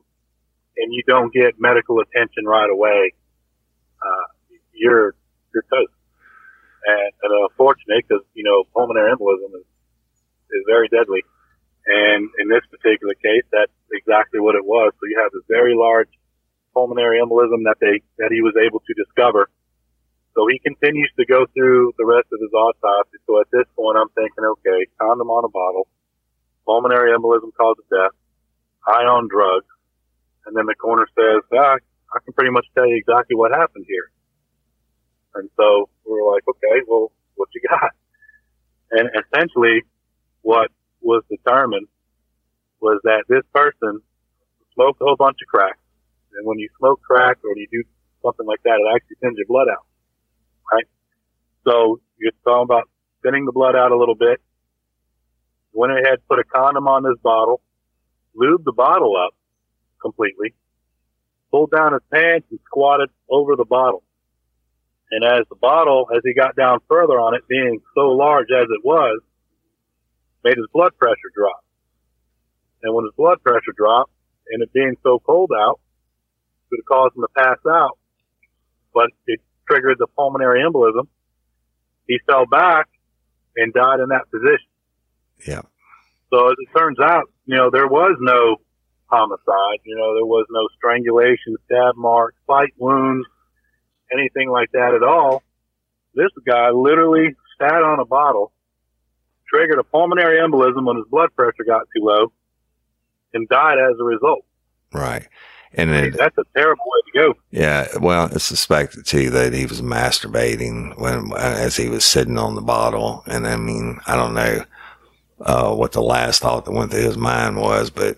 and 0.77 0.93
you 0.93 1.03
don't 1.07 1.33
get 1.33 1.55
medical 1.59 1.99
attention 1.99 2.45
right 2.45 2.69
away, 2.69 3.13
uh, 4.01 4.55
you're 4.73 5.15
you're 5.53 5.65
toast. 5.69 5.93
And, 6.85 7.11
and 7.23 7.31
unfortunate 7.49 8.03
because 8.07 8.25
you 8.33 8.43
know 8.43 8.63
pulmonary 8.73 9.13
embolism 9.13 9.55
is 9.55 9.67
is 10.51 10.63
very 10.67 10.87
deadly. 10.89 11.21
And 11.85 12.29
in 12.39 12.47
this 12.47 12.63
particular 12.71 13.13
case, 13.15 13.43
that's 13.51 13.71
exactly 13.91 14.39
what 14.39 14.55
it 14.55 14.63
was. 14.63 14.93
So 14.95 15.03
you 15.03 15.19
have 15.21 15.31
this 15.33 15.43
very 15.49 15.75
large 15.75 16.07
pulmonary 16.73 17.21
embolism 17.21 17.63
that 17.65 17.77
they, 17.79 18.01
that 18.17 18.31
he 18.31 18.41
was 18.41 18.53
able 18.57 18.81
to 18.81 18.93
discover. 18.93 19.49
So 20.35 20.47
he 20.49 20.57
continues 20.59 21.11
to 21.17 21.25
go 21.25 21.45
through 21.53 21.93
the 21.97 22.05
rest 22.05 22.27
of 22.33 22.41
his 22.41 22.51
autopsy. 22.53 23.17
So 23.27 23.39
at 23.39 23.47
this 23.51 23.69
point, 23.75 23.97
I'm 23.97 24.09
thinking, 24.17 24.43
okay, 24.43 24.89
condom 24.99 25.29
on 25.29 25.45
a 25.45 25.49
bottle, 25.49 25.87
pulmonary 26.65 27.13
embolism 27.13 27.53
cause 27.53 27.77
of 27.77 27.85
death, 27.89 28.17
high 28.81 29.05
on 29.05 29.29
drugs. 29.29 29.69
And 30.45 30.57
then 30.57 30.65
the 30.65 30.75
coroner 30.75 31.07
says, 31.13 31.45
ah, 31.53 31.77
I 32.13 32.19
can 32.25 32.33
pretty 32.33 32.51
much 32.51 32.65
tell 32.75 32.87
you 32.87 32.97
exactly 32.97 33.35
what 33.35 33.51
happened 33.51 33.85
here. 33.87 34.09
And 35.35 35.49
so 35.55 35.89
we 36.05 36.19
are 36.19 36.33
like, 36.33 36.43
okay, 36.47 36.81
well, 36.87 37.11
what 37.35 37.49
you 37.53 37.61
got? 37.69 37.91
And 38.91 39.09
essentially, 39.09 39.83
what 40.41 40.69
was 41.01 41.23
determined 41.29 41.87
was 42.79 42.99
that 43.03 43.23
this 43.27 43.43
person 43.53 44.01
smoked 44.75 45.01
a 45.01 45.05
whole 45.05 45.15
bunch 45.15 45.37
of 45.41 45.47
crack. 45.47 45.79
And 46.35 46.45
when 46.47 46.59
you 46.59 46.69
smoke 46.77 47.01
crack 47.01 47.37
or 47.43 47.57
you 47.57 47.67
do 47.71 47.83
something 48.23 48.45
like 48.45 48.63
that, 48.63 48.79
it 48.79 48.87
actually 48.95 49.17
thins 49.21 49.37
your 49.37 49.47
blood 49.47 49.67
out. 49.71 49.85
Right? 50.71 50.87
So 51.65 52.01
you're 52.17 52.31
talking 52.43 52.63
about 52.63 52.89
thinning 53.23 53.45
the 53.45 53.51
blood 53.51 53.75
out 53.75 53.91
a 53.91 53.97
little 53.97 54.15
bit. 54.15 54.41
Went 55.71 55.93
ahead, 55.93 56.19
put 56.29 56.39
a 56.39 56.43
condom 56.43 56.87
on 56.87 57.03
this 57.03 57.19
bottle, 57.23 57.61
lubed 58.35 58.63
the 58.63 58.73
bottle 58.73 59.15
up 59.17 59.33
completely, 60.01 60.53
pulled 61.51 61.71
down 61.71 61.93
his 61.93 62.01
pants 62.13 62.47
and 62.51 62.59
squatted 62.65 63.09
over 63.29 63.55
the 63.55 63.65
bottle. 63.65 64.03
And 65.11 65.23
as 65.23 65.45
the 65.49 65.55
bottle, 65.55 66.07
as 66.15 66.21
he 66.23 66.33
got 66.33 66.55
down 66.55 66.79
further 66.89 67.19
on 67.19 67.35
it, 67.35 67.41
being 67.47 67.79
so 67.95 68.09
large 68.09 68.47
as 68.51 68.67
it 68.69 68.83
was, 68.83 69.21
made 70.43 70.57
his 70.57 70.67
blood 70.73 70.91
pressure 70.97 71.31
drop. 71.35 71.63
And 72.81 72.93
when 72.93 73.05
his 73.05 73.13
blood 73.15 73.41
pressure 73.41 73.73
dropped, 73.75 74.11
and 74.49 74.61
it 74.61 74.73
being 74.73 74.95
so 75.03 75.19
cold 75.25 75.51
out, 75.55 75.79
it 76.73 76.81
have 76.81 76.85
caused 76.85 77.15
him 77.15 77.23
to 77.23 77.33
pass 77.35 77.57
out. 77.69 77.97
But 78.93 79.09
it 79.27 79.39
triggered 79.69 79.97
the 79.99 80.07
pulmonary 80.07 80.61
embolism. 80.61 81.07
He 82.07 82.19
fell 82.27 82.45
back 82.45 82.87
and 83.55 83.73
died 83.73 83.99
in 83.99 84.09
that 84.09 84.29
position. 84.29 84.69
Yeah. 85.47 85.61
So 86.31 86.47
as 86.47 86.55
it 86.57 86.77
turns 86.77 86.99
out, 86.99 87.23
you 87.45 87.55
know, 87.55 87.69
there 87.71 87.87
was 87.87 88.17
no 88.19 88.57
homicide. 89.05 89.79
You 89.85 89.95
know, 89.95 90.13
there 90.15 90.25
was 90.25 90.45
no 90.49 90.67
strangulation, 90.77 91.55
stab 91.65 91.95
marks, 91.95 92.37
bite 92.47 92.73
wounds, 92.77 93.27
anything 94.11 94.49
like 94.49 94.71
that 94.73 94.93
at 94.95 95.03
all. 95.03 95.43
This 96.15 96.29
guy 96.45 96.69
literally 96.71 97.35
sat 97.59 97.83
on 97.83 97.99
a 97.99 98.05
bottle 98.05 98.51
triggered 99.53 99.79
a 99.79 99.83
pulmonary 99.83 100.39
embolism 100.39 100.85
when 100.85 100.97
his 100.97 101.05
blood 101.09 101.29
pressure 101.35 101.63
got 101.65 101.81
too 101.95 102.03
low 102.03 102.31
and 103.33 103.47
died 103.47 103.77
as 103.77 103.95
a 103.99 104.03
result. 104.03 104.45
Right. 104.91 105.27
And 105.75 105.91
it, 105.91 106.17
that's 106.17 106.37
a 106.37 106.43
terrible 106.55 106.83
way 106.85 107.11
to 107.11 107.19
go. 107.19 107.39
Yeah, 107.51 107.87
well, 107.99 108.25
it's 108.25 108.43
suspected 108.43 109.05
too 109.05 109.29
that 109.31 109.53
he 109.53 109.65
was 109.65 109.81
masturbating 109.81 110.97
when 110.99 111.31
as 111.35 111.75
he 111.75 111.89
was 111.89 112.05
sitting 112.05 112.37
on 112.37 112.55
the 112.55 112.61
bottle, 112.61 113.23
and 113.25 113.47
I 113.47 113.57
mean, 113.57 113.99
I 114.05 114.15
don't 114.15 114.35
know 114.35 114.63
uh, 115.41 115.73
what 115.73 115.93
the 115.93 116.01
last 116.01 116.41
thought 116.41 116.65
that 116.65 116.71
went 116.71 116.91
through 116.91 117.03
his 117.03 117.17
mind 117.17 117.57
was, 117.57 117.89
but 117.89 118.17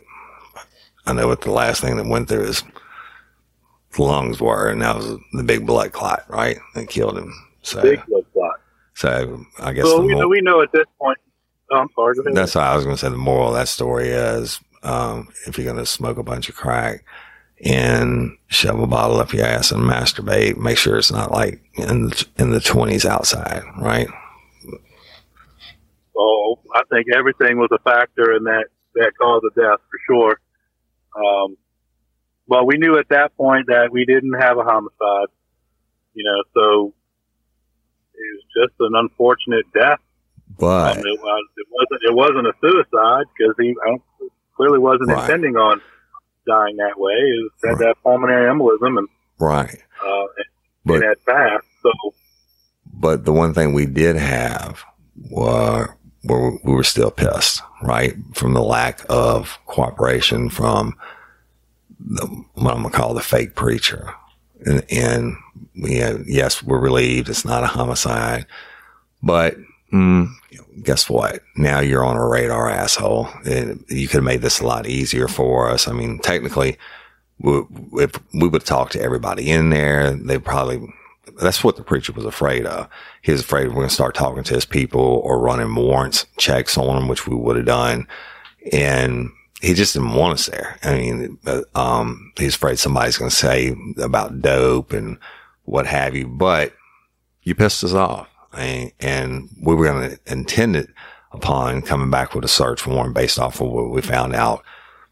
I 1.06 1.14
know 1.14 1.28
what 1.28 1.42
the 1.42 1.52
last 1.52 1.82
thing 1.82 1.96
that 1.96 2.08
went 2.08 2.28
through 2.28 2.46
his 2.46 2.64
lungs 3.98 4.42
were, 4.42 4.70
and 4.70 4.82
that 4.82 4.98
was 4.98 5.18
the 5.34 5.44
big 5.44 5.66
blood 5.66 5.94
clot, 5.94 6.26
right? 6.28 6.58
That 6.74 6.90
killed 6.90 7.18
him. 7.18 7.34
So 7.62 7.82
big 7.82 8.06
blood 8.06 8.26
clot. 8.34 8.60
So 8.96 9.46
I 9.60 9.72
guess 9.72 9.86
well, 9.86 10.04
we, 10.04 10.14
know, 10.14 10.28
we 10.28 10.42
know 10.42 10.62
at 10.62 10.72
this 10.74 10.86
point. 11.00 11.18
Oh, 11.72 11.78
I'm 11.78 11.90
sorry. 11.96 12.16
That's 12.34 12.56
what 12.56 12.66
I 12.66 12.76
was 12.76 12.84
going 12.84 12.96
to 12.96 13.00
say. 13.00 13.10
The 13.10 13.18
moral 13.18 13.50
of 13.50 13.56
that 13.56 13.68
story 13.68 14.10
is, 14.10 14.60
um, 14.84 15.30
if 15.48 15.58
you're 15.58 15.66
going 15.66 15.84
to 15.84 15.86
smoke 15.86 16.18
a 16.18 16.24
bunch 16.24 16.48
of 16.50 16.56
crack 16.56 17.04
and 17.64 18.38
shove 18.48 18.80
a 18.80 18.88
bottle 18.88 19.20
up 19.20 19.34
your 19.34 19.46
ass 19.46 19.72
and 19.72 19.84
masturbate, 19.84 20.58
make 20.58 20.78
sure 20.78 20.98
it's 20.98 21.12
not 21.12 21.32
like 21.32 21.62
in 21.76 22.10
the, 22.10 22.28
in 22.38 22.52
the 22.52 22.60
twenties 22.60 23.06
outside, 23.06 23.64
right? 23.80 24.08
Oh, 26.18 26.60
I 26.74 26.84
think 26.92 27.08
everything 27.14 27.58
was 27.58 27.70
a 27.72 27.80
factor 27.80 28.34
in 28.34 28.44
that 28.44 28.66
that 28.96 29.12
cause 29.20 29.42
of 29.46 29.54
death 29.56 29.80
for 29.90 30.00
sure. 30.08 30.40
Um, 31.16 31.58
well, 32.48 32.66
we 32.66 32.78
knew 32.78 32.98
at 32.98 33.10
that 33.10 33.36
point 33.36 33.68
that 33.68 33.90
we 33.92 34.06
didn't 34.06 34.34
have 34.34 34.58
a 34.58 34.64
homicide, 34.64 35.28
you 36.14 36.24
know, 36.24 36.44
so 36.54 36.94
it 38.14 38.38
was 38.38 38.68
just 38.68 38.80
an 38.80 38.94
unfortunate 38.96 39.66
death. 39.74 40.00
But 40.58 40.98
um, 40.98 41.00
it, 41.00 41.20
was, 41.20 41.48
it 41.58 41.68
wasn't 41.72 42.02
it 42.04 42.14
wasn't 42.14 42.48
a 42.48 42.54
suicide 42.62 43.26
because 43.38 43.56
he 43.60 43.76
clearly 44.56 44.80
wasn't 44.80 45.10
right. 45.10 45.24
intending 45.24 45.56
on 45.56 45.82
dying 46.46 46.78
that 46.78 47.00
way. 47.00 47.14
is 47.14 47.52
had 47.64 47.70
right. 47.72 47.80
that 47.80 47.96
pulmonary 48.04 48.52
embolism 48.52 48.98
and 49.00 49.08
right, 49.40 49.82
uh, 50.06 50.22
and, 50.38 50.46
but, 50.86 50.94
and 50.96 51.04
had 51.04 51.26
passed. 51.26 51.66
So, 51.82 51.92
but 52.94 53.26
the 53.26 53.34
one 53.34 53.54
thing 53.54 53.74
we 53.74 53.86
did 53.86 54.16
have 54.16 54.84
were 55.30 55.96
were 56.24 56.58
we 56.64 56.74
were 56.74 56.84
still 56.84 57.12
pissed, 57.12 57.62
right, 57.82 58.16
from 58.34 58.54
the 58.54 58.64
lack 58.64 59.02
of 59.10 59.60
cooperation 59.66 60.50
from 60.50 60.96
the, 62.00 62.26
what 62.54 62.74
I'm 62.74 62.84
gonna 62.84 62.92
call 62.92 63.14
the 63.14 63.22
fake 63.22 63.56
preacher, 63.56 64.14
and, 64.66 64.84
and 64.90 65.36
we 65.82 65.98
yes 66.28 66.64
we're 66.64 66.80
relieved 66.80 67.30
it's 67.30 67.46
not 67.46 67.64
a 67.64 67.68
homicide, 67.68 68.46
but 69.22 69.56
mm, 69.96 70.28
guess 70.84 71.10
what? 71.10 71.42
Now 71.56 71.80
you're 71.80 72.06
on 72.06 72.18
a 72.18 72.28
radar, 72.28 72.70
asshole. 72.70 73.30
And 73.46 73.84
you 73.88 74.08
could 74.08 74.18
have 74.18 74.24
made 74.24 74.42
this 74.42 74.60
a 74.60 74.66
lot 74.66 74.88
easier 74.88 75.28
for 75.28 75.70
us. 75.70 75.88
I 75.88 75.94
mean, 75.94 76.20
technically, 76.20 76.78
we, 77.40 77.64
if 77.94 78.12
we 78.34 78.48
would 78.48 78.66
talk 78.66 78.90
to 78.92 79.02
everybody 79.02 79.50
in 79.50 79.70
there, 79.70 80.12
they 80.12 80.38
probably, 80.38 80.82
that's 81.42 81.64
what 81.64 81.78
the 81.78 81.84
preacher 81.84 82.14
was 82.14 82.26
afraid 82.26 82.66
of. 82.66 82.88
He 83.22 83.32
was 83.32 83.42
afraid 83.42 83.68
we're 83.68 83.76
going 83.76 83.88
to 83.88 83.94
start 83.94 84.16
talking 84.16 84.44
to 84.44 84.54
his 84.54 84.66
people 84.66 85.22
or 85.24 85.40
running 85.40 85.74
warrants 85.74 86.26
checks 86.38 86.78
on 86.78 86.96
them, 86.96 87.08
which 87.08 87.28
we 87.28 87.36
would 87.36 87.56
have 87.56 87.66
done. 87.66 88.08
And 88.72 89.30
he 89.62 89.74
just 89.74 89.94
didn't 89.94 90.14
want 90.14 90.34
us 90.34 90.48
there. 90.48 90.78
I 90.84 90.96
mean, 90.96 91.38
um, 91.76 92.34
he's 92.38 92.56
afraid 92.56 92.80
somebody's 92.80 93.18
going 93.18 93.30
to 93.30 93.36
say 93.36 93.76
about 93.98 94.42
dope 94.42 94.94
and 94.94 95.18
what 95.64 95.88
have 95.88 96.16
you, 96.16 96.28
but 96.28 96.74
you 97.44 97.56
pissed 97.56 97.84
us 97.84 97.94
off 97.94 98.30
and 98.58 99.50
we 99.62 99.76
were 99.76 99.86
going 99.86 100.10
to 100.10 100.20
intend 100.26 100.76
it 100.76 100.90
upon 101.32 101.82
coming 101.82 102.10
back 102.10 102.34
with 102.34 102.46
a 102.46 102.50
search 102.50 102.88
warrant 102.88 103.14
based 103.14 103.38
off 103.38 103.62
of 103.62 103.70
what 103.70 103.92
we 103.92 104.02
found 104.02 104.34
out 104.34 104.64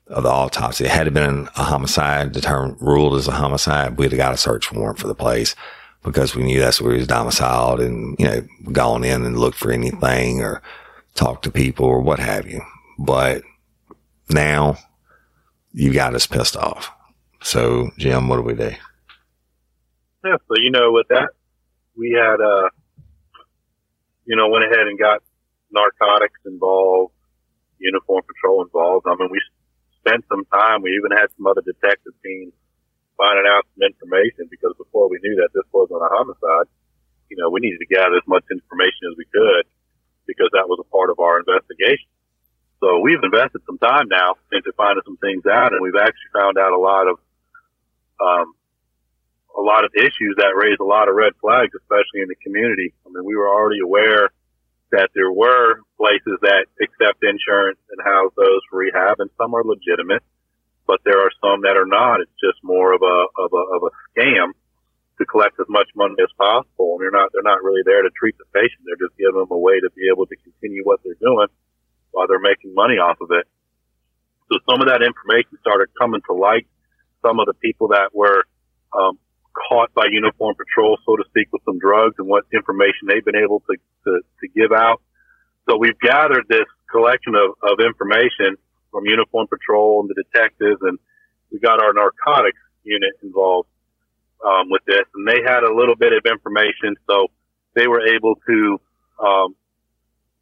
of 0.08 0.24
the 0.24 0.30
autopsy. 0.30 0.86
It 0.86 0.92
had 0.92 1.14
been 1.14 1.50
a 1.56 1.64
homicide 1.64 2.32
determined, 2.32 2.78
ruled 2.82 3.16
as 3.16 3.28
a 3.28 3.32
homicide. 3.32 3.98
We'd 3.98 4.12
have 4.12 4.18
got 4.18 4.34
a 4.34 4.38
search 4.38 4.72
warrant 4.72 5.00
for 5.00 5.08
the 5.08 5.16
place 5.16 5.56
because 6.04 6.36
we 6.36 6.44
knew 6.44 6.60
that's 6.60 6.82
where 6.82 6.94
he 6.94 7.00
was 7.00 7.08
domiciled 7.08 7.80
and, 7.80 8.18
you 8.20 8.26
know, 8.26 8.42
gone 8.72 9.04
in 9.04 9.24
and 9.26 9.40
looked 9.40 9.58
for 9.58 9.72
anything 9.72 10.42
or 10.42 10.62
talked 11.16 11.44
to 11.44 11.52
people 11.52 11.86
or 11.86 12.02
what 12.02 12.20
have 12.20 12.48
you. 12.48 12.62
But 13.00 13.44
now 14.30 14.78
you 15.74 15.94
got 15.94 16.16
us 16.16 16.28
pissed 16.28 16.58
off. 16.58 16.90
So 17.42 17.92
Jim, 17.98 18.28
what 18.28 18.38
do 18.38 18.42
we 18.44 18.54
do? 18.54 18.72
Yeah. 20.24 20.38
So, 20.48 20.56
you 20.58 20.72
know, 20.72 20.92
with 20.92 21.08
that, 21.10 21.30
we 21.98 22.12
had, 22.12 22.42
uh, 22.42 22.70
you 24.26 24.36
know, 24.36 24.48
went 24.48 24.66
ahead 24.66 24.88
and 24.88 24.98
got 24.98 25.24
narcotics 25.72 26.40
involved, 26.46 27.14
uniform 27.80 28.24
patrol 28.24 28.64
involved. 28.64 29.06
I 29.08 29.16
mean, 29.16 29.30
we 29.32 29.42
spent 30.00 30.24
some 30.30 30.46
time. 30.52 30.82
We 30.82 30.96
even 30.96 31.12
had 31.12 31.32
some 31.36 31.48
other 31.48 31.62
detective 31.62 32.14
teams 32.24 32.54
finding 33.18 33.46
out 33.48 33.68
some 33.74 33.88
information 33.88 34.50
because 34.50 34.74
before 34.78 35.10
we 35.10 35.20
knew 35.22 35.36
that 35.44 35.54
this 35.54 35.68
wasn't 35.72 36.02
a 36.02 36.10
homicide, 36.12 36.68
you 37.30 37.38
know, 37.38 37.50
we 37.50 37.62
needed 37.62 37.80
to 37.80 37.90
gather 37.90 38.18
as 38.18 38.28
much 38.28 38.44
information 38.52 39.10
as 39.12 39.16
we 39.18 39.26
could 39.26 39.66
because 40.28 40.50
that 40.54 40.68
was 40.68 40.80
a 40.80 40.88
part 40.88 41.10
of 41.10 41.20
our 41.20 41.40
investigation. 41.40 42.08
So 42.80 43.00
we've 43.00 43.22
invested 43.24 43.64
some 43.66 43.80
time 43.80 44.12
now 44.12 44.36
into 44.52 44.72
finding 44.76 45.04
some 45.06 45.18
things 45.18 45.48
out, 45.48 45.72
and 45.72 45.80
we've 45.82 46.00
actually 46.00 46.32
found 46.36 46.58
out 46.58 46.76
a 46.76 46.80
lot 46.80 47.08
of 47.08 47.16
um, 48.20 48.54
a 49.58 49.62
lot 49.62 49.86
of 49.86 49.92
issues 49.96 50.36
that 50.38 50.58
raised 50.58 50.82
a 50.82 50.88
lot 50.88 51.10
of 51.10 51.16
red 51.16 51.34
flags, 51.40 51.72
especially 51.78 52.26
in 52.26 52.30
the 52.30 52.40
community. 52.42 52.94
I 53.06 53.10
mean, 53.10 53.24
we 53.26 53.36
were 53.36 53.50
already 53.50 53.80
aware 53.82 54.30
that 54.92 55.10
there 55.14 55.32
were 55.32 55.82
places 55.98 56.38
that 56.42 56.70
accept 56.82 57.24
insurance 57.26 57.82
and 57.90 57.98
house 58.06 58.34
those 58.38 58.62
for 58.70 58.86
rehab, 58.86 59.20
and 59.20 59.30
some 59.38 59.54
are 59.54 59.66
legitimate, 59.66 60.22
but 60.86 61.02
there 61.06 61.18
are 61.18 61.34
some 61.42 61.62
that 61.66 61.78
are 61.78 61.90
not. 61.90 62.22
It's 62.22 62.38
just 62.42 62.62
more 62.64 62.94
of 62.94 63.02
a 63.02 63.18
of 63.38 63.50
a 63.54 63.64
of 63.78 63.82
a 63.90 63.92
scam 64.14 64.54
to 65.18 65.26
collect 65.26 65.60
as 65.60 65.70
much 65.70 65.90
money 65.96 66.18
as 66.22 66.30
possible. 66.38 66.98
And 66.98 67.02
they're 67.02 67.14
not 67.14 67.30
they're 67.34 67.46
not 67.46 67.64
really 67.64 67.82
there 67.86 68.02
to 68.02 68.12
treat 68.14 68.38
the 68.38 68.46
patient. 68.54 68.86
They're 68.86 69.02
just 69.02 69.18
giving 69.18 69.38
them 69.38 69.50
a 69.50 69.58
way 69.58 69.82
to 69.82 69.90
be 69.98 70.10
able 70.10 70.26
to 70.30 70.36
continue 70.46 70.86
what 70.86 71.02
they're 71.06 71.20
doing 71.22 71.50
while 72.12 72.30
they're 72.30 72.42
making 72.42 72.74
money 72.74 73.02
off 73.02 73.18
of 73.22 73.30
it. 73.34 73.50
So 74.52 74.62
some 74.70 74.82
of 74.82 74.88
that 74.94 75.02
information 75.02 75.58
started 75.62 75.90
coming 75.98 76.22
to 76.30 76.34
light. 76.34 76.68
Some 77.26 77.40
of 77.40 77.48
the 77.48 77.58
people 77.58 77.90
that 77.90 78.14
were 78.14 78.46
um, 78.94 79.18
caught 79.54 79.94
by 79.94 80.06
uniform 80.10 80.56
patrol, 80.56 80.98
so 81.06 81.16
to 81.16 81.24
speak, 81.30 81.48
with 81.52 81.62
some 81.66 81.80
drugs 81.80 82.16
and 82.18 82.28
what 82.28 82.46
information 82.54 83.08
they've 83.08 83.26
been 83.26 83.38
able 83.38 83.62
to, 83.70 83.78
to, 84.06 84.22
to 84.42 84.48
give 84.56 84.72
out. 84.72 85.02
So 85.70 85.78
we've 85.78 85.98
gathered 86.00 86.46
this 86.50 86.66
collection 86.92 87.36
of, 87.36 87.56
of 87.64 87.80
information 87.80 88.58
from 88.92 89.06
uniform 89.06 89.48
patrol 89.48 90.02
and 90.02 90.10
the 90.10 90.18
detectives 90.18 90.82
and 90.82 91.00
we 91.52 91.60
got 91.60 91.82
our 91.82 91.94
narcotics 91.94 92.60
unit 92.84 93.14
involved, 93.22 93.70
um, 94.44 94.70
with 94.70 94.82
this 94.86 95.06
and 95.14 95.28
they 95.28 95.42
had 95.46 95.64
a 95.64 95.74
little 95.74 95.96
bit 95.96 96.14
of 96.14 96.26
information. 96.26 96.96
So 97.08 97.28
they 97.76 97.88
were 97.88 98.06
able 98.06 98.36
to, 98.36 98.82
um, 99.24 99.56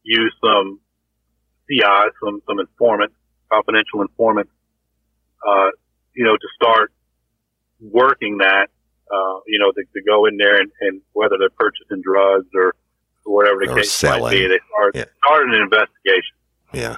use 0.03 0.33
some 0.43 0.79
CI, 1.69 2.09
some, 2.23 2.41
some 2.47 2.59
informants, 2.59 3.15
confidential 3.51 4.01
informants, 4.01 4.51
uh, 5.45 5.69
you 6.15 6.25
know, 6.25 6.35
to 6.35 6.47
start 6.55 6.91
working 7.79 8.39
that 8.39 8.67
uh, 9.11 9.39
you 9.47 9.59
know, 9.59 9.71
to, 9.71 9.83
to, 9.93 10.01
go 10.07 10.25
in 10.25 10.37
there 10.37 10.59
and, 10.59 10.71
and, 10.81 11.01
whether 11.13 11.37
they're 11.37 11.49
purchasing 11.49 12.01
drugs 12.01 12.47
or, 12.55 12.75
whatever 13.23 13.65
the 13.65 13.71
or 13.71 13.75
case 13.75 13.91
selling. 13.91 14.21
might 14.23 14.31
be, 14.31 14.47
they 14.47 14.59
start, 14.73 14.95
yeah. 14.95 15.05
started 15.23 15.53
an 15.53 15.61
investigation. 15.61 16.35
Yeah. 16.73 16.97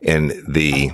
And 0.00 0.30
the, 0.48 0.92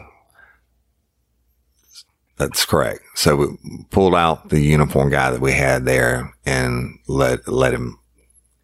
that's 2.39 2.65
correct. 2.65 3.01
So 3.15 3.37
we 3.37 3.85
pulled 3.91 4.17
out 4.17 4.49
the 4.49 4.61
uniform 4.61 5.11
guy 5.11 5.31
that 5.31 5.41
we 5.41 5.53
had 5.53 5.85
there 5.85 6.35
and 6.45 6.99
let, 7.07 7.47
let 7.47 7.73
him 7.73 7.99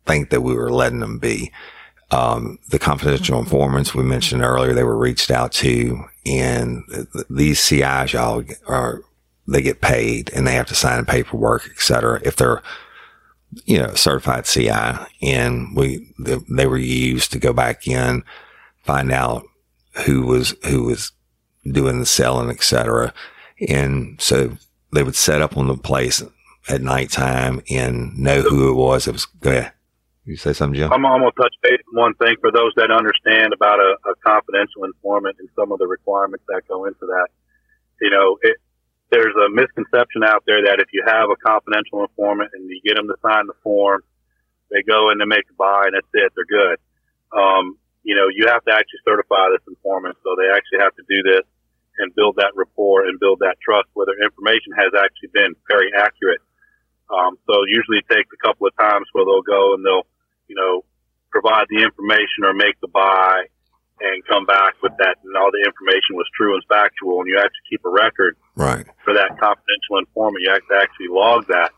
think 0.05 0.30
that 0.30 0.40
we 0.40 0.55
were 0.55 0.72
letting 0.72 1.01
him 1.01 1.18
be. 1.18 1.53
Um, 2.11 2.59
the 2.70 2.80
confidential 2.80 3.38
informants 3.38 3.94
we 3.94 4.03
mentioned 4.03 4.42
earlier, 4.42 4.74
they 4.74 4.82
were 4.82 4.98
reached 4.98 5.30
out 5.30 5.53
to 5.53 6.05
and 6.26 6.82
these 7.28 7.61
CIs 7.61 8.12
y'all 8.12 8.44
are 8.66 9.03
they 9.51 9.62
get 9.62 9.80
paid 9.80 10.30
and 10.32 10.46
they 10.46 10.55
have 10.55 10.66
to 10.68 10.74
sign 10.74 11.05
paperwork, 11.05 11.68
et 11.70 11.80
cetera. 11.80 12.20
If 12.24 12.36
they're, 12.36 12.62
you 13.64 13.78
know, 13.78 13.94
certified 13.94 14.44
CI 14.44 14.70
and 15.22 15.76
we, 15.76 16.14
they 16.48 16.66
were 16.66 16.78
used 16.78 17.32
to 17.32 17.38
go 17.38 17.53
back 17.53 17.86
in, 17.88 18.22
find 18.84 19.11
out 19.11 19.44
who 20.07 20.22
was, 20.22 20.55
who 20.68 20.84
was 20.84 21.12
doing 21.70 21.98
the 21.98 22.07
selling, 22.07 22.48
et 22.48 22.62
cetera. 22.62 23.12
And 23.68 24.20
so 24.20 24.57
they 24.92 25.03
would 25.03 25.16
set 25.16 25.42
up 25.42 25.57
on 25.57 25.66
the 25.66 25.76
place 25.76 26.22
at 26.68 26.80
nighttime 26.80 27.61
and 27.68 28.16
know 28.16 28.42
who 28.42 28.70
it 28.70 28.74
was. 28.74 29.09
It 29.09 29.12
was, 29.12 29.26
go 29.26 29.51
ahead. 29.51 29.72
You 30.26 30.36
say 30.36 30.53
something, 30.53 30.78
Jim? 30.78 30.92
I'm, 30.92 31.05
I'm 31.05 31.20
going 31.22 31.32
to 31.32 31.42
touch 31.42 31.55
base 31.62 31.80
on 31.88 32.01
one 32.01 32.14
thing 32.14 32.36
for 32.40 32.53
those 32.53 32.72
that 32.76 32.92
understand 32.92 33.53
about 33.53 33.80
a, 33.80 33.96
a 34.09 34.14
confidential 34.24 34.84
informant 34.84 35.36
and 35.40 35.48
some 35.57 35.72
of 35.72 35.80
the 35.80 35.88
requirements 35.88 36.44
that 36.46 36.62
go 36.68 36.84
into 36.84 37.01
that. 37.01 37.28
You 38.01 38.11
know, 38.11 38.38
it, 38.42 38.57
there's 39.11 39.35
a 39.35 39.51
misconception 39.51 40.23
out 40.23 40.45
there 40.47 40.63
that 40.67 40.79
if 40.79 40.89
you 40.93 41.03
have 41.07 41.31
a 41.31 41.37
confidential 41.37 42.03
informant 42.03 42.51
and 42.55 42.71
you 42.71 42.81
get 42.83 42.97
them 42.97 43.09
to 43.09 43.19
sign 43.23 43.47
the 43.47 43.59
form, 43.63 44.03
they 44.71 44.83
go 44.87 45.11
and 45.11 45.21
they 45.21 45.27
make 45.27 45.47
a 45.51 45.57
buy 45.59 45.91
and 45.91 45.95
that's 45.95 46.15
it, 46.15 46.33
they're 46.35 46.47
good. 46.47 46.79
Um, 47.35 47.77
you 48.03 48.15
know, 48.15 48.31
you 48.31 48.47
have 48.49 48.65
to 48.65 48.73
actually 48.73 49.03
certify 49.05 49.51
this 49.53 49.67
informant, 49.67 50.17
so 50.23 50.39
they 50.39 50.49
actually 50.49 50.81
have 50.81 50.95
to 50.97 51.05
do 51.11 51.21
this 51.27 51.45
and 51.99 52.15
build 52.15 52.37
that 52.37 52.55
rapport 52.55 53.05
and 53.05 53.21
build 53.21 53.41
that 53.41 53.61
trust 53.61 53.91
where 53.93 54.07
their 54.07 54.23
information 54.23 54.73
has 54.79 54.95
actually 54.97 55.29
been 55.35 55.53
very 55.69 55.91
accurate. 55.93 56.41
Um, 57.11 57.37
so 57.45 57.67
usually 57.67 57.99
it 57.99 58.09
takes 58.09 58.31
a 58.31 58.41
couple 58.41 58.67
of 58.67 58.75
times 58.79 59.11
where 59.13 59.27
they'll 59.27 59.45
go 59.45 59.75
and 59.75 59.85
they'll, 59.85 60.07
you 60.47 60.55
know, 60.55 60.87
provide 61.31 61.67
the 61.69 61.83
information 61.83 62.47
or 62.47 62.55
make 62.55 62.79
the 62.81 62.89
buy 62.89 63.51
and 64.01 64.24
come 64.26 64.46
back 64.46 64.74
with 64.82 64.92
that 64.98 65.16
and 65.24 65.36
all 65.36 65.51
the 65.53 65.62
information 65.66 66.16
was 66.16 66.26
true 66.36 66.55
and 66.55 66.62
factual 66.68 67.20
and 67.20 67.28
you 67.28 67.36
have 67.36 67.51
to 67.51 67.62
keep 67.68 67.80
a 67.84 67.88
record 67.90 68.36
right 68.57 68.86
for 69.05 69.12
that 69.14 69.28
confidential 69.38 69.98
informant. 69.98 70.42
You 70.44 70.51
have 70.53 70.66
to 70.68 70.76
actually 70.82 71.09
log 71.11 71.46
that. 71.48 71.70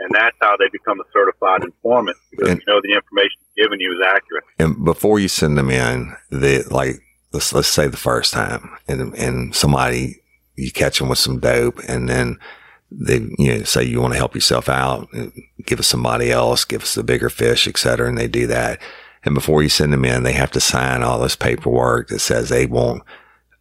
And 0.00 0.10
that's 0.12 0.36
how 0.40 0.56
they 0.56 0.66
become 0.72 1.00
a 1.00 1.04
certified 1.12 1.62
informant 1.64 2.16
because 2.30 2.48
And- 2.50 2.60
you 2.60 2.66
know 2.72 2.80
the 2.82 2.94
information 2.94 3.38
given 3.56 3.78
you 3.80 3.92
is 3.92 4.00
accurate. 4.06 4.44
and 4.58 4.84
before 4.84 5.18
you 5.18 5.28
send 5.28 5.56
them 5.56 5.70
in 5.70 6.14
the 6.30 6.64
like 6.70 6.96
let's 7.32 7.52
let's 7.52 7.68
say 7.68 7.86
the 7.88 7.96
first 7.96 8.32
time 8.32 8.76
and 8.88 9.14
and 9.14 9.54
somebody 9.54 10.20
you 10.56 10.70
catch 10.72 10.98
them 10.98 11.08
with 11.08 11.18
some 11.18 11.38
dope 11.40 11.78
and 11.88 12.08
then 12.08 12.38
they 12.90 13.20
you 13.38 13.58
know 13.58 13.62
say 13.64 13.82
you 13.82 14.00
want 14.00 14.12
to 14.12 14.18
help 14.18 14.34
yourself 14.34 14.68
out 14.68 15.08
give 15.66 15.80
us 15.80 15.86
somebody 15.86 16.30
else 16.30 16.64
give 16.64 16.82
us 16.82 16.94
the 16.94 17.02
bigger 17.02 17.28
fish 17.30 17.66
et 17.66 17.76
cetera 17.76 18.08
and 18.08 18.18
they 18.18 18.28
do 18.28 18.46
that 18.46 18.78
and 19.24 19.34
before 19.34 19.62
you 19.62 19.68
send 19.68 19.92
them 19.92 20.04
in 20.04 20.22
they 20.22 20.32
have 20.32 20.50
to 20.50 20.60
sign 20.60 21.02
all 21.02 21.18
this 21.18 21.36
paperwork 21.36 22.08
that 22.08 22.20
says 22.20 22.48
they 22.48 22.66
won't 22.66 23.02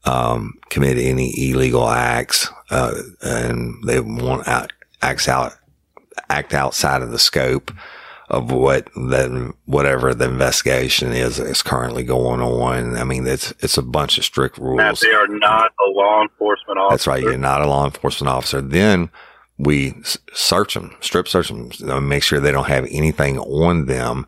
um, 0.05 0.53
commit 0.69 0.97
any 0.97 1.51
illegal 1.51 1.87
acts 1.87 2.49
uh, 2.71 2.93
and 3.21 3.81
they 3.85 3.99
won't 3.99 4.47
acts 5.01 5.27
out 5.27 5.53
act 6.29 6.53
outside 6.53 7.01
of 7.01 7.11
the 7.11 7.19
scope 7.19 7.71
of 8.29 8.51
what 8.51 8.85
the 8.95 9.53
whatever 9.65 10.13
the 10.13 10.25
investigation 10.25 11.11
is 11.11 11.39
is 11.39 11.61
currently 11.61 12.03
going 12.03 12.41
on. 12.41 12.97
I 12.97 13.03
mean, 13.03 13.27
it's 13.27 13.51
it's 13.59 13.77
a 13.77 13.83
bunch 13.83 14.17
of 14.17 14.25
strict 14.25 14.57
rules. 14.57 14.99
they 15.01 15.11
are 15.11 15.27
not 15.27 15.71
a 15.85 15.89
law 15.91 16.23
enforcement 16.23 16.79
officer. 16.79 16.93
That's 16.93 17.07
right. 17.07 17.21
You're 17.21 17.37
not 17.37 17.61
a 17.61 17.67
law 17.67 17.85
enforcement 17.85 18.29
officer. 18.29 18.61
Then 18.61 19.09
we 19.57 19.95
search 20.33 20.73
them, 20.73 20.95
strip 20.99 21.27
search 21.27 21.49
them, 21.49 22.07
make 22.07 22.23
sure 22.23 22.39
they 22.39 22.51
don't 22.51 22.67
have 22.67 22.87
anything 22.89 23.37
on 23.37 23.85
them. 23.85 24.25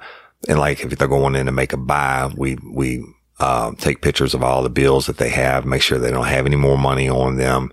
And 0.47 0.59
like 0.59 0.81
if 0.81 0.97
they're 0.97 1.07
going 1.07 1.35
in 1.35 1.45
to 1.45 1.51
make 1.51 1.73
a 1.73 1.77
buy, 1.77 2.31
we 2.35 2.57
we 2.71 3.03
uh, 3.39 3.73
take 3.77 4.01
pictures 4.01 4.33
of 4.33 4.43
all 4.43 4.63
the 4.63 4.69
bills 4.69 5.07
that 5.07 5.17
they 5.17 5.29
have, 5.29 5.65
make 5.65 5.81
sure 5.81 5.97
they 5.97 6.11
don't 6.11 6.25
have 6.27 6.45
any 6.45 6.55
more 6.55 6.77
money 6.77 7.09
on 7.09 7.37
them. 7.37 7.71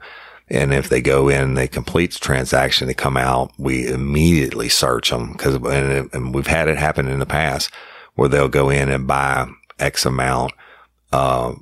And 0.48 0.74
if 0.74 0.88
they 0.88 1.00
go 1.00 1.28
in 1.28 1.40
and 1.40 1.56
they 1.56 1.68
complete 1.68 2.12
the 2.12 2.18
transaction, 2.18 2.86
they 2.86 2.94
come 2.94 3.16
out, 3.16 3.52
we 3.58 3.86
immediately 3.86 4.68
search 4.68 5.10
them 5.10 5.32
because, 5.32 5.54
and, 5.54 6.10
and 6.12 6.34
we've 6.34 6.46
had 6.46 6.68
it 6.68 6.76
happen 6.76 7.08
in 7.08 7.20
the 7.20 7.26
past 7.26 7.70
where 8.16 8.28
they'll 8.28 8.48
go 8.48 8.68
in 8.68 8.90
and 8.90 9.06
buy 9.06 9.48
X 9.78 10.04
amount, 10.04 10.52
uh, 11.12 11.54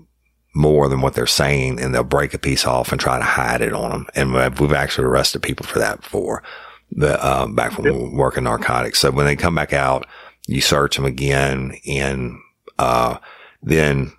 more 0.54 0.88
than 0.88 1.00
what 1.00 1.14
they're 1.14 1.26
saying 1.26 1.78
and 1.80 1.94
they'll 1.94 2.02
break 2.02 2.34
a 2.34 2.38
piece 2.38 2.66
off 2.66 2.90
and 2.90 3.00
try 3.00 3.18
to 3.18 3.24
hide 3.24 3.60
it 3.60 3.72
on 3.72 3.90
them. 3.90 4.06
And 4.16 4.34
we've- 4.34 4.56
we've 4.58 4.72
actually 4.72 5.06
arrested 5.06 5.42
people 5.42 5.66
for 5.66 5.78
that 5.78 6.00
before 6.00 6.42
the, 6.90 7.22
uh, 7.24 7.46
back 7.46 7.78
when 7.78 7.92
we 7.92 7.98
were 8.02 8.10
working 8.10 8.44
narcotics. 8.44 8.98
So 8.98 9.12
when 9.12 9.26
they 9.26 9.36
come 9.36 9.54
back 9.54 9.72
out, 9.72 10.06
you 10.50 10.60
search 10.60 10.96
them 10.96 11.04
again 11.04 11.76
and, 11.86 12.38
uh, 12.78 13.18
then 13.62 14.12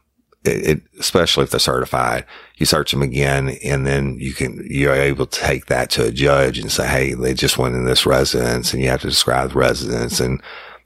it, 0.44 0.82
especially 1.00 1.44
if 1.44 1.52
they're 1.52 1.60
certified, 1.60 2.26
you 2.58 2.66
search 2.66 2.92
them 2.92 3.02
again 3.02 3.58
and 3.64 3.86
then 3.86 4.18
you 4.20 4.34
can, 4.34 4.66
you're 4.70 4.94
able 4.94 5.26
to 5.26 5.40
take 5.40 5.68
that 5.68 5.90
to 5.92 6.08
a 6.08 6.12
judge 6.12 6.58
and 6.58 6.72
say, 6.72 6.88
Hey, 6.88 7.14
they 7.14 7.34
just 7.34 7.58
went 7.58 7.76
in 7.76 7.86
this 7.86 8.06
residence 8.06 8.74
and 8.74 8.82
you 8.82 8.90
have 8.90 9.02
to 9.02 9.10
describe 9.10 9.50
the 9.50 9.60
residence 9.60 10.20
and 10.20 10.42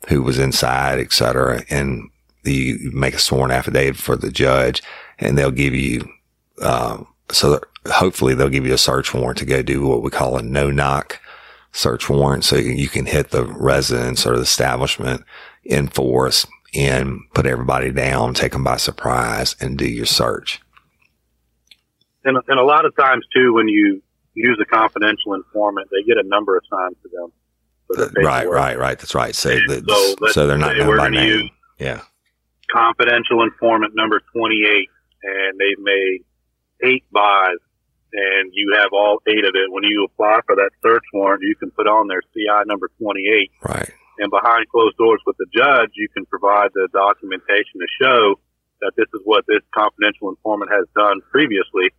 who 0.07 0.21
was 0.21 0.39
inside, 0.39 0.99
et 0.99 1.13
cetera. 1.13 1.63
And 1.69 2.09
you 2.43 2.91
make 2.93 3.13
a 3.13 3.19
sworn 3.19 3.51
affidavit 3.51 3.97
for 3.97 4.15
the 4.15 4.31
judge 4.31 4.83
and 5.19 5.37
they'll 5.37 5.51
give 5.51 5.73
you, 5.73 6.07
uh, 6.61 7.03
so 7.31 7.59
hopefully 7.87 8.33
they'll 8.33 8.49
give 8.49 8.65
you 8.65 8.73
a 8.73 8.77
search 8.77 9.13
warrant 9.13 9.37
to 9.39 9.45
go 9.45 9.61
do 9.61 9.85
what 9.87 10.01
we 10.01 10.09
call 10.09 10.37
a 10.37 10.41
no 10.41 10.69
knock 10.69 11.19
search 11.75 12.09
warrant. 12.09 12.45
So 12.45 12.55
you 12.55 12.87
can 12.87 13.05
hit 13.05 13.31
the 13.31 13.45
residence 13.45 14.25
or 14.25 14.37
the 14.37 14.41
establishment 14.41 15.23
in 15.63 15.89
force 15.89 16.47
and 16.73 17.19
put 17.33 17.45
everybody 17.45 17.91
down, 17.91 18.33
take 18.33 18.53
them 18.53 18.63
by 18.63 18.77
surprise 18.77 19.55
and 19.59 19.77
do 19.77 19.87
your 19.87 20.05
search. 20.05 20.61
And, 22.23 22.37
and 22.47 22.59
a 22.59 22.63
lot 22.63 22.85
of 22.85 22.95
times 22.95 23.25
too, 23.33 23.53
when 23.53 23.67
you 23.67 24.01
use 24.33 24.57
a 24.61 24.65
confidential 24.65 25.33
informant, 25.33 25.89
they 25.91 26.01
get 26.03 26.17
a 26.17 26.27
number 26.27 26.57
assigned 26.57 26.95
to 27.03 27.09
them. 27.09 27.31
the 27.89 28.21
Right, 28.21 28.49
right, 28.49 28.79
right. 28.79 28.97
That's 28.97 29.13
right. 29.13 29.35
So, 29.35 29.49
the, 29.49 29.83
so 29.85 30.27
so 30.31 30.47
they're 30.47 30.57
not 30.57 30.77
known 30.77 30.97
by 30.97 31.09
name. 31.09 31.49
Yeah. 31.77 32.01
confidential 32.71 33.43
informant 33.43 33.93
number 33.95 34.21
28 34.33 34.89
and 35.23 35.59
they've 35.59 35.83
made 35.83 36.19
eight 36.83 37.03
buys 37.11 37.57
and 38.15 38.51
you 38.53 38.71
have 38.79 38.89
all 38.93 39.19
eight 39.27 39.43
of 39.43 39.51
it. 39.55 39.67
When 39.71 39.83
you 39.83 40.07
apply 40.07 40.39
for 40.47 40.55
that 40.55 40.71
search 40.81 41.03
warrant, 41.13 41.43
you 41.43 41.55
can 41.55 41.69
put 41.71 41.87
on 41.87 42.07
there 42.07 42.21
CI 42.33 42.63
number 42.65 42.89
28 43.01 43.51
Right. 43.67 43.89
and 44.19 44.31
behind 44.31 44.67
closed 44.69 44.95
doors 44.97 45.19
with 45.25 45.35
the 45.37 45.47
judge, 45.53 45.91
you 45.95 46.07
can 46.15 46.25
provide 46.25 46.71
the 46.73 46.87
documentation 46.93 47.75
to 47.83 47.87
show 48.01 48.39
that 48.81 48.91
this 48.95 49.07
is 49.13 49.21
what 49.23 49.43
this 49.47 49.61
confidential 49.75 50.29
informant 50.29 50.71
has 50.71 50.87
done 50.95 51.19
previously. 51.31 51.91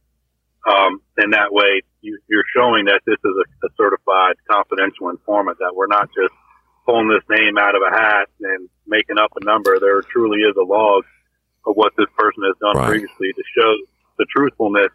Um, 0.67 1.01
and 1.17 1.33
that 1.33 1.53
way 1.53 1.83
you, 2.01 2.19
you're 2.29 2.49
showing 2.57 2.87
that 2.87 3.01
this 3.07 3.21
is 3.23 3.35
a, 3.37 3.67
a 3.67 3.71
certified 3.77 4.35
confidential 4.51 5.11
informant, 5.11 5.59
that 5.61 5.73
we're 5.77 5.87
not 5.87 6.09
just 6.17 6.33
pulling 6.85 7.09
this 7.09 7.23
name 7.31 7.59
out 7.59 7.75
of 7.77 7.83
a 7.83 7.91
hat 7.93 8.29
and 8.41 8.69
making 8.87 9.19
up 9.19 9.33
a 9.41 9.45
number. 9.45 9.79
There 9.79 10.01
truly 10.03 10.41
is 10.43 10.57
a 10.57 10.65
log 10.65 11.05
of 11.67 11.75
what 11.77 11.93
this 11.99 12.07
person 12.17 12.43
has 12.47 12.55
done 12.61 12.77
Right. 12.77 12.89
previously 12.99 13.33
to 13.33 13.43
show 13.57 13.71
the 14.19 14.27
truthfulness 14.35 14.91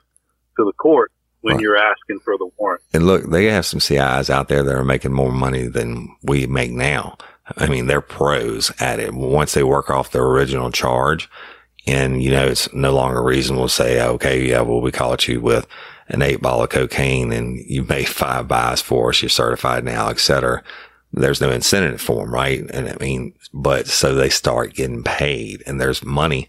to 0.58 0.66
the 0.66 0.74
court 0.74 1.12
when 1.42 1.56
Right. 1.56 1.62
you're 1.64 1.78
asking 1.78 2.20
for 2.24 2.38
the 2.38 2.50
warrant. 2.58 2.82
And 2.94 3.06
look, 3.08 3.30
they 3.30 3.46
have 3.46 3.66
some 3.66 3.80
CIs 3.80 4.30
out 4.30 4.48
there 4.48 4.64
that 4.64 4.76
are 4.76 4.86
making 4.86 5.14
more 5.14 5.32
money 5.32 5.64
than 5.68 6.16
we 6.24 6.46
make 6.48 6.72
now. 6.72 7.18
I 7.58 7.68
mean, 7.68 7.88
they're 7.88 8.02
pros 8.02 8.72
at 8.80 9.00
it. 9.00 9.14
Once 9.14 9.54
they 9.54 9.64
work 9.64 9.90
off 9.90 10.12
their 10.12 10.24
original 10.26 10.72
charge 10.72 11.30
and, 11.88 12.22
you 12.22 12.32
know, 12.32 12.46
it's 12.46 12.72
no 12.74 12.94
longer 12.94 13.22
reasonable 13.24 13.68
to 13.68 13.74
say, 13.74 14.02
okay, 14.02 14.48
yeah, 14.48 14.62
well, 14.62 14.82
we 14.82 14.92
caught 14.92 15.28
you 15.28 15.42
with 15.42 15.68
an 16.10 16.22
eight 16.22 16.42
ball 16.42 16.64
of 16.64 16.70
cocaine 16.70 17.32
and 17.32 17.58
you 17.58 17.84
made 17.84 18.08
five 18.08 18.48
buys 18.48 18.82
for 18.82 19.10
us. 19.10 19.22
You're 19.22 19.30
certified 19.30 19.84
now, 19.84 20.10
et 20.10 20.20
cetera. 20.20 20.62
There's 21.14 21.42
no 21.42 21.50
incentive 21.50 22.00
for 22.00 22.24
them, 22.24 22.34
right? 22.34 22.62
And 22.72 22.88
I 22.88 22.96
mean, 23.02 23.34
but 23.54 23.88
so 23.88 24.14
they 24.16 24.30
start 24.30 24.76
getting 24.76 25.04
paid 25.04 25.64
and 25.66 25.82
there's 25.82 26.06
money 26.06 26.48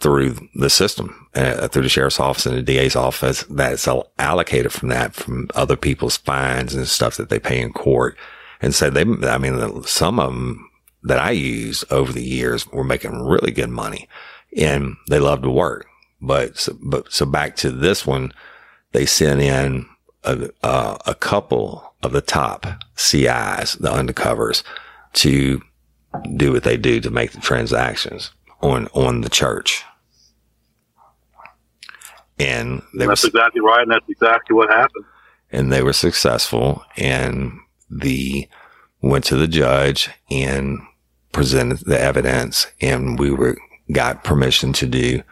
through 0.00 0.36
the 0.54 0.68
system, 0.68 1.28
uh, 1.34 1.68
through 1.68 1.82
the 1.82 1.88
sheriff's 1.88 2.20
office 2.20 2.46
and 2.46 2.56
the 2.56 2.62
DA's 2.62 2.96
office 2.96 3.44
that's 3.44 3.88
allocated 4.18 4.72
from 4.72 4.88
that, 4.90 5.14
from 5.14 5.48
other 5.54 5.76
people's 5.76 6.18
fines 6.18 6.74
and 6.74 6.86
stuff 6.86 7.16
that 7.16 7.28
they 7.28 7.38
pay 7.38 7.60
in 7.60 7.72
court. 7.72 8.16
And 8.60 8.74
so 8.74 8.90
they, 8.90 9.02
I 9.26 9.38
mean, 9.38 9.82
some 9.84 10.20
of 10.20 10.32
them 10.32 10.70
that 11.02 11.18
I 11.18 11.30
use 11.30 11.84
over 11.90 12.12
the 12.12 12.24
years 12.24 12.66
were 12.68 12.84
making 12.84 13.22
really 13.22 13.52
good 13.52 13.70
money 13.70 14.08
and 14.56 14.96
they 15.08 15.18
love 15.18 15.42
to 15.42 15.50
work. 15.50 15.86
But, 16.20 16.58
so, 16.58 16.76
but, 16.82 17.12
so 17.12 17.26
back 17.26 17.56
to 17.56 17.70
this 17.70 18.06
one, 18.06 18.32
they 18.92 19.06
sent 19.06 19.40
in 19.40 19.86
a, 20.24 20.50
a, 20.62 20.98
a 21.06 21.14
couple 21.14 21.94
of 22.02 22.12
the 22.12 22.20
top 22.20 22.66
CIs, 22.96 23.74
the 23.74 23.90
undercovers 23.90 24.62
to 25.14 25.62
do 26.36 26.52
what 26.52 26.64
they 26.64 26.76
do 26.76 27.00
to 27.00 27.10
make 27.10 27.32
the 27.32 27.40
transactions 27.40 28.30
on 28.60 28.88
on 28.88 29.20
the 29.22 29.28
church. 29.30 29.84
And 32.38 32.82
they 32.94 33.06
were 33.06 33.12
That's 33.12 33.24
exactly 33.24 33.60
right. 33.62 33.82
And 33.82 33.90
that's 33.90 34.08
exactly 34.08 34.54
what 34.54 34.68
happened. 34.70 35.04
and 35.50 35.72
they 35.72 35.82
were 35.82 35.92
successful 35.92 36.84
and 36.96 37.52
the 37.90 38.48
went 39.00 39.24
to 39.24 39.36
the 39.36 39.46
judge 39.48 40.10
and 40.30 40.78
presented 41.32 41.78
the 41.80 42.00
evidence 42.00 42.66
and 42.80 43.18
we 43.18 43.30
were 43.30 43.56
got 43.92 44.24
permission 44.24 44.72
to 44.72 44.86
do 44.86 45.22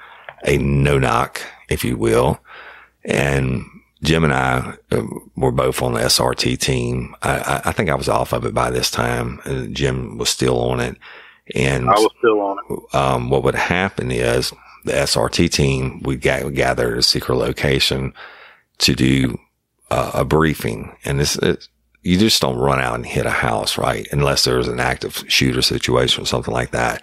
a 0.46 0.58
no 0.58 0.98
knock, 0.98 1.40
if 1.68 1.84
you 1.84 1.96
will. 1.96 2.38
And 3.04 3.64
Jim 4.02 4.22
and 4.24 4.32
I 4.32 4.74
uh, 4.92 5.02
were 5.36 5.50
both 5.50 5.82
on 5.82 5.94
the 5.94 6.00
SRT 6.00 6.58
team. 6.58 7.16
I, 7.22 7.38
I, 7.38 7.62
I 7.66 7.72
think 7.72 7.88
I 7.90 7.94
was 7.94 8.08
off 8.08 8.32
of 8.32 8.44
it 8.44 8.54
by 8.54 8.70
this 8.70 8.90
time. 8.90 9.40
and 9.44 9.74
Jim 9.74 10.18
was 10.18 10.28
still 10.28 10.60
on 10.60 10.80
it. 10.80 10.96
And 11.54 11.88
I 11.88 11.92
was 11.92 12.10
still 12.18 12.40
on 12.40 12.58
it. 12.58 12.94
um, 12.94 13.30
what 13.30 13.42
would 13.44 13.54
happen 13.54 14.10
is 14.10 14.52
the 14.84 14.92
SRT 14.92 15.50
team 15.50 16.00
would 16.02 16.20
ga- 16.20 16.50
gather 16.50 16.92
at 16.92 16.98
a 16.98 17.02
secret 17.02 17.34
location 17.36 18.14
to 18.78 18.94
do 18.94 19.38
uh, 19.90 20.12
a 20.14 20.24
briefing. 20.24 20.96
And 21.04 21.20
this, 21.20 21.36
it, 21.36 21.68
you 22.02 22.18
just 22.18 22.40
don't 22.40 22.58
run 22.58 22.80
out 22.80 22.94
and 22.94 23.06
hit 23.06 23.26
a 23.26 23.30
house, 23.30 23.76
right? 23.78 24.06
Unless 24.12 24.44
there's 24.44 24.68
an 24.68 24.80
active 24.80 25.24
shooter 25.28 25.62
situation 25.62 26.22
or 26.22 26.26
something 26.26 26.52
like 26.52 26.70
that. 26.70 27.02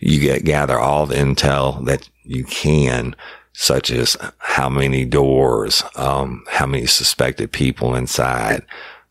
You 0.00 0.20
get, 0.20 0.44
gather 0.44 0.78
all 0.78 1.06
the 1.06 1.14
intel 1.14 1.84
that 1.86 2.08
you 2.24 2.44
can, 2.44 3.14
such 3.52 3.90
as 3.90 4.16
how 4.38 4.68
many 4.68 5.04
doors, 5.04 5.82
um, 5.96 6.44
how 6.48 6.66
many 6.66 6.86
suspected 6.86 7.52
people 7.52 7.94
inside, 7.94 8.62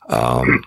um, 0.09 0.63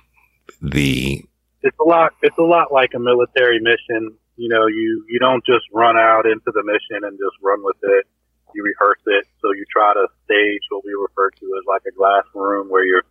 the 0.62 1.24
it's 1.64 1.78
a 1.80 1.88
lot 1.88 2.12
it's 2.22 2.38
a 2.38 2.44
lot 2.46 2.72
like 2.72 2.92
a 2.94 3.00
military 3.00 3.58
mission 3.60 4.14
you 4.36 4.48
know 4.48 4.68
you 4.68 5.04
you 5.08 5.18
don't 5.18 5.44
just 5.44 5.66
run 5.74 5.96
out 5.96 6.26
into 6.26 6.52
the 6.54 6.62
mission 6.62 7.02
and 7.02 7.18
just 7.18 7.36
run 7.42 7.64
with 7.64 7.78
it 7.82 8.06
you 8.54 8.62
rehearse 8.62 9.02
it. 9.06 9.26
So 9.42 9.52
you 9.52 9.66
try 9.68 9.92
to 9.92 10.06
stage 10.24 10.64
what 10.70 10.86
we 10.86 10.94
refer 10.94 11.28
to 11.34 11.46
as 11.58 11.66
like 11.66 11.82
a 11.84 11.94
glass 11.94 12.24
room 12.32 12.70
where 12.70 12.86
you're 12.86 13.04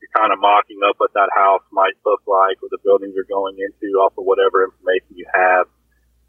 you're 0.00 0.12
kind 0.16 0.32
of 0.32 0.40
mocking 0.40 0.80
up 0.88 0.96
what 1.00 1.12
that 1.16 1.32
house 1.32 1.64
might 1.72 1.96
look 2.04 2.20
like 2.28 2.60
or 2.60 2.68
the 2.68 2.80
building 2.84 3.12
you're 3.16 3.28
going 3.28 3.56
into 3.56 3.96
off 4.00 4.12
of 4.18 4.24
whatever 4.28 4.64
information 4.64 5.16
you 5.16 5.28
have. 5.32 5.68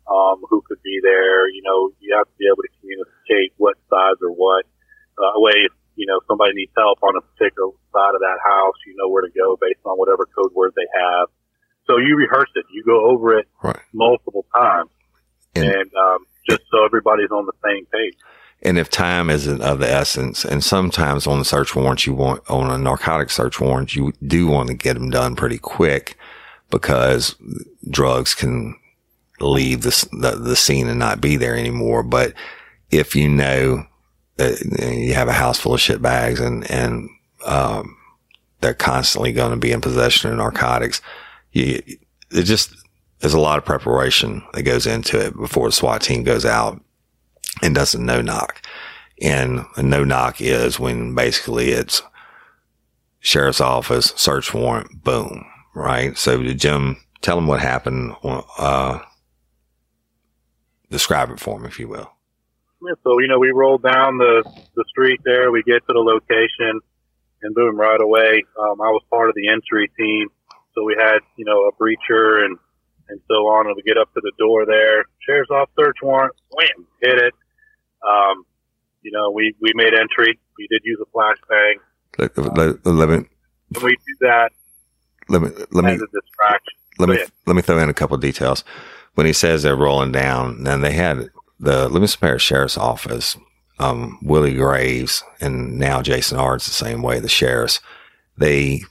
Um, 0.08 0.40
who 0.48 0.64
could 0.64 0.80
be 0.84 1.04
there? 1.04 1.52
You 1.52 1.64
know, 1.68 1.92
you 2.00 2.16
have 2.16 2.28
to 2.32 2.38
be 2.40 2.48
able 2.48 2.64
to 2.64 2.72
communicate 2.80 3.52
what 3.60 3.76
size 3.92 4.20
or 4.24 4.32
what 4.32 4.64
uh, 5.20 5.36
way. 5.40 5.68
You 6.00 6.06
know, 6.08 6.22
somebody 6.30 6.54
needs 6.56 6.72
help 6.78 7.02
on 7.04 7.18
a 7.18 7.24
particular 7.24 7.74
side 7.92 8.14
of 8.16 8.22
that 8.24 8.40
house. 8.40 8.78
You 8.88 8.96
know 8.96 9.10
where 9.10 9.26
to 9.26 9.34
go 9.34 9.58
based 9.60 9.84
on 9.84 9.98
whatever 10.00 10.28
code 10.32 10.54
word 10.56 10.74
they 10.76 10.88
have. 10.88 11.28
So 11.88 11.98
you 11.98 12.16
rehearse 12.18 12.50
it. 12.56 12.66
You 12.72 12.84
go 12.84 13.06
over 13.10 13.38
it 13.38 13.48
Right. 13.64 13.80
multiple 13.94 14.46
times, 14.56 14.90
And- 15.56 15.66
and 15.66 15.92
um, 15.96 16.26
just 16.50 16.62
so 16.72 16.86
everybody's 16.86 17.32
on 17.32 17.46
the 17.46 17.54
same 17.66 17.86
page. 17.86 18.14
And 18.64 18.78
if 18.80 18.90
time 18.90 19.30
isn't 19.30 19.62
of 19.62 19.80
the 19.80 19.90
essence, 19.92 20.44
and 20.44 20.64
sometimes 20.64 21.28
on 21.28 21.40
the 21.40 21.46
search 21.46 21.76
warrants, 21.76 22.08
you 22.08 22.14
want, 22.14 22.42
on 22.50 22.70
a 22.72 22.78
narcotic 22.78 23.30
search 23.30 23.60
warrant, 23.62 23.96
you 23.96 24.14
do 24.26 24.48
want 24.48 24.68
to 24.70 24.74
get 24.74 24.96
them 24.96 25.10
done 25.12 25.36
pretty 25.36 25.60
quick 25.60 26.18
because 26.72 27.36
drugs 27.90 28.34
can 28.34 28.76
leave 29.40 29.82
the, 29.84 30.08
the, 30.12 30.32
the 30.32 30.56
scene 30.56 30.88
and 30.88 30.98
not 31.00 31.22
be 31.22 31.36
there 31.38 31.56
anymore. 31.56 32.02
But 32.02 32.34
if 32.90 33.16
you 33.16 33.30
know 33.30 33.86
that 34.38 34.60
you 34.82 35.14
have 35.14 35.28
a 35.28 35.34
house 35.34 35.60
full 35.60 35.76
of 35.76 35.80
shit 35.82 36.02
bags 36.02 36.40
and, 36.40 36.70
and, 36.72 37.10
um, 37.46 37.96
they're 38.62 38.74
constantly 38.74 39.32
going 39.32 39.52
to 39.52 39.58
be 39.58 39.72
in 39.72 39.82
possession 39.82 40.32
of 40.32 40.38
narcotics, 40.38 41.00
you, 41.58 41.98
it 42.32 42.44
just, 42.44 42.76
there's 43.20 43.34
a 43.34 43.40
lot 43.40 43.58
of 43.58 43.66
preparation 43.66 44.44
that 44.54 44.64
goes 44.64 44.86
into 44.86 45.28
it 45.28 45.36
before 45.36 45.68
the 45.68 45.74
SWAT 45.74 46.02
team 46.02 46.24
goes 46.24 46.46
out 46.46 46.82
and 47.62 47.76
does 47.76 47.94
a 47.94 48.02
no 48.02 48.22
knock. 48.22 48.62
And 49.22 49.66
a 49.76 49.84
no 49.84 50.04
knock 50.04 50.42
is 50.42 50.80
when 50.80 51.16
basically 51.16 51.70
it's 51.70 52.02
sheriff's 53.20 53.62
office, 53.62 54.14
search 54.16 54.54
warrant, 54.54 55.04
boom, 55.04 55.46
right? 55.74 56.16
So 56.18 56.44
Jim, 56.44 56.98
tell 57.22 57.36
them 57.36 57.48
what 57.48 57.60
happened. 57.60 58.16
Uh, 58.24 59.00
describe 60.90 61.32
it 61.32 61.40
for 61.40 61.60
me, 61.60 61.68
if 61.68 61.80
you 61.80 61.88
will. 61.88 62.12
Yeah, 62.82 62.94
so 63.04 63.20
you 63.20 63.28
know, 63.28 63.40
we 63.40 63.52
roll 63.52 63.80
down 63.80 64.18
the 64.18 64.44
the 64.76 64.86
street 64.88 65.20
there. 65.26 65.52
We 65.52 65.64
get 65.64 65.86
to 65.88 65.94
the 65.94 66.00
location, 66.00 66.80
and 67.42 67.56
boom, 67.56 67.76
right 67.76 68.00
away. 68.00 68.44
Um, 68.60 68.80
I 68.82 68.90
was 68.90 69.02
part 69.10 69.30
of 69.30 69.36
the 69.36 69.50
entry 69.50 69.90
team, 69.98 70.28
so 70.78 70.84
we 70.84 70.96
had 71.00 71.20
you 71.38 71.46
know 71.46 71.68
a 71.68 71.72
breacher 71.74 72.46
and 72.46 72.58
and 73.10 73.20
so 73.28 73.48
on. 73.48 73.68
And 73.68 73.76
we 73.76 73.82
get 73.82 73.98
up 73.98 74.14
to 74.14 74.22
the 74.22 74.32
door 74.38 74.66
there. 74.66 75.06
Sheriff's 75.26 75.50
off 75.50 75.70
search 75.80 75.98
warrant. 76.04 76.36
Wham! 76.52 76.86
Hit 77.02 77.18
it. 77.18 77.34
Um, 78.08 78.46
you 79.02 79.12
know, 79.12 79.32
we 79.32 79.56
we 79.60 79.72
made 79.74 79.94
entry. 79.94 80.40
We 80.58 80.68
did 80.70 80.82
use 80.84 81.00
a 81.02 81.18
flashbang. 81.18 81.76
Let, 82.18 82.58
let, 82.58 82.86
let 82.86 83.10
me, 83.10 83.28
we 83.84 83.92
do 83.92 84.16
that 84.22 84.52
let 85.30 85.42
me, 85.42 85.50
let 85.72 85.84
me, 85.84 85.92
as 85.92 86.02
a 86.02 86.08
distraction. 86.08 86.80
let 87.00 87.10
me, 87.10 87.16
ahead. 87.16 87.32
let 87.46 87.56
me 87.56 87.62
throw 87.62 87.78
in 87.80 87.90
a 87.90 87.94
couple 87.94 88.16
of 88.16 88.22
details. 88.22 88.64
When 89.16 89.26
he 89.26 89.34
says 89.34 89.64
they're 89.64 89.76
rolling 89.76 90.12
down, 90.12 90.64
then 90.64 90.82
they 90.82 90.94
had 90.94 91.30
the 91.60 91.90
Livingston 91.90 92.38
Sheriff's 92.38 92.78
Office, 92.78 93.38
um, 93.80 94.20
Willie 94.22 94.56
Graves 94.56 95.24
and 95.42 95.78
now 95.78 96.02
Jason 96.02 96.38
Ard's 96.38 96.66
the 96.66 96.72
same 96.72 97.02
way, 97.02 97.20
the 97.20 97.28
sheriffs, 97.28 97.80
they 98.38 98.82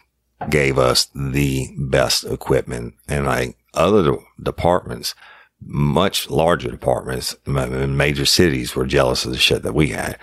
gave 0.50 0.78
us 0.78 1.06
the 1.14 1.68
best 1.78 2.24
equipment 2.24 2.94
and 3.08 3.26
like 3.26 3.56
other 3.74 4.16
departments, 4.42 5.14
much 5.60 6.30
larger 6.30 6.70
departments 6.70 7.34
in 7.46 7.96
major 7.96 8.26
cities 8.26 8.74
were 8.74 8.86
jealous 8.86 9.24
of 9.24 9.32
the 9.32 9.38
shit 9.38 9.62
that 9.62 9.74
we 9.74 9.88
had. 9.88 10.18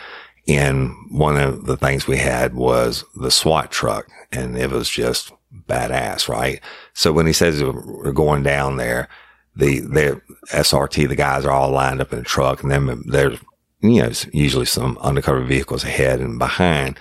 And 0.47 0.93
one 1.09 1.37
of 1.37 1.65
the 1.65 1.77
things 1.77 2.05
we 2.05 2.17
had 2.17 2.53
was 2.53 3.03
the 3.15 3.31
SWAT 3.31 3.71
truck 3.71 4.07
and 4.31 4.57
it 4.57 4.69
was 4.69 4.89
just 4.89 5.31
badass, 5.67 6.27
right? 6.27 6.59
So 6.93 7.11
when 7.11 7.27
he 7.27 7.33
says 7.33 7.63
we're 7.63 8.11
going 8.11 8.43
down 8.43 8.77
there, 8.77 9.07
the, 9.55 9.79
the 9.79 10.21
SRT, 10.51 11.07
the 11.07 11.15
guys 11.15 11.45
are 11.45 11.51
all 11.51 11.71
lined 11.71 12.01
up 12.01 12.11
in 12.11 12.19
a 12.19 12.23
truck 12.23 12.61
and 12.61 12.71
then 12.71 13.03
there's, 13.05 13.39
you 13.81 14.01
know, 14.01 14.11
usually 14.31 14.65
some 14.65 14.97
undercover 14.99 15.41
vehicles 15.41 15.83
ahead 15.83 16.19
and 16.19 16.39
behind, 16.39 16.99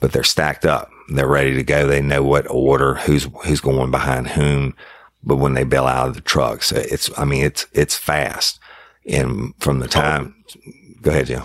but 0.00 0.12
they're 0.12 0.22
stacked 0.22 0.64
up. 0.64 0.90
They're 1.08 1.28
ready 1.28 1.54
to 1.54 1.62
go. 1.62 1.86
They 1.86 2.00
know 2.00 2.22
what 2.22 2.50
order, 2.50 2.94
who's, 2.94 3.28
who's 3.44 3.60
going 3.60 3.90
behind 3.90 4.28
whom. 4.28 4.74
But 5.22 5.36
when 5.36 5.54
they 5.54 5.64
bail 5.64 5.86
out 5.86 6.08
of 6.08 6.14
the 6.14 6.20
trucks, 6.20 6.68
so 6.68 6.76
it's, 6.76 7.10
I 7.18 7.24
mean, 7.24 7.44
it's, 7.44 7.66
it's 7.72 7.96
fast. 7.96 8.58
And 9.06 9.54
from 9.58 9.80
the 9.80 9.88
time, 9.88 10.44
go 11.00 11.10
ahead, 11.10 11.26
Jim. 11.26 11.42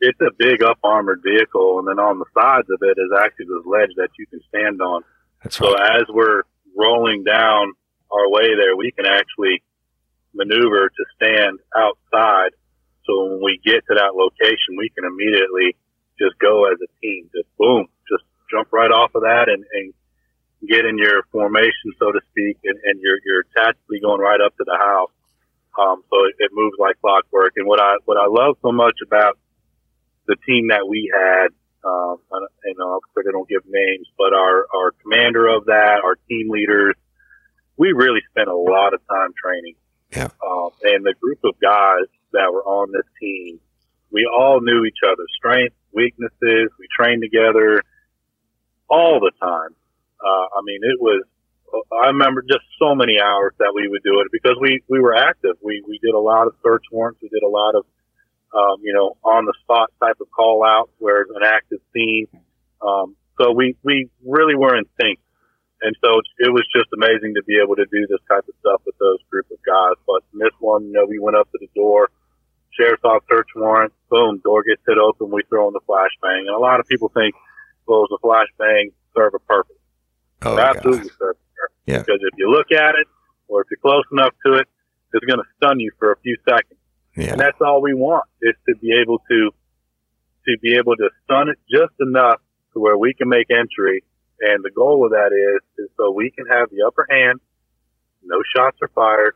It's 0.00 0.20
a 0.20 0.32
big 0.36 0.64
up 0.64 0.78
armored 0.82 1.22
vehicle, 1.24 1.78
and 1.78 1.86
then 1.86 2.00
on 2.00 2.18
the 2.18 2.24
sides 2.34 2.68
of 2.70 2.78
it 2.82 2.98
is 2.98 3.10
actually 3.16 3.46
this 3.46 3.64
ledge 3.66 3.90
that 3.96 4.08
you 4.18 4.26
can 4.26 4.40
stand 4.48 4.82
on. 4.82 5.02
That's 5.42 5.56
So 5.56 5.72
right. 5.72 6.00
as 6.00 6.06
we're 6.08 6.42
rolling 6.76 7.22
down 7.22 7.72
our 8.10 8.28
way 8.30 8.54
there, 8.56 8.76
we 8.76 8.90
can 8.90 9.06
actually 9.06 9.62
maneuver 10.34 10.88
to 10.88 11.04
stand 11.14 11.58
outside. 11.76 12.50
So 13.06 13.26
when 13.26 13.44
we 13.44 13.60
get 13.64 13.84
to 13.86 13.94
that 13.94 14.14
location, 14.14 14.76
we 14.76 14.90
can 14.90 15.04
immediately 15.04 15.76
just 16.18 16.38
go 16.38 16.66
as 16.66 16.78
a 16.82 16.90
team, 17.00 17.30
just 17.34 17.48
boom, 17.56 17.86
jump 18.52 18.68
right 18.72 18.90
off 18.90 19.10
of 19.14 19.22
that 19.22 19.48
and, 19.48 19.64
and 19.72 19.94
get 20.68 20.84
in 20.84 20.98
your 20.98 21.24
formation, 21.32 21.90
so 21.98 22.12
to 22.12 22.20
speak, 22.30 22.58
and, 22.64 22.78
and 22.84 23.00
you're, 23.00 23.18
you're 23.24 23.44
tactically 23.56 23.98
going 24.00 24.20
right 24.20 24.40
up 24.44 24.56
to 24.58 24.64
the 24.64 24.78
house. 24.78 25.10
Um, 25.80 26.04
so 26.10 26.16
it, 26.28 26.34
it 26.38 26.50
moves 26.52 26.76
like 26.78 27.00
clockwork. 27.00 27.54
And 27.56 27.66
what 27.66 27.80
I, 27.80 27.96
what 28.04 28.18
I 28.18 28.26
love 28.28 28.56
so 28.62 28.70
much 28.70 28.96
about 29.04 29.38
the 30.28 30.36
team 30.46 30.68
that 30.68 30.86
we 30.86 31.10
had, 31.10 31.48
um, 31.82 32.18
I 32.30 32.38
don't- 32.38 32.52
you 32.64 32.74
know, 32.78 32.94
of 32.96 33.02
course 33.12 33.26
I 33.28 33.32
don't 33.32 33.48
give 33.48 33.62
names, 33.66 34.06
but 34.16 34.34
our, 34.34 34.66
our 34.72 34.92
commander 35.02 35.48
of 35.48 35.64
that, 35.66 36.00
our 36.04 36.14
team 36.28 36.50
leaders, 36.50 36.94
we 37.76 37.92
really 37.92 38.20
spent 38.30 38.48
a 38.48 38.54
lot 38.56 38.94
of 38.94 39.00
time 39.08 39.32
training. 39.34 39.74
Yeah. 40.14 40.28
Um, 40.46 40.70
and 40.84 41.04
the 41.04 41.14
group 41.20 41.40
of 41.42 41.58
guys 41.58 42.06
that 42.32 42.52
were 42.52 42.62
on 42.62 42.92
this 42.92 43.08
team, 43.18 43.58
we 44.12 44.28
all 44.30 44.60
knew 44.60 44.84
each 44.84 45.00
other's 45.02 45.32
strengths, 45.36 45.74
weaknesses. 45.92 46.70
We 46.78 46.86
trained 46.96 47.22
together 47.22 47.82
all 48.92 49.18
the 49.20 49.32
time. 49.40 49.72
Uh, 50.20 50.46
I 50.52 50.60
mean, 50.62 50.80
it 50.84 51.00
was, 51.00 51.24
I 51.90 52.12
remember 52.12 52.44
just 52.44 52.68
so 52.78 52.94
many 52.94 53.16
hours 53.18 53.56
that 53.58 53.72
we 53.74 53.88
would 53.88 54.04
do 54.04 54.20
it 54.20 54.28
because 54.30 54.56
we, 54.60 54.84
we 54.86 55.00
were 55.00 55.16
active. 55.16 55.56
We, 55.64 55.82
we 55.88 55.98
did 56.04 56.12
a 56.12 56.20
lot 56.20 56.46
of 56.46 56.52
search 56.62 56.84
warrants. 56.92 57.20
We 57.22 57.30
did 57.32 57.42
a 57.42 57.48
lot 57.48 57.74
of, 57.74 57.88
um, 58.52 58.84
you 58.84 58.92
know, 58.92 59.16
on 59.24 59.46
the 59.46 59.54
spot 59.64 59.88
type 59.98 60.20
of 60.20 60.28
call 60.30 60.62
outs 60.62 60.92
where 60.98 61.22
it's 61.22 61.32
an 61.34 61.42
active 61.42 61.80
scene. 61.94 62.28
Um, 62.84 63.16
so 63.40 63.52
we, 63.52 63.74
we 63.82 64.10
really 64.20 64.54
were 64.54 64.76
in 64.76 64.84
sync. 65.00 65.18
And 65.80 65.96
so 66.04 66.20
it 66.38 66.52
was 66.52 66.62
just 66.70 66.92
amazing 66.92 67.34
to 67.34 67.42
be 67.42 67.58
able 67.58 67.74
to 67.74 67.86
do 67.90 68.06
this 68.06 68.20
type 68.28 68.46
of 68.46 68.54
stuff 68.60 68.82
with 68.86 68.94
those 69.00 69.18
group 69.32 69.50
of 69.50 69.58
guys. 69.66 69.96
But 70.06 70.22
in 70.32 70.38
this 70.38 70.54
one, 70.60 70.84
you 70.84 70.92
know, 70.92 71.06
we 71.08 71.18
went 71.18 71.36
up 71.36 71.50
to 71.50 71.58
the 71.58 71.72
door, 71.74 72.10
sheriff's 72.76 73.02
off 73.02 73.24
search 73.28 73.48
warrant, 73.56 73.92
boom, 74.10 74.38
door 74.44 74.62
gets 74.62 74.82
hit 74.86 74.98
open, 74.98 75.32
we 75.32 75.42
throw 75.48 75.66
in 75.66 75.74
the 75.74 75.82
flashbang. 75.88 76.46
And 76.46 76.54
a 76.54 76.60
lot 76.60 76.78
of 76.78 76.86
people 76.86 77.08
think, 77.08 77.34
well, 77.92 78.06
does 78.08 78.16
the 78.16 78.24
flashbang 78.24 78.92
serve 79.14 79.34
a 79.34 79.38
purpose? 79.40 79.76
Oh, 80.42 80.58
absolutely 80.58 81.08
a 81.08 81.18
purpose. 81.18 81.42
Yeah. 81.86 81.98
Because 81.98 82.20
if 82.20 82.38
you 82.38 82.50
look 82.50 82.72
at 82.72 82.94
it, 82.96 83.06
or 83.48 83.60
if 83.60 83.68
you're 83.70 83.82
close 83.82 84.04
enough 84.10 84.32
to 84.46 84.54
it, 84.54 84.68
it's 85.12 85.26
going 85.26 85.38
to 85.38 85.50
stun 85.56 85.78
you 85.78 85.92
for 85.98 86.12
a 86.12 86.16
few 86.20 86.36
seconds. 86.48 86.80
Yeah. 87.16 87.32
And 87.32 87.40
that's 87.40 87.60
all 87.60 87.82
we 87.82 87.92
want 87.92 88.24
is 88.40 88.54
to 88.66 88.74
be 88.80 88.96
able 89.02 89.18
to, 89.18 89.50
to 90.46 90.52
be 90.62 90.76
able 90.78 90.96
to 90.96 91.10
stun 91.24 91.50
it 91.50 91.58
just 91.68 91.92
enough 92.00 92.40
to 92.72 92.80
where 92.80 92.96
we 92.96 93.12
can 93.12 93.28
make 93.28 93.48
entry. 93.50 94.02
And 94.40 94.64
the 94.64 94.70
goal 94.70 95.04
of 95.04 95.12
that 95.12 95.30
is, 95.30 95.84
is 95.84 95.90
so 95.98 96.10
we 96.10 96.30
can 96.30 96.46
have 96.46 96.70
the 96.70 96.84
upper 96.86 97.06
hand. 97.10 97.40
No 98.24 98.40
shots 98.56 98.78
are 98.80 98.90
fired. 98.94 99.34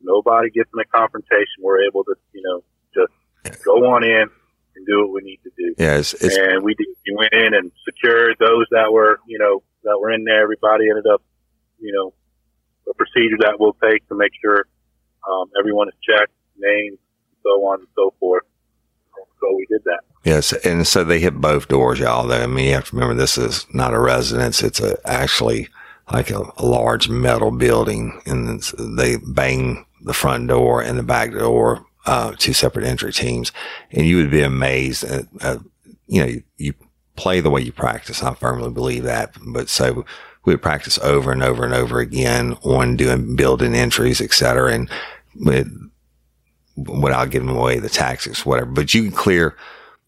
Nobody 0.00 0.50
gets 0.50 0.70
in 0.72 0.80
a 0.80 0.86
confrontation. 0.86 1.58
We're 1.60 1.82
able 1.82 2.04
to, 2.04 2.14
you 2.32 2.42
know, 2.42 2.62
just 2.94 3.64
go 3.64 3.90
on 3.90 4.04
in 4.04 4.30
and 4.78 4.86
do 4.86 5.02
what 5.02 5.12
we 5.12 5.22
need 5.22 5.40
to 5.42 5.50
do. 5.58 5.74
Yeah. 5.76 5.98
It's, 5.98 6.14
it's, 6.14 6.36
and 6.36 6.62
we 6.62 6.74
did, 6.74 6.86
we 7.06 7.16
went 7.18 7.32
in 7.32 7.54
and 7.54 7.72
secured 7.84 8.36
those 8.38 8.66
that 8.70 8.92
were, 8.92 9.18
you 9.26 9.38
know, 9.38 9.62
that 9.82 9.98
were 9.98 10.10
in 10.10 10.24
there. 10.24 10.42
Everybody 10.42 10.88
ended 10.88 11.06
up, 11.12 11.22
you 11.78 11.92
know, 11.92 12.14
a 12.88 12.94
procedure 12.94 13.36
that 13.40 13.58
we'll 13.58 13.76
take 13.82 14.06
to 14.08 14.14
make 14.14 14.32
sure 14.40 14.66
um, 15.28 15.50
everyone 15.58 15.88
is 15.88 15.94
checked, 16.00 16.32
names, 16.56 16.98
so 17.42 17.50
on 17.66 17.80
and 17.80 17.88
so 17.94 18.14
forth. 18.18 18.44
So 19.40 19.54
we 19.56 19.66
did 19.66 19.84
that. 19.84 20.00
Yes, 20.24 20.52
and 20.52 20.86
so 20.86 21.04
they 21.04 21.20
hit 21.20 21.40
both 21.40 21.68
doors, 21.68 22.00
y'all. 22.00 22.26
Though 22.26 22.42
I 22.42 22.46
mean, 22.46 22.66
you 22.66 22.74
have 22.74 22.88
to 22.90 22.96
remember 22.96 23.14
this 23.14 23.38
is 23.38 23.66
not 23.72 23.94
a 23.94 24.00
residence; 24.00 24.62
it's 24.62 24.80
a 24.80 24.96
actually 25.08 25.68
like 26.12 26.30
a, 26.30 26.42
a 26.56 26.66
large 26.66 27.08
metal 27.08 27.50
building, 27.52 28.20
and 28.26 28.62
they 28.78 29.16
bang 29.16 29.86
the 30.02 30.12
front 30.12 30.48
door 30.48 30.82
and 30.82 30.98
the 30.98 31.02
back 31.04 31.32
door, 31.32 31.86
uh, 32.08 32.32
two 32.38 32.54
separate 32.54 32.86
entry 32.86 33.12
teams, 33.12 33.52
and 33.92 34.06
you 34.06 34.16
would 34.16 34.30
be 34.30 34.42
amazed 34.42 35.04
at, 35.04 35.24
at 35.40 35.58
you 36.06 36.20
know, 36.20 36.26
you, 36.26 36.42
you 36.56 36.72
play 37.16 37.40
the 37.40 37.50
way 37.50 37.60
you 37.60 37.72
practice. 37.72 38.22
I 38.22 38.34
firmly 38.34 38.70
believe 38.70 39.04
that, 39.04 39.34
but 39.54 39.68
so 39.68 40.04
we 40.44 40.54
would 40.54 40.62
practice 40.62 40.98
over 41.02 41.32
and 41.32 41.42
over 41.42 41.64
and 41.64 41.74
over 41.74 42.00
again 42.00 42.56
on 42.62 42.96
doing 42.96 43.36
building 43.36 43.74
entries, 43.74 44.20
et 44.20 44.32
cetera, 44.32 44.72
and 44.72 44.90
it, 45.34 45.66
without 46.76 47.30
giving 47.30 47.50
away 47.50 47.80
the 47.80 47.88
tactics, 47.90 48.46
whatever. 48.46 48.70
But 48.70 48.94
you 48.94 49.02
can 49.02 49.12
clear 49.12 49.56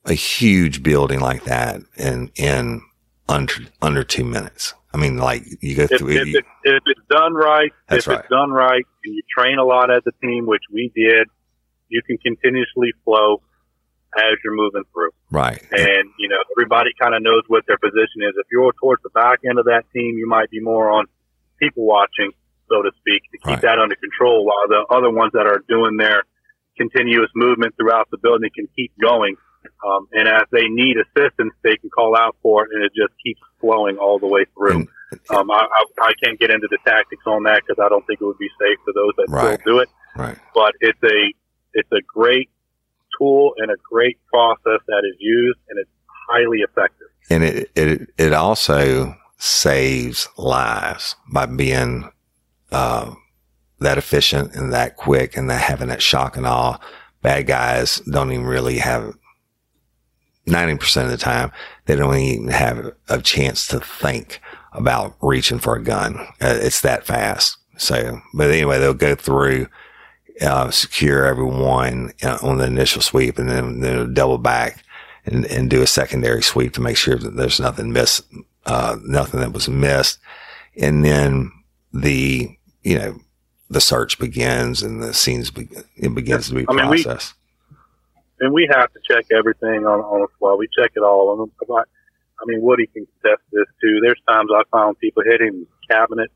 a 0.05 0.15
huge 0.15 0.83
building 0.83 1.21
like 1.21 1.45
that 1.45 1.83
in 1.97 2.31
in 2.37 2.81
under 3.29 3.55
under 3.83 4.05
two 4.05 4.25
minutes. 4.25 4.75
I 4.95 4.97
mean, 4.97 5.19
like 5.19 5.43
you 5.61 5.77
go 5.77 5.87
If, 5.91 5.99
through. 5.99 6.11
if, 6.11 6.29
it, 6.29 6.45
if 6.65 6.83
it's 6.87 7.07
done 7.11 7.35
right, 7.35 7.73
That's 7.89 8.07
if 8.07 8.09
right. 8.09 8.21
it's 8.21 8.29
done 8.29 8.51
right, 8.51 8.85
and 9.05 9.15
you 9.15 9.23
train 9.37 9.59
a 9.59 9.65
lot 9.65 9.91
as 9.91 10.03
a 10.07 10.27
team, 10.27 10.47
which 10.47 10.65
we 10.73 10.91
did, 10.95 11.29
you 11.91 12.01
can 12.07 12.17
continuously 12.19 12.93
flow 13.05 13.43
as 14.17 14.35
you're 14.43 14.55
moving 14.57 14.83
through. 14.93 15.11
right. 15.31 15.63
And, 15.71 16.05
you 16.19 16.29
know, 16.29 16.39
everybody 16.57 16.91
kind 17.01 17.15
of 17.15 17.23
knows 17.23 17.43
what 17.47 17.63
their 17.69 17.79
position 17.79 18.23
is. 18.27 18.35
If 18.39 18.47
you're 18.51 18.73
towards 18.81 19.03
the 19.03 19.11
back 19.11 19.39
end 19.49 19.59
of 19.59 19.67
that 19.67 19.85
team, 19.95 20.19
you 20.19 20.27
might 20.27 20.51
be 20.51 20.59
more 20.61 20.91
on 20.91 21.07
people 21.61 21.85
watching, 21.87 22.33
so 22.69 22.83
to 22.83 22.91
speak, 22.99 23.23
to 23.31 23.39
keep 23.39 23.47
Right. 23.47 23.63
that 23.63 23.79
under 23.79 23.95
control 23.95 24.45
while 24.47 24.67
the 24.67 24.83
other 24.91 25.11
ones 25.11 25.31
that 25.35 25.47
are 25.47 25.63
doing 25.69 25.97
their 25.97 26.25
continuous 26.77 27.31
movement 27.37 27.75
throughout 27.77 28.09
the 28.11 28.19
building 28.19 28.51
can 28.55 28.67
keep 28.75 28.91
going. 29.01 29.37
Um, 29.87 30.09
and 30.13 30.27
as 30.27 30.43
they 30.51 30.67
need 30.69 30.97
assistance, 30.97 31.53
they 31.63 31.77
can 31.77 31.91
call 31.91 32.17
out 32.17 32.35
for 32.43 32.65
it 32.65 32.71
and 32.75 32.83
it 32.85 32.93
just 32.97 33.13
keeps 33.23 33.41
flowing 33.61 33.99
all 33.99 34.19
the 34.19 34.27
way 34.27 34.45
through. 34.57 34.79
And- 34.79 34.89
Um, 35.29 35.51
I, 35.51 35.67
I, 35.67 35.85
I 36.03 36.13
can't 36.23 36.39
get 36.39 36.51
into 36.51 36.69
the 36.71 36.79
tactics 36.87 37.25
on 37.27 37.43
that 37.43 37.63
because 37.67 37.83
I 37.85 37.89
don't 37.89 38.07
think 38.07 38.21
it 38.21 38.25
would 38.25 38.39
be 38.39 38.49
safe 38.61 38.79
for 38.85 38.93
those 38.95 39.11
that 39.19 39.27
Right. 39.29 39.61
still 39.61 39.75
do 39.75 39.79
it 39.81 39.89
Right. 40.17 40.39
but 40.55 40.75
it's 40.81 41.03
a 41.03 41.33
it's 41.75 41.91
a 41.93 42.03
great 42.07 42.51
tool 43.19 43.53
and 43.59 43.71
a 43.71 43.77
great 43.91 44.19
process 44.33 44.81
that 44.87 45.03
is 45.09 45.17
used 45.19 45.59
and 45.69 45.79
it's 45.79 45.91
highly 46.29 46.59
effective. 46.59 47.09
and 47.31 47.45
it 47.45 47.71
it 47.75 48.09
it 48.19 48.33
also 48.33 49.15
saves 49.39 50.29
lives 50.37 51.17
by 51.33 51.47
being 51.47 52.11
uh, 52.73 53.13
that 53.79 53.99
efficient 53.99 54.55
and 54.55 54.73
that 54.73 54.97
quick 54.97 55.37
and 55.37 55.49
that 55.51 55.63
having 55.63 55.89
that 55.89 56.03
shock 56.03 56.37
and 56.37 56.47
awe. 56.47 56.79
Bad 57.23 57.47
guys 57.47 58.01
don't 58.01 58.33
even 58.33 58.47
really 58.47 58.79
have 58.79 59.15
ninety 60.47 60.77
percent 60.77 61.07
of 61.07 61.11
the 61.11 61.19
time 61.19 61.53
they 61.91 61.97
don't 61.97 62.17
even 62.17 62.49
have 62.49 62.93
a 63.09 63.21
chance 63.21 63.67
to 63.67 63.81
think 63.81 64.41
about 64.73 65.17
reaching 65.21 65.59
for 65.59 65.75
a 65.75 65.83
gun. 65.83 66.17
Uh, 66.41 66.57
it's 66.61 66.83
that 66.83 67.05
fast. 67.05 67.57
So, 67.79 68.21
but 68.33 68.49
anyway, 68.51 68.79
they'll 68.79 68.95
go 68.95 69.17
through. 69.17 69.67
Uh, 70.41 70.71
secure 70.71 71.27
everyone 71.27 72.13
uh, 72.23 72.39
on 72.43 72.57
the 72.57 72.65
initial 72.65 73.03
sweep 73.03 73.39
and 73.39 73.51
then, 73.51 73.81
then 73.81 74.15
double 74.15 74.39
back 74.39 74.83
and, 75.27 75.45
and 75.47 75.69
do 75.69 75.83
a 75.83 75.87
secondary 75.87 76.43
sweep 76.43 76.73
to 76.73 76.81
make 76.81 76.97
sure 76.97 77.17
that 77.17 77.37
there's 77.37 77.61
nothing 77.61 77.93
missed, 77.93 78.25
uh, 78.65 78.97
nothing 79.05 79.41
that 79.41 79.53
was 79.53 79.69
missed. 79.69 80.19
And 80.81 81.05
then 81.05 81.53
the, 81.93 82.57
you 82.83 82.99
know, 82.99 83.19
the 83.69 83.83
search 83.83 84.19
begins 84.19 84.83
and 84.83 85.03
the 85.03 85.13
scenes, 85.13 85.51
be, 85.51 85.69
it 85.97 86.15
begins 86.15 86.49
to 86.49 86.55
be 86.55 86.65
I 86.69 86.73
mean, 86.73 86.89
we- 86.89 87.03
processed. 87.03 87.35
And 88.41 88.55
we 88.55 88.67
have 88.73 88.91
to 88.95 89.01
check 89.07 89.27
everything 89.31 89.85
on 89.85 90.01
on 90.01 90.23
the 90.23 90.29
fly. 90.39 90.55
We 90.59 90.67
check 90.75 90.93
it 90.97 91.01
all. 91.01 91.47
I 92.41 92.45
mean, 92.47 92.63
Woody 92.63 92.87
can 92.87 93.07
contest 93.07 93.43
this 93.53 93.67
too. 93.83 94.01
There's 94.03 94.21
times 94.27 94.49
I 94.51 94.63
found 94.73 94.99
people 94.99 95.23
hitting 95.27 95.67
cabinet. 95.91 96.31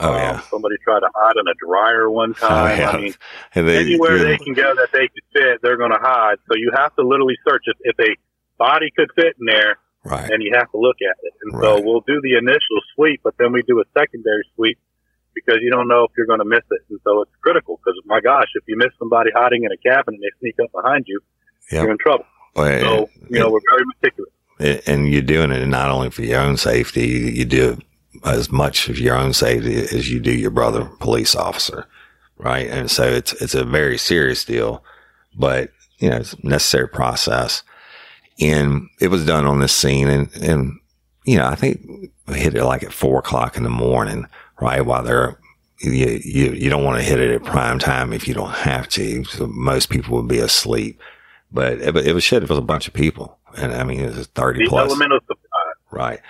Oh, 0.00 0.08
Um, 0.12 0.14
yeah. 0.16 0.40
somebody 0.50 0.76
tried 0.84 1.00
to 1.00 1.10
hide 1.14 1.36
in 1.36 1.46
a 1.48 1.54
dryer 1.64 2.10
one 2.10 2.34
time. 2.48 2.78
yeah. 2.78 2.90
I 2.90 3.00
mean, 3.00 3.14
And 3.54 3.68
they- 3.68 3.78
anywhere 3.78 4.18
they 4.18 4.38
can 4.38 4.54
go 4.54 4.74
that 4.74 4.88
they 4.92 5.08
can 5.08 5.24
fit, 5.32 5.60
they're 5.62 5.76
going 5.76 5.92
to 5.92 6.00
hide. 6.00 6.38
So 6.48 6.56
you 6.56 6.70
have 6.74 6.94
to 6.96 7.02
literally 7.06 7.36
search 7.48 7.64
if, 7.66 7.76
if 7.82 7.96
a 8.00 8.16
body 8.58 8.90
could 8.96 9.10
fit 9.14 9.36
in 9.38 9.46
there. 9.46 9.78
right. 10.04 10.30
and 10.30 10.42
you 10.42 10.50
have 10.54 10.70
to 10.72 10.78
look 10.78 10.96
at 11.02 11.16
it. 11.22 11.32
And 11.42 11.52
Right. 11.54 11.62
so 11.78 11.80
we'll 11.84 12.00
do 12.06 12.20
the 12.22 12.36
initial 12.38 12.78
sweep, 12.94 13.20
but 13.22 13.34
then 13.38 13.52
we 13.52 13.60
do 13.62 13.80
a 13.80 13.84
secondary 13.98 14.44
sweep 14.56 14.78
because 15.34 15.58
you 15.60 15.70
don't 15.70 15.88
know 15.88 16.04
if 16.04 16.10
you're 16.16 16.26
going 16.26 16.38
to 16.40 16.44
miss 16.46 16.64
it. 16.70 16.80
And 16.88 16.98
so 17.04 17.20
it's 17.22 17.30
critical 17.42 17.78
because 17.84 18.00
my 18.06 18.20
gosh, 18.20 18.48
if 18.54 18.64
you 18.66 18.76
miss 18.78 18.88
somebody 18.98 19.30
hiding 19.34 19.64
in 19.64 19.70
a 19.72 19.76
cabin 19.76 20.14
and 20.14 20.22
they 20.22 20.30
sneak 20.40 20.56
up 20.62 20.72
behind 20.72 21.04
you, 21.06 21.20
Yep. 21.70 21.82
you're 21.82 21.90
in 21.92 21.98
trouble. 21.98 22.24
Well, 22.56 22.80
So, 22.80 23.10
you 23.28 23.38
know, 23.38 23.50
we're 23.50 23.60
very 23.70 23.84
meticulous. 23.94 24.32
and- 24.86 25.08
you're 25.12 25.22
doing 25.22 25.52
it 25.52 25.64
not 25.68 25.90
only 25.90 26.10
for 26.10 26.22
your 26.22 26.40
own 26.40 26.56
safety, 26.56 27.06
you 27.06 27.44
do 27.44 27.78
as 28.24 28.50
much 28.50 28.88
of 28.88 28.98
your 28.98 29.16
own 29.16 29.32
safety 29.32 29.76
as 29.76 30.10
you 30.10 30.20
do 30.20 30.32
your 30.32 30.50
brother 30.50 30.84
police 30.98 31.34
officer. 31.34 31.86
Right. 32.38 32.68
And 32.68 32.90
so 32.90 33.04
it's, 33.04 33.32
it's 33.34 33.54
a 33.54 33.64
very 33.64 33.98
serious 33.98 34.44
deal, 34.44 34.82
but 35.36 35.70
you 35.98 36.08
know, 36.08 36.16
it's 36.16 36.32
a 36.32 36.46
necessary 36.46 36.88
process. 36.88 37.62
And 38.40 38.88
it 39.00 39.08
was 39.08 39.26
done 39.26 39.44
on 39.44 39.60
this 39.60 39.74
scene 39.74 40.08
and, 40.08 40.34
and, 40.36 40.78
you 41.24 41.36
know, 41.36 41.46
I 41.46 41.54
think 41.54 41.86
we 42.26 42.40
hit 42.40 42.54
it 42.54 42.64
like 42.64 42.82
at 42.82 42.92
four 42.92 43.18
o'clock 43.18 43.56
in 43.56 43.62
the 43.62 43.68
morning, 43.68 44.26
right? 44.60 44.80
While 44.80 45.02
they're, 45.02 45.38
you, 45.80 46.20
you, 46.24 46.52
you 46.52 46.70
don't 46.70 46.84
want 46.84 46.98
to 46.98 47.04
hit 47.04 47.20
it 47.20 47.30
at 47.30 47.44
prime 47.44 47.78
time 47.78 48.12
if 48.12 48.26
you 48.26 48.34
don't 48.34 48.50
have 48.50 48.88
to. 48.90 49.24
So 49.24 49.46
most 49.46 49.90
people 49.90 50.16
would 50.16 50.28
be 50.28 50.38
asleep, 50.38 50.98
but 51.52 51.74
it, 51.74 51.96
it 51.96 52.14
was 52.14 52.24
shit. 52.24 52.42
It 52.42 52.48
was 52.48 52.58
a 52.58 52.62
bunch 52.62 52.88
of 52.88 52.94
people. 52.94 53.38
And 53.56 53.72
I 53.72 53.84
mean, 53.84 54.00
it 54.00 54.16
was 54.16 54.26
30 54.28 54.64
The 54.64 54.68
plus. 54.68 54.90
Right. 55.90 56.20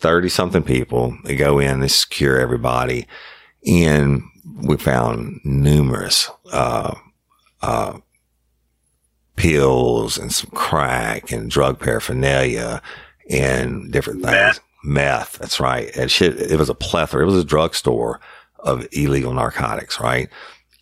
30 0.00 0.28
something 0.28 0.62
people. 0.62 1.16
They 1.24 1.36
go 1.36 1.58
in, 1.58 1.80
they 1.80 1.88
secure 1.88 2.38
everybody. 2.38 3.06
And 3.66 4.22
we 4.62 4.76
found 4.76 5.40
numerous, 5.44 6.30
uh, 6.52 6.94
uh, 7.60 7.98
pills 9.36 10.18
and 10.18 10.32
some 10.32 10.50
crack 10.50 11.30
and 11.30 11.50
drug 11.50 11.78
paraphernalia 11.78 12.82
and 13.30 13.92
different 13.92 14.22
things. 14.22 14.32
Meth. 14.32 14.60
Meth. 14.84 15.38
That's 15.38 15.60
right. 15.60 15.94
And 15.96 16.10
shit, 16.10 16.40
it 16.40 16.58
was 16.58 16.68
a 16.68 16.74
plethora. 16.74 17.22
It 17.22 17.26
was 17.26 17.42
a 17.42 17.44
drugstore 17.44 18.20
of 18.60 18.86
illegal 18.92 19.32
narcotics, 19.32 20.00
right? 20.00 20.28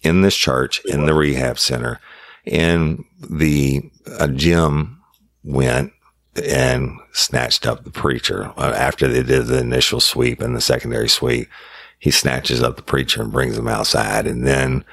In 0.02 0.22
this 0.22 0.36
church, 0.36 0.82
in 0.86 1.06
the 1.06 1.14
rehab 1.14 1.58
center. 1.58 2.00
And 2.46 3.04
the, 3.18 3.90
uh, 4.18 4.28
Jim 4.28 5.02
went 5.42 5.92
and 6.44 6.98
snatched 7.12 7.66
up 7.66 7.84
the 7.84 7.90
preacher 7.90 8.52
uh, 8.56 8.72
after 8.76 9.08
they 9.08 9.22
did 9.22 9.46
the 9.46 9.58
initial 9.58 10.00
sweep 10.00 10.40
and 10.40 10.54
the 10.54 10.60
secondary 10.60 11.08
sweep. 11.08 11.48
He 11.98 12.10
snatches 12.10 12.62
up 12.62 12.76
the 12.76 12.82
preacher 12.82 13.22
and 13.22 13.32
brings 13.32 13.56
him 13.56 13.68
outside. 13.68 14.26
And 14.26 14.46
then 14.46 14.84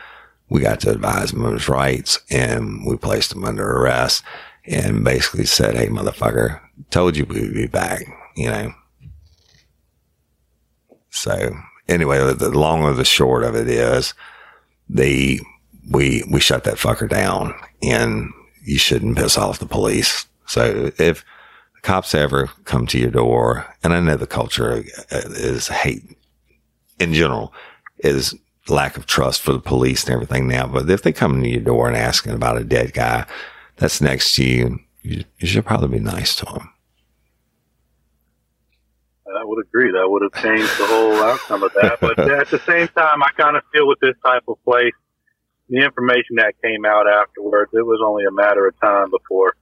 we 0.50 0.62
got 0.62 0.80
to 0.82 0.92
advise 0.92 1.34
him 1.34 1.44
of 1.44 1.54
his 1.54 1.68
rights 1.68 2.20
and 2.30 2.86
we 2.86 2.96
placed 2.98 3.34
him 3.34 3.44
under 3.44 3.70
arrest 3.70 4.24
and 4.66 5.04
basically 5.04 5.46
said, 5.46 5.76
Hey, 5.76 5.88
motherfucker, 5.88 6.62
told 6.90 7.18
you 7.18 7.26
we'd 7.26 7.54
be 7.54 7.68
back, 7.68 8.02
you 8.36 8.50
know? 8.50 8.74
So 11.10 11.56
anyway, 11.88 12.20
the, 12.20 12.34
the 12.34 12.58
long 12.58 12.84
or 12.84 12.94
the 12.94 13.06
short 13.06 13.44
of 13.44 13.56
it 13.56 13.68
is 13.68 14.14
they, 14.90 15.40
we, 15.92 16.24
we 16.30 16.40
shut 16.40 16.64
that 16.64 16.76
fucker 16.76 17.10
down 17.10 17.54
and 17.82 18.32
you 18.64 18.78
shouldn't 18.78 19.18
piss 19.18 19.38
off 19.38 19.60
the 19.60 19.66
police. 19.66 20.26
So 20.48 20.92
if 20.98 21.24
the 21.24 21.33
cops 21.84 22.16
ever 22.16 22.48
come 22.64 22.88
to 22.88 22.98
your 22.98 23.12
door, 23.12 23.68
and 23.84 23.94
I 23.94 24.00
know 24.00 24.18
the 24.18 24.26
culture 24.26 24.84
uh, 25.12 25.22
is 25.26 25.68
hate 25.68 26.18
in 27.00 27.14
general 27.14 27.54
is 28.00 28.36
lack 28.70 28.98
of 28.98 29.06
trust 29.06 29.42
for 29.42 29.52
the 29.52 29.60
police 29.60 30.06
and 30.06 30.14
everything 30.14 30.48
now. 30.48 30.66
But 30.66 30.90
if 30.90 31.04
they 31.04 31.12
come 31.12 31.42
to 31.42 31.50
your 31.50 31.62
door 31.62 31.88
and 31.88 31.98
asking 31.98 32.34
about 32.34 32.58
a 32.58 32.64
dead 32.64 32.94
guy 32.94 33.26
that's 33.76 34.02
next 34.02 34.36
to 34.36 34.46
you, 34.46 34.80
you, 35.02 35.24
you 35.38 35.48
should 35.48 35.66
probably 35.66 36.00
be 36.00 36.04
nice 36.04 36.36
to 36.38 36.46
them. 36.46 36.70
I 39.28 39.44
would 39.44 39.66
agree. 39.66 39.92
That 39.92 40.08
would 40.08 40.22
have 40.22 40.44
changed 40.44 40.78
the 40.78 40.86
whole 40.86 41.16
outcome 41.16 41.64
of 41.64 41.74
that. 41.82 42.00
But 42.00 42.20
at 42.42 42.50
the 42.50 42.60
same 42.60 42.88
time, 42.90 43.22
I 43.22 43.30
kind 43.36 43.58
of 43.58 43.64
feel 43.74 43.88
with 43.88 44.00
this 44.00 44.16
type 44.26 44.44
of 44.48 44.64
place, 44.64 44.94
the 45.70 45.84
information 45.84 46.38
that 46.38 46.54
came 46.64 46.86
out 46.86 47.10
afterwards, 47.10 47.72
it 47.74 47.86
was 47.86 48.00
only 48.06 48.24
a 48.26 48.32
matter 48.32 48.68
of 48.68 48.80
time 48.80 49.10
before 49.10 49.56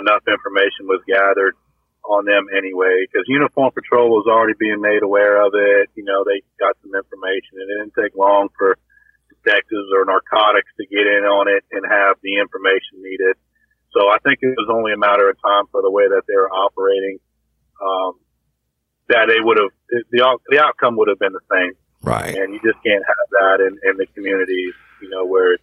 enough 0.00 0.22
information 0.28 0.86
was 0.86 1.00
gathered 1.06 1.56
on 2.04 2.24
them 2.24 2.46
anyway. 2.56 3.06
Because 3.06 3.24
Uniform 3.28 3.72
Patrol 3.72 4.10
was 4.10 4.26
already 4.28 4.54
being 4.58 4.80
made 4.80 5.02
aware 5.02 5.40
of 5.44 5.52
it. 5.54 5.88
You 5.94 6.04
know, 6.04 6.24
they 6.24 6.42
got 6.58 6.76
some 6.82 6.92
information. 6.94 7.60
And 7.60 7.66
it 7.70 7.74
didn't 7.80 7.94
take 7.96 8.14
long 8.16 8.48
for 8.56 8.76
detectives 9.30 9.88
or 9.94 10.04
narcotics 10.04 10.68
to 10.76 10.84
get 10.86 11.06
in 11.06 11.24
on 11.24 11.48
it 11.48 11.64
and 11.72 11.84
have 11.88 12.16
the 12.22 12.36
information 12.38 13.00
needed. 13.00 13.36
So 13.92 14.06
I 14.06 14.18
think 14.22 14.38
it 14.42 14.54
was 14.54 14.70
only 14.70 14.92
a 14.92 15.00
matter 15.00 15.28
of 15.28 15.36
time 15.42 15.64
for 15.72 15.82
the 15.82 15.90
way 15.90 16.06
that 16.06 16.22
they 16.28 16.36
were 16.36 16.50
operating. 16.50 17.18
Um, 17.80 18.20
that 19.08 19.26
they 19.26 19.40
would 19.40 19.58
have 19.58 19.72
the 19.88 20.38
the 20.50 20.60
outcome 20.62 20.96
would 20.96 21.08
have 21.08 21.18
been 21.18 21.32
the 21.32 21.42
same, 21.50 21.72
Right. 22.02 22.36
and 22.36 22.54
you 22.54 22.60
just 22.62 22.78
can't 22.84 23.02
have 23.02 23.26
that 23.40 23.58
in, 23.66 23.74
in 23.90 23.96
the 23.96 24.06
communities, 24.14 24.74
you 25.02 25.08
know, 25.10 25.24
where 25.26 25.56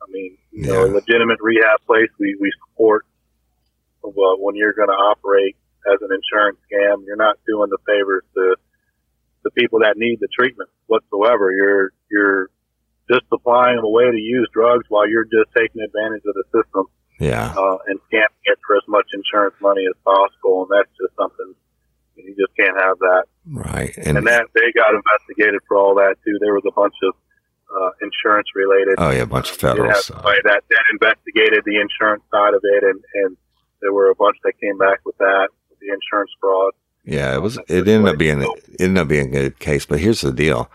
I 0.00 0.06
mean, 0.10 0.38
you 0.52 0.66
know, 0.66 0.84
a 0.84 0.88
legitimate 0.88 1.38
rehab 1.42 1.84
place 1.86 2.08
we 2.18 2.36
we 2.40 2.50
support. 2.64 3.04
Well, 4.14 4.36
when 4.38 4.54
you're 4.54 4.72
going 4.74 4.88
to 4.88 5.00
operate 5.10 5.56
as 5.92 5.98
an 6.02 6.10
insurance 6.12 6.58
scam, 6.70 7.06
you're 7.06 7.16
not 7.16 7.36
doing 7.46 7.70
the 7.70 7.78
favors 7.86 8.22
to 8.34 8.56
the 9.44 9.50
people 9.52 9.80
that 9.80 9.96
need 9.96 10.18
the 10.20 10.28
treatment 10.38 10.68
whatsoever. 10.86 11.52
You're 11.52 11.92
you're 12.10 12.50
just 13.10 13.22
supplying 13.28 13.78
a 13.78 13.88
way 13.88 14.10
to 14.10 14.18
use 14.18 14.48
drugs 14.52 14.84
while 14.88 15.08
you're 15.08 15.24
just 15.24 15.54
taking 15.54 15.82
advantage 15.82 16.22
of 16.26 16.34
the 16.34 16.44
system 16.50 16.86
Yeah. 17.20 17.54
uh, 17.54 17.78
and 17.86 17.98
scamming 18.10 18.42
it 18.50 18.58
for 18.66 18.76
as 18.76 18.82
much 18.88 19.06
insurance 19.14 19.54
money 19.62 19.86
as 19.86 19.94
possible, 20.02 20.66
and 20.66 20.70
that's 20.74 20.90
just 20.98 21.14
something 21.14 21.54
you 22.16 22.34
just 22.34 22.50
can't 22.58 22.74
have 22.80 22.98
that. 22.98 23.24
Right. 23.46 23.94
And, 23.98 24.16
that 24.26 24.46
they 24.54 24.72
got 24.74 24.90
investigated 24.90 25.60
for 25.68 25.76
all 25.76 25.94
that 25.96 26.16
too. 26.24 26.38
There 26.40 26.54
was 26.54 26.64
a 26.66 26.72
bunch 26.74 26.94
of 27.04 27.14
uh, 27.70 27.90
insurance 28.02 28.48
related. 28.54 28.96
Oh 28.98 29.10
yeah, 29.10 29.22
a 29.22 29.26
bunch 29.26 29.50
of 29.50 29.56
federal 29.56 29.92
stuff. 29.94 30.22
That 30.22 30.62
that 30.66 30.84
investigated 30.90 31.62
the 31.64 31.78
insurance 31.78 32.22
side 32.30 32.54
of 32.54 32.62
it, 32.64 32.82
and 32.84 32.98
and 33.22 33.36
there 33.80 33.92
were 33.92 34.10
a 34.10 34.14
bunch 34.14 34.36
that 34.44 34.58
came 34.60 34.78
back 34.78 35.00
with 35.04 35.16
that 35.18 35.48
the 35.80 35.92
insurance 35.92 36.30
fraud. 36.40 36.72
Yeah, 37.04 37.34
it 37.34 37.42
was. 37.42 37.58
It 37.68 37.86
ended 37.86 38.14
up 38.14 38.18
being 38.18 38.42
it 38.42 38.80
ended 38.80 38.98
up 38.98 39.08
being 39.08 39.28
a 39.28 39.40
good 39.40 39.58
case. 39.58 39.86
But 39.86 40.00
here's 40.00 40.20
the 40.20 40.32
deal: 40.32 40.70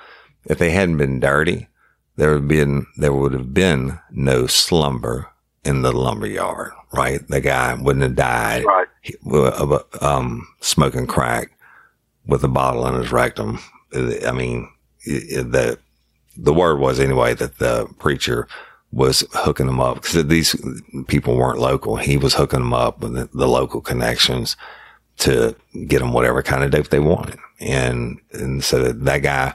if 0.45 0.58
they 0.58 0.72
hadn't 0.72 0.97
been 0.97 1.20
dirty, 1.20 1.68
there 2.16 2.34
would 2.34 2.47
been 2.47 2.86
there 2.97 3.14
would 3.14 3.34
have 3.34 3.54
been 3.54 3.99
no 4.12 4.47
slumber 4.47 5.30
in 5.64 5.82
the 5.82 5.91
lumber 5.91 6.28
yard. 6.28 6.72
Right, 6.93 7.26
the 7.28 7.41
guy 7.41 7.74
wouldn't 7.74 8.04
have 8.04 8.16
died. 8.16 8.66
Right. 8.66 8.88
He, 9.02 9.16
um, 10.02 10.47
smoking 10.60 11.08
crack 11.08 11.52
with 12.26 12.43
a 12.43 12.49
bottle 12.49 12.86
in 12.88 12.95
his 12.95 13.12
rectum. 13.12 13.60
I 13.93 14.32
mean, 14.32 14.70
the 15.06 15.80
the 16.38 16.54
word 16.54 16.80
was 16.80 16.99
anyway 16.99 17.34
that 17.36 17.60
the 17.60 17.88
preacher 17.99 18.47
was 18.92 19.24
hooking 19.32 19.68
them 19.68 19.80
up 19.80 19.96
because 19.96 20.26
these 20.26 20.56
people 21.08 21.38
weren't 21.38 21.60
local. 21.60 21.96
He 21.96 22.18
was 22.18 22.34
hooking 22.34 22.60
them 22.60 22.74
up 22.74 23.00
with 23.00 23.14
the, 23.14 23.30
the, 23.34 23.48
local 23.48 23.80
connections 23.80 24.58
to 25.20 25.56
get 25.88 26.00
them 26.00 26.14
whatever 26.14 26.44
kind 26.44 26.64
of 26.64 26.72
dope 26.72 26.89
they 26.89 27.00
wanted. 27.00 27.39
And, 27.60 28.20
and 28.34 28.64
so 28.64 28.84
that 28.84 29.06
that 29.06 29.20
guy 29.20 29.54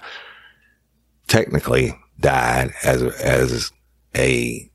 technically 1.28 1.98
died 2.18 2.72
as, 2.82 3.02
as 3.02 3.72
a 4.16 4.70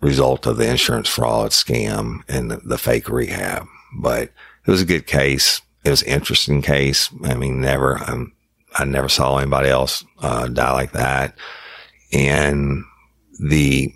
result 0.00 0.46
of 0.46 0.56
the 0.56 0.68
insurance 0.68 1.08
fraud 1.08 1.50
scam 1.50 2.20
and 2.28 2.50
the, 2.50 2.56
the 2.58 2.78
fake 2.78 3.08
rehab. 3.08 3.66
But 3.98 4.30
it 4.66 4.70
was 4.70 4.80
a 4.80 4.86
good 4.86 5.06
case. 5.06 5.60
It 5.84 5.90
was 5.90 6.02
an 6.02 6.08
interesting 6.08 6.62
case. 6.62 7.10
I 7.24 7.34
mean, 7.34 7.60
never, 7.60 8.02
um, 8.08 8.32
I 8.74 8.84
never 8.84 9.08
saw 9.08 9.36
anybody 9.36 9.68
else, 9.68 10.04
uh, 10.20 10.48
die 10.48 10.72
like 10.72 10.92
that. 10.92 11.36
And 12.12 12.84
the 13.38 13.92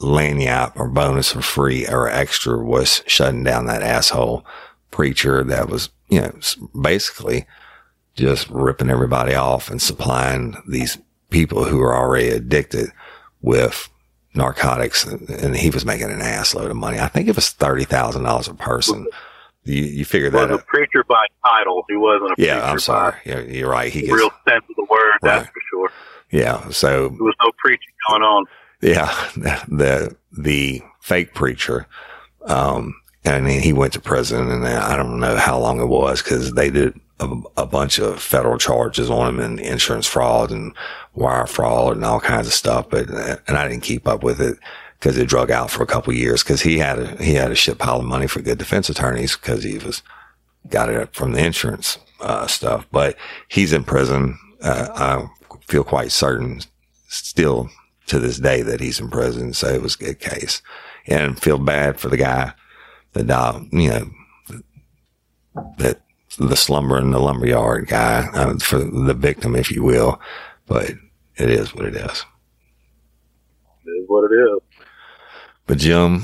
lagniappe 0.00 0.76
or 0.76 0.88
bonus 0.88 1.32
for 1.32 1.42
free 1.42 1.86
or 1.86 2.08
extra 2.08 2.62
was 2.62 3.02
shutting 3.06 3.44
down 3.44 3.66
that 3.66 3.82
asshole 3.82 4.44
preacher 4.90 5.42
that 5.44 5.68
was, 5.68 5.90
you 6.08 6.20
know, 6.20 6.32
basically 6.80 7.46
just 8.14 8.48
ripping 8.50 8.90
everybody 8.90 9.34
off 9.34 9.70
and 9.70 9.80
supplying 9.80 10.56
these 10.68 10.98
people 11.30 11.64
who 11.64 11.80
are 11.80 11.96
already 11.96 12.28
addicted 12.28 12.90
with 13.42 13.88
narcotics. 14.34 15.04
And 15.04 15.56
he 15.56 15.70
was 15.70 15.84
making 15.84 16.10
an 16.10 16.20
assload 16.20 16.70
of 16.70 16.76
money. 16.76 16.98
I 16.98 17.08
think 17.08 17.28
it 17.28 17.36
was 17.36 17.46
$30,000 17.46 18.50
a 18.50 18.54
person. 18.54 19.06
You, 19.64 19.82
you 19.82 20.04
figure 20.04 20.30
that 20.30 20.50
was 20.50 20.60
a 20.60 20.64
preacher 20.64 21.02
by 21.08 21.26
title. 21.44 21.84
He 21.88 21.96
wasn't 21.96 22.30
a 22.30 22.34
yeah. 22.38 22.70
I'm 22.70 22.78
sorry. 22.78 23.16
Yeah, 23.24 23.40
you're 23.40 23.68
right. 23.68 23.92
He 23.92 24.02
gets, 24.02 24.12
real 24.12 24.30
sense 24.48 24.64
of 24.70 24.76
the 24.76 24.86
word. 24.88 25.18
Right. 25.22 25.38
That's 25.38 25.48
for 25.48 25.60
sure. 25.70 25.90
Yeah. 26.30 26.68
So 26.70 27.08
there 27.08 27.24
was 27.24 27.34
no 27.42 27.50
preaching 27.58 27.92
going 28.08 28.22
on. 28.22 28.44
Yeah. 28.80 29.12
The, 29.68 30.16
the 30.32 30.82
fake 31.00 31.34
preacher, 31.34 31.86
um, 32.46 32.94
and 33.24 33.48
he 33.48 33.72
went 33.72 33.92
to 33.94 34.00
prison 34.00 34.50
and 34.50 34.66
I 34.66 34.96
don't 34.96 35.18
know 35.18 35.36
how 35.36 35.58
long 35.58 35.80
it 35.80 35.86
was 35.86 36.22
because 36.22 36.52
they 36.52 36.70
did 36.70 36.98
a, 37.18 37.28
a, 37.56 37.66
bunch 37.66 37.98
of 37.98 38.20
federal 38.20 38.58
charges 38.58 39.10
on 39.10 39.28
him 39.28 39.40
and 39.40 39.58
insurance 39.58 40.06
fraud 40.06 40.50
and 40.50 40.72
wire 41.14 41.46
fraud 41.46 41.96
and 41.96 42.04
all 42.04 42.20
kinds 42.20 42.46
of 42.46 42.52
stuff. 42.52 42.88
But, 42.90 43.08
and 43.08 43.56
I 43.56 43.68
didn't 43.68 43.82
keep 43.82 44.06
up 44.06 44.22
with 44.22 44.40
it 44.40 44.58
because 44.98 45.18
it 45.18 45.28
drug 45.28 45.50
out 45.50 45.70
for 45.70 45.82
a 45.82 45.86
couple 45.86 46.12
years 46.12 46.42
because 46.42 46.62
he 46.62 46.78
had 46.78 46.98
a, 46.98 47.22
he 47.22 47.34
had 47.34 47.50
a 47.50 47.56
shit 47.56 47.78
pile 47.78 47.98
of 47.98 48.04
money 48.04 48.26
for 48.26 48.40
good 48.40 48.58
defense 48.58 48.88
attorneys 48.88 49.36
because 49.36 49.64
he 49.64 49.78
was 49.78 50.02
got 50.68 50.88
it 50.88 51.14
from 51.14 51.32
the 51.32 51.44
insurance, 51.44 51.98
uh, 52.20 52.46
stuff. 52.46 52.86
But 52.90 53.16
he's 53.48 53.72
in 53.72 53.84
prison. 53.84 54.38
Uh, 54.60 54.88
I 54.94 55.28
feel 55.66 55.84
quite 55.84 56.12
certain 56.12 56.60
still 57.08 57.70
to 58.06 58.18
this 58.18 58.38
day 58.38 58.62
that 58.62 58.80
he's 58.80 59.00
in 59.00 59.10
prison. 59.10 59.52
So 59.52 59.68
it 59.68 59.82
was 59.82 59.94
a 59.96 60.04
good 60.04 60.20
case 60.20 60.62
and 61.06 61.40
feel 61.40 61.58
bad 61.58 61.98
for 61.98 62.08
the 62.08 62.16
guy 62.16 62.52
the 63.16 63.24
dog, 63.24 63.68
you 63.72 63.88
know, 63.88 64.10
that 65.78 66.00
the 66.38 66.56
slumber 66.56 66.98
in 66.98 67.12
the 67.12 67.18
lumberyard 67.18 67.88
guy 67.88 68.28
uh, 68.34 68.58
for 68.58 68.78
the 68.78 69.14
victim, 69.14 69.56
if 69.56 69.70
you 69.70 69.82
will. 69.82 70.20
But 70.66 70.90
it 71.36 71.50
is 71.50 71.74
what 71.74 71.86
it 71.86 71.96
is. 71.96 72.24
It 73.86 73.90
is 73.90 74.08
what 74.08 74.30
it 74.30 74.34
is. 74.34 74.60
But 75.66 75.78
Jim, 75.78 76.22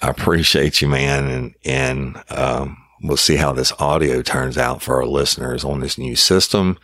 I 0.00 0.08
appreciate 0.08 0.82
you, 0.82 0.88
man, 0.88 1.28
and 1.28 1.54
and 1.64 2.24
um, 2.30 2.76
we'll 3.02 3.16
see 3.16 3.36
how 3.36 3.52
this 3.52 3.72
audio 3.78 4.20
turns 4.20 4.58
out 4.58 4.82
for 4.82 4.96
our 4.96 5.06
listeners 5.06 5.64
on 5.64 5.80
this 5.80 5.96
new 5.96 6.16
system. 6.16 6.78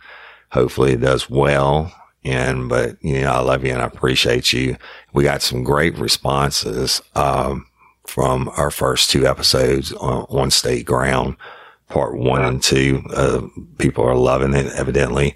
Hopefully, 0.51 0.93
it 0.93 1.01
does 1.01 1.29
well. 1.29 1.93
And 2.23 2.67
but 2.67 2.97
you 3.01 3.21
know, 3.21 3.31
I 3.31 3.39
love 3.39 3.63
you 3.63 3.71
and 3.71 3.81
I 3.81 3.85
appreciate 3.85 4.51
you. 4.51 4.77
We 5.13 5.23
got 5.23 5.41
some 5.41 5.63
great 5.63 5.97
responses. 5.97 7.01
Um, 7.15 7.65
from 8.09 8.49
our 8.57 8.71
first 8.71 9.11
two 9.11 9.27
episodes 9.27 9.93
on, 9.93 10.25
on 10.29 10.49
state 10.49 10.85
ground, 10.85 11.37
part 11.89 12.17
one 12.17 12.43
and 12.43 12.61
two. 12.61 13.03
Uh, 13.13 13.41
people 13.77 14.03
are 14.03 14.15
loving 14.15 14.53
it, 14.53 14.71
evidently. 14.73 15.35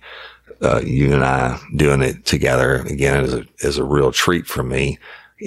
Uh, 0.61 0.81
you 0.83 1.13
and 1.13 1.23
I 1.23 1.59
doing 1.75 2.01
it 2.01 2.25
together 2.25 2.77
again 2.81 3.23
is 3.23 3.33
a, 3.33 3.45
is 3.59 3.77
a 3.77 3.83
real 3.83 4.11
treat 4.11 4.47
for 4.47 4.63
me 4.63 4.97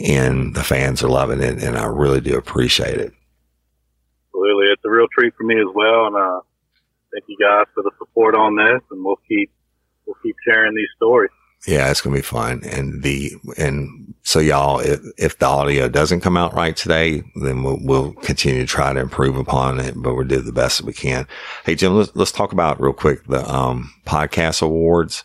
and 0.07 0.55
the 0.55 0.63
fans 0.63 1.03
are 1.03 1.09
loving 1.09 1.41
it 1.41 1.63
and 1.63 1.77
I 1.77 1.87
really 1.87 2.21
do 2.21 2.37
appreciate 2.37 2.99
it. 2.99 3.13
Absolutely. 4.29 4.67
It's 4.67 4.83
a 4.85 4.91
real 4.91 5.07
treat 5.17 5.35
for 5.35 5.45
me 5.45 5.55
as 5.55 5.75
well. 5.75 6.07
And, 6.09 6.17
uh, 6.17 6.41
thank 7.13 7.25
you 7.29 7.37
guys 7.41 7.65
for 7.75 7.83
the 7.83 7.93
support 7.99 8.35
on 8.35 8.57
this 8.57 8.83
and 8.91 9.03
we'll 9.03 9.21
keep, 9.27 9.51
we'll 10.07 10.17
keep 10.23 10.37
sharing 10.45 10.75
these 10.75 10.89
stories. 10.97 11.31
Yeah, 11.67 11.91
it's 11.91 12.01
going 12.01 12.15
to 12.15 12.21
be 12.21 12.27
fun. 12.27 12.63
And 12.65 13.03
the, 13.03 13.33
and 13.59 14.15
so 14.23 14.39
y'all, 14.39 14.79
if, 14.79 15.01
if 15.19 15.39
the 15.39 15.47
audio 15.47 15.89
doesn't 15.89 16.21
come 16.21 16.37
out 16.37 16.55
right 16.55 16.77
today, 16.77 17.25
then 17.35 17.65
we'll, 17.65 17.81
we'll 17.83 18.13
continue 18.13 18.61
to 18.61 18.67
try 18.67 18.93
to 18.93 19.01
improve 19.01 19.37
upon 19.37 19.81
it, 19.81 19.95
but 19.97 20.15
we'll 20.15 20.27
do 20.27 20.41
the 20.41 20.53
best 20.53 20.79
that 20.79 20.87
we 20.87 20.93
can. 20.93 21.27
Hey, 21.65 21.75
Jim, 21.75 21.97
let's, 21.97 22.15
let's 22.15 22.31
talk 22.31 22.53
about 22.53 22.81
real 22.81 22.93
quick 22.93 23.27
the, 23.27 23.45
um, 23.53 23.93
podcast 24.07 24.63
awards. 24.63 25.25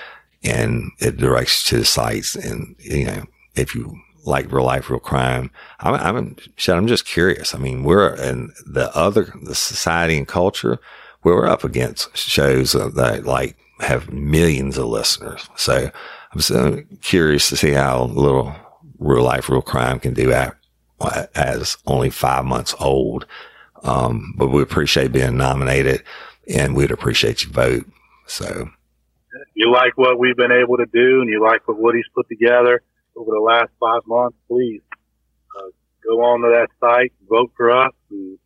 and 0.43 0.93
it 0.99 1.19
directs 1.19 1.71
you 1.71 1.77
to 1.77 1.81
the 1.81 1.85
sites. 1.85 2.35
And, 2.37 2.75
you 2.79 3.05
know, 3.05 3.25
if 3.55 3.75
you 3.75 4.01
like 4.25 4.51
real 4.51 4.65
life, 4.65 4.89
real 4.89 4.99
crime, 4.99 5.51
I'm, 5.81 5.93
I'm, 5.95 6.37
I'm 6.69 6.87
just 6.87 7.05
curious. 7.07 7.55
I 7.55 7.59
mean, 7.59 7.85
we're 7.85 8.15
in 8.15 8.51
the 8.65 8.91
other, 8.97 9.31
the 9.43 9.55
society 9.55 10.17
and 10.17 10.27
culture, 10.27 10.79
we're 11.23 11.47
up 11.47 11.65
against 11.65 12.17
shows 12.17 12.73
that 12.73 13.27
like 13.27 13.59
have 13.81 14.11
millions 14.11 14.79
of 14.79 14.87
listeners. 14.87 15.51
So 15.57 15.91
I'm 16.33 16.41
so 16.41 16.83
curious 17.03 17.51
to 17.51 17.57
see 17.57 17.73
how 17.73 18.05
little 18.05 18.57
real 18.99 19.23
life, 19.23 19.49
real 19.49 19.63
crime 19.63 19.99
can 19.99 20.15
do 20.15 20.33
at, 20.33 20.57
as 21.35 21.77
only 21.87 22.11
five 22.11 22.45
months 22.45 22.75
old. 22.81 23.27
Um, 23.83 24.35
but 24.37 24.49
we 24.49 24.63
appreciate 24.63 25.13
being 25.13 25.37
nominated 25.37 26.03
and 26.49 26.75
we'd 26.75 26.91
appreciate 26.91 27.45
your 27.45 27.53
vote. 27.53 27.87
So 28.27 28.71
you 29.55 29.73
like 29.73 29.97
what 29.97 30.19
we've 30.19 30.37
been 30.37 30.53
able 30.53 30.77
to 30.79 30.87
do 30.87 31.21
and 31.21 31.29
you 31.29 31.43
like 31.43 31.67
what 31.69 31.79
Woody's 31.79 32.07
put 32.15 32.29
together 32.29 32.83
over 33.17 33.31
the 33.31 33.41
last 33.41 33.71
five 33.81 34.03
months, 34.07 34.37
please 34.49 34.83
uh, 35.57 35.71
go 36.05 36.23
on 36.23 36.41
to 36.43 36.49
that 36.49 36.69
site, 36.81 37.13
vote 37.29 37.53
for 37.57 37.71
us 37.71 37.93
and 38.11 38.39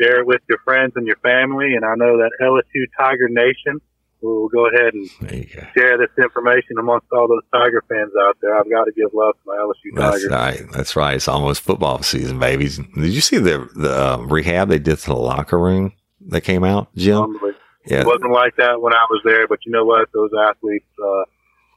share 0.00 0.20
it 0.20 0.26
with 0.26 0.40
your 0.48 0.58
friends 0.64 0.92
and 0.96 1.06
your 1.06 1.16
family. 1.16 1.74
And 1.74 1.84
I 1.84 1.94
know 1.96 2.18
that 2.18 2.30
LSU 2.40 2.84
Tiger 2.98 3.28
Nation 3.28 3.80
we'll 4.20 4.48
go 4.48 4.66
ahead 4.68 4.94
and 4.94 5.08
share 5.76 5.98
this 5.98 6.10
information 6.18 6.78
amongst 6.78 7.06
all 7.12 7.28
those 7.28 7.42
Tiger 7.52 7.82
fans 7.88 8.12
out 8.20 8.36
there. 8.40 8.56
I've 8.56 8.68
got 8.70 8.84
to 8.84 8.92
give 8.92 9.10
love 9.12 9.34
to 9.34 9.40
my 9.46 9.56
LSU 9.56 9.96
Tigers. 9.96 10.28
That's 10.28 10.32
right. 10.32 10.72
That's 10.72 10.96
right. 10.96 11.14
It's 11.14 11.28
almost 11.28 11.62
football 11.62 12.02
season, 12.02 12.38
babies. 12.38 12.78
Did 12.78 13.12
you 13.12 13.20
see 13.20 13.38
the 13.38 13.68
the 13.74 13.92
uh, 13.92 14.16
rehab 14.18 14.68
they 14.68 14.78
did 14.78 14.98
to 14.98 15.06
the 15.06 15.16
locker 15.16 15.58
room 15.58 15.92
that 16.26 16.42
came 16.42 16.64
out, 16.64 16.94
Jim? 16.96 17.38
Yeah. 17.86 18.00
It 18.00 18.06
wasn't 18.06 18.32
like 18.32 18.56
that 18.56 18.80
when 18.80 18.92
I 18.92 19.06
was 19.08 19.22
there, 19.24 19.46
but 19.48 19.60
you 19.64 19.72
know 19.72 19.84
what? 19.84 20.08
Those 20.12 20.30
athletes, 20.38 20.84
uh, 21.02 21.24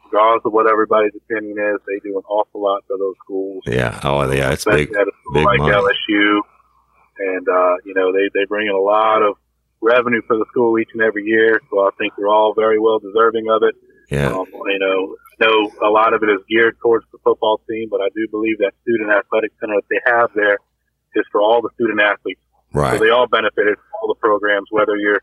regardless 0.05 0.41
of 0.45 0.51
what 0.51 0.69
everybody's 0.69 1.13
opinion 1.15 1.57
is, 1.57 1.79
they 1.87 1.99
do 1.99 2.17
an 2.17 2.23
awful 2.27 2.61
lot 2.61 2.83
for 2.87 2.97
those 2.97 3.15
schools. 3.23 3.63
Yeah. 3.65 3.97
Oh, 4.03 4.29
yeah. 4.29 4.51
It's 4.51 4.65
big. 4.65 4.89
At 4.91 5.07
a 5.07 5.11
school 5.21 5.33
big 5.33 5.45
like 5.45 5.59
money. 5.59 5.71
LSU, 5.73 6.41
and 7.17 7.47
uh, 7.47 7.75
you 7.85 7.93
know 7.93 8.11
they 8.11 8.29
they 8.33 8.45
bring 8.45 8.67
in 8.67 8.73
a 8.73 8.79
lot 8.79 9.21
of 9.21 9.35
revenue 9.81 10.21
for 10.27 10.37
the 10.37 10.45
school 10.49 10.77
each 10.79 10.89
and 10.93 11.01
every 11.01 11.23
year. 11.23 11.59
So 11.69 11.79
I 11.79 11.89
think 11.97 12.13
they're 12.17 12.27
all 12.27 12.53
very 12.53 12.79
well 12.79 12.99
deserving 12.99 13.47
of 13.49 13.63
it. 13.63 13.75
Yeah. 14.09 14.31
Um, 14.31 14.45
you 14.67 14.79
know, 14.79 15.15
I 15.39 15.45
know 15.45 15.71
a 15.81 15.89
lot 15.89 16.13
of 16.13 16.21
it 16.23 16.29
is 16.29 16.39
geared 16.49 16.77
towards 16.81 17.05
the 17.11 17.17
football 17.23 17.61
team, 17.69 17.87
but 17.89 18.01
I 18.01 18.09
do 18.15 18.27
believe 18.29 18.59
that 18.59 18.73
student 18.83 19.09
athletic 19.09 19.51
center 19.59 19.75
that 19.75 19.89
they 19.89 20.01
have 20.05 20.29
there 20.35 20.57
is 21.15 21.25
for 21.31 21.41
all 21.41 21.61
the 21.61 21.69
student 21.75 21.99
athletes. 22.01 22.41
Right. 22.73 22.97
So 22.97 23.03
they 23.03 23.09
all 23.09 23.27
benefited 23.27 23.75
from 23.75 23.89
all 24.01 24.07
the 24.07 24.19
programs, 24.19 24.67
whether 24.69 24.95
you're, 24.95 25.21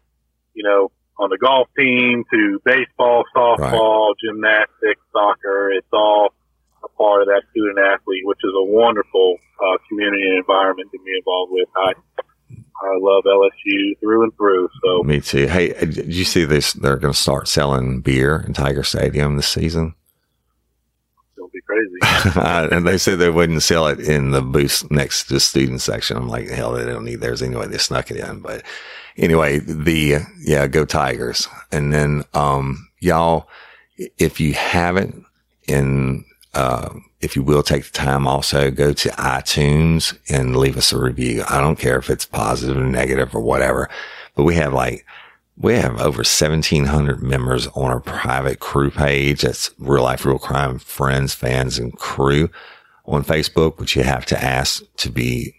you 0.54 0.64
know, 0.64 0.90
on 1.18 1.30
the 1.30 1.38
golf 1.38 1.68
team 1.76 2.24
to 2.30 2.60
baseball, 2.64 3.24
softball, 3.34 4.08
right. 4.08 4.14
gymnastics, 4.22 5.02
soccer. 5.12 5.70
It's 5.72 5.92
all 5.92 6.32
a 6.84 6.88
part 6.88 7.22
of 7.22 7.28
that 7.28 7.42
student 7.50 7.78
athlete, 7.78 8.24
which 8.24 8.38
is 8.44 8.52
a 8.54 8.64
wonderful 8.64 9.36
uh, 9.58 9.78
community 9.88 10.24
and 10.28 10.38
environment 10.38 10.90
to 10.92 10.98
be 11.04 11.12
involved 11.18 11.52
with. 11.52 11.68
I 11.76 11.92
I 12.80 12.96
love 13.00 13.24
LSU 13.24 13.98
through 14.00 14.24
and 14.24 14.36
through. 14.36 14.68
So 14.82 15.02
me 15.02 15.20
too. 15.20 15.46
Hey, 15.46 15.68
did 15.68 16.14
you 16.14 16.24
see 16.24 16.44
this? 16.44 16.72
They're 16.72 16.96
going 16.96 17.14
to 17.14 17.18
start 17.18 17.48
selling 17.48 18.00
beer 18.00 18.44
in 18.46 18.52
Tiger 18.52 18.84
Stadium 18.84 19.36
this 19.36 19.48
season. 19.48 19.94
It'll 21.36 21.48
be 21.48 21.60
crazy. 21.60 22.30
and 22.74 22.86
they 22.86 22.98
said 22.98 23.18
they 23.18 23.30
wouldn't 23.30 23.62
sell 23.62 23.88
it 23.88 24.00
in 24.00 24.30
the 24.30 24.42
booth 24.42 24.88
next 24.90 25.24
to 25.24 25.34
the 25.34 25.40
student 25.40 25.80
section. 25.80 26.16
I'm 26.16 26.28
like, 26.28 26.48
hell, 26.48 26.72
they 26.72 26.84
don't 26.84 27.04
need 27.04 27.20
theirs 27.20 27.42
anyway. 27.42 27.66
They 27.66 27.78
snuck 27.78 28.10
it 28.10 28.18
in, 28.18 28.40
but 28.40 28.62
anyway, 29.16 29.58
the 29.58 30.20
yeah, 30.40 30.66
go 30.68 30.84
Tigers. 30.84 31.48
And 31.72 31.92
then 31.92 32.24
um, 32.34 32.88
y'all, 33.00 33.48
if 34.18 34.40
you 34.40 34.54
haven't 34.54 35.24
in 35.66 36.24
uh, 36.58 36.92
if 37.20 37.36
you 37.36 37.42
will 37.44 37.62
take 37.62 37.84
the 37.84 37.92
time 37.92 38.26
also 38.26 38.68
go 38.68 38.92
to 38.92 39.08
iTunes 39.10 40.18
and 40.28 40.56
leave 40.56 40.76
us 40.76 40.92
a 40.92 40.98
review. 40.98 41.44
I 41.48 41.60
don't 41.60 41.78
care 41.78 41.96
if 41.98 42.10
it's 42.10 42.26
positive 42.26 42.76
or 42.76 42.84
negative 42.84 43.32
or 43.32 43.40
whatever, 43.40 43.88
but 44.34 44.42
we 44.42 44.56
have 44.56 44.72
like, 44.74 45.06
we 45.56 45.74
have 45.74 46.00
over 46.00 46.18
1700 46.18 47.22
members 47.22 47.68
on 47.68 47.92
our 47.92 48.00
private 48.00 48.58
crew 48.58 48.90
page. 48.90 49.42
That's 49.42 49.70
real 49.78 50.02
life, 50.02 50.24
real 50.24 50.40
crime 50.40 50.80
friends, 50.80 51.32
fans 51.32 51.78
and 51.78 51.96
crew 51.96 52.50
on 53.06 53.22
Facebook, 53.22 53.78
which 53.78 53.94
you 53.94 54.02
have 54.02 54.26
to 54.26 54.44
ask 54.44 54.82
to 54.96 55.10
be 55.10 55.54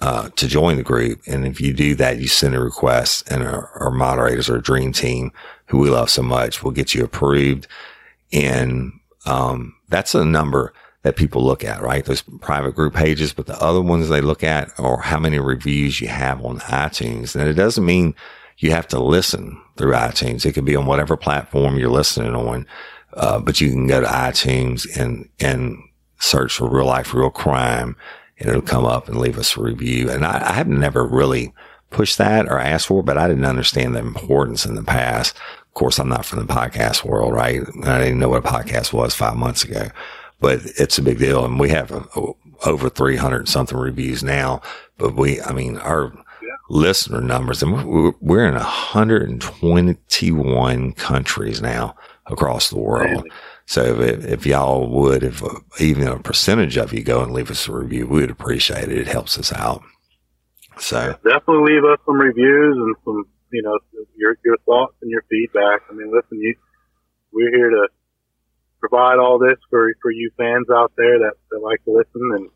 uh, 0.00 0.28
to 0.30 0.48
join 0.48 0.76
the 0.76 0.82
group. 0.82 1.20
And 1.28 1.46
if 1.46 1.60
you 1.60 1.72
do 1.72 1.94
that, 1.94 2.18
you 2.18 2.26
send 2.26 2.56
a 2.56 2.60
request 2.60 3.30
and 3.30 3.44
our, 3.44 3.68
our 3.78 3.92
moderators, 3.92 4.50
our 4.50 4.58
dream 4.58 4.92
team, 4.92 5.30
who 5.66 5.78
we 5.78 5.88
love 5.88 6.10
so 6.10 6.22
much, 6.22 6.64
will 6.64 6.72
get 6.72 6.94
you 6.94 7.04
approved. 7.04 7.68
And, 8.32 8.92
um, 9.26 9.74
that's 9.88 10.14
a 10.14 10.24
number 10.24 10.72
that 11.02 11.16
people 11.16 11.44
look 11.44 11.64
at, 11.64 11.82
right? 11.82 12.04
Those 12.04 12.22
private 12.40 12.74
group 12.74 12.94
pages, 12.94 13.32
but 13.32 13.46
the 13.46 13.60
other 13.60 13.82
ones 13.82 14.08
they 14.08 14.20
look 14.20 14.44
at 14.44 14.70
are 14.78 15.00
how 15.00 15.18
many 15.18 15.38
reviews 15.38 16.00
you 16.00 16.08
have 16.08 16.44
on 16.44 16.60
iTunes. 16.60 17.34
And 17.34 17.48
it 17.48 17.54
doesn't 17.54 17.84
mean 17.84 18.14
you 18.58 18.70
have 18.70 18.86
to 18.88 19.00
listen 19.02 19.60
through 19.76 19.92
iTunes. 19.92 20.46
It 20.46 20.52
could 20.52 20.64
be 20.64 20.76
on 20.76 20.86
whatever 20.86 21.16
platform 21.16 21.76
you're 21.76 21.90
listening 21.90 22.34
on. 22.34 22.66
Uh, 23.14 23.40
but 23.40 23.60
you 23.60 23.70
can 23.70 23.88
go 23.88 24.00
to 24.00 24.06
iTunes 24.06 24.86
and, 24.96 25.28
and 25.40 25.76
search 26.20 26.54
for 26.54 26.70
real 26.70 26.86
life, 26.86 27.12
real 27.12 27.30
crime 27.30 27.96
and 28.42 28.50
it'll 28.50 28.62
come 28.62 28.84
up 28.84 29.08
and 29.08 29.18
leave 29.18 29.38
us 29.38 29.56
a 29.56 29.62
review. 29.62 30.10
And 30.10 30.24
I, 30.26 30.50
I 30.50 30.52
have 30.54 30.66
never 30.66 31.06
really 31.06 31.54
pushed 31.90 32.18
that 32.18 32.46
or 32.46 32.58
asked 32.58 32.88
for, 32.88 33.00
it, 33.00 33.06
but 33.06 33.16
I 33.16 33.28
didn't 33.28 33.44
understand 33.44 33.94
the 33.94 34.00
importance 34.00 34.66
in 34.66 34.74
the 34.74 34.82
past. 34.82 35.36
Of 35.72 35.74
course, 35.74 35.98
I'm 35.98 36.08
not 36.08 36.26
from 36.26 36.38
the 36.38 36.52
podcast 36.52 37.04
world, 37.04 37.32
right? 37.32 37.62
I 37.84 37.98
didn't 37.98 38.18
know 38.18 38.28
what 38.28 38.44
a 38.44 38.48
podcast 38.48 38.92
was 38.92 39.14
five 39.14 39.36
months 39.36 39.64
ago 39.64 39.88
but 40.42 40.60
it's 40.76 40.98
a 40.98 41.02
big 41.02 41.18
deal. 41.18 41.46
And 41.46 41.58
we 41.58 41.70
have 41.70 41.90
a, 41.92 42.04
a, 42.16 42.32
over 42.66 42.90
300 42.90 43.48
something 43.48 43.78
reviews 43.78 44.22
now, 44.22 44.60
but 44.98 45.14
we, 45.14 45.40
I 45.40 45.52
mean, 45.52 45.78
our 45.78 46.12
yeah. 46.42 46.50
listener 46.68 47.22
numbers 47.22 47.62
and 47.62 47.88
we're, 47.88 48.12
we're 48.20 48.46
in 48.46 48.54
121 48.54 50.92
countries 50.94 51.62
now 51.62 51.94
across 52.26 52.68
the 52.68 52.78
world. 52.78 53.26
So 53.66 54.00
if, 54.00 54.24
if 54.24 54.44
y'all 54.44 54.88
would, 54.88 55.22
if 55.22 55.40
uh, 55.42 55.60
even 55.78 56.08
a 56.08 56.18
percentage 56.18 56.76
of 56.76 56.92
you 56.92 57.04
go 57.04 57.22
and 57.22 57.32
leave 57.32 57.50
us 57.50 57.68
a 57.68 57.72
review, 57.72 58.08
we 58.08 58.20
would 58.20 58.30
appreciate 58.30 58.90
it. 58.90 58.98
It 58.98 59.06
helps 59.06 59.38
us 59.38 59.52
out. 59.52 59.82
So 60.78 61.16
definitely 61.24 61.74
leave 61.74 61.84
us 61.84 61.98
some 62.04 62.16
reviews 62.16 62.76
and 62.76 62.96
some, 63.04 63.24
you 63.52 63.62
know, 63.62 63.78
your, 64.16 64.36
your 64.44 64.56
thoughts 64.64 64.94
and 65.02 65.10
your 65.10 65.24
feedback. 65.30 65.82
I 65.90 65.94
mean, 65.94 66.10
listen, 66.12 66.40
you, 66.40 66.54
we're 67.32 67.50
here 67.50 67.70
to, 67.70 67.88
provide 68.82 69.18
all 69.22 69.38
this 69.38 69.58
for 69.70 69.94
for 70.02 70.10
you 70.10 70.30
fans 70.36 70.66
out 70.74 70.92
there 70.96 71.20
that, 71.20 71.34
that 71.50 71.60
like 71.62 71.82
to 71.84 71.92
listen, 71.92 72.20
and 72.34 72.50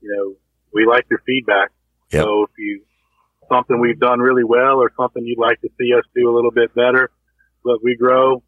you 0.00 0.08
know 0.14 0.34
we 0.72 0.86
like 0.86 1.04
your 1.10 1.20
feedback. 1.26 1.70
Yep. 2.12 2.22
So 2.22 2.44
if 2.44 2.50
you 2.56 2.82
something 3.50 3.80
we've 3.80 3.98
done 3.98 4.20
really 4.20 4.44
well 4.44 4.78
or 4.78 4.92
something 4.96 5.24
you'd 5.26 5.38
like 5.38 5.60
to 5.62 5.68
see 5.78 5.92
us 5.98 6.04
do 6.14 6.30
a 6.30 6.34
little 6.34 6.52
bit 6.52 6.74
better, 6.74 7.10
let 7.64 7.82
we 7.82 7.96
grow 7.96 8.42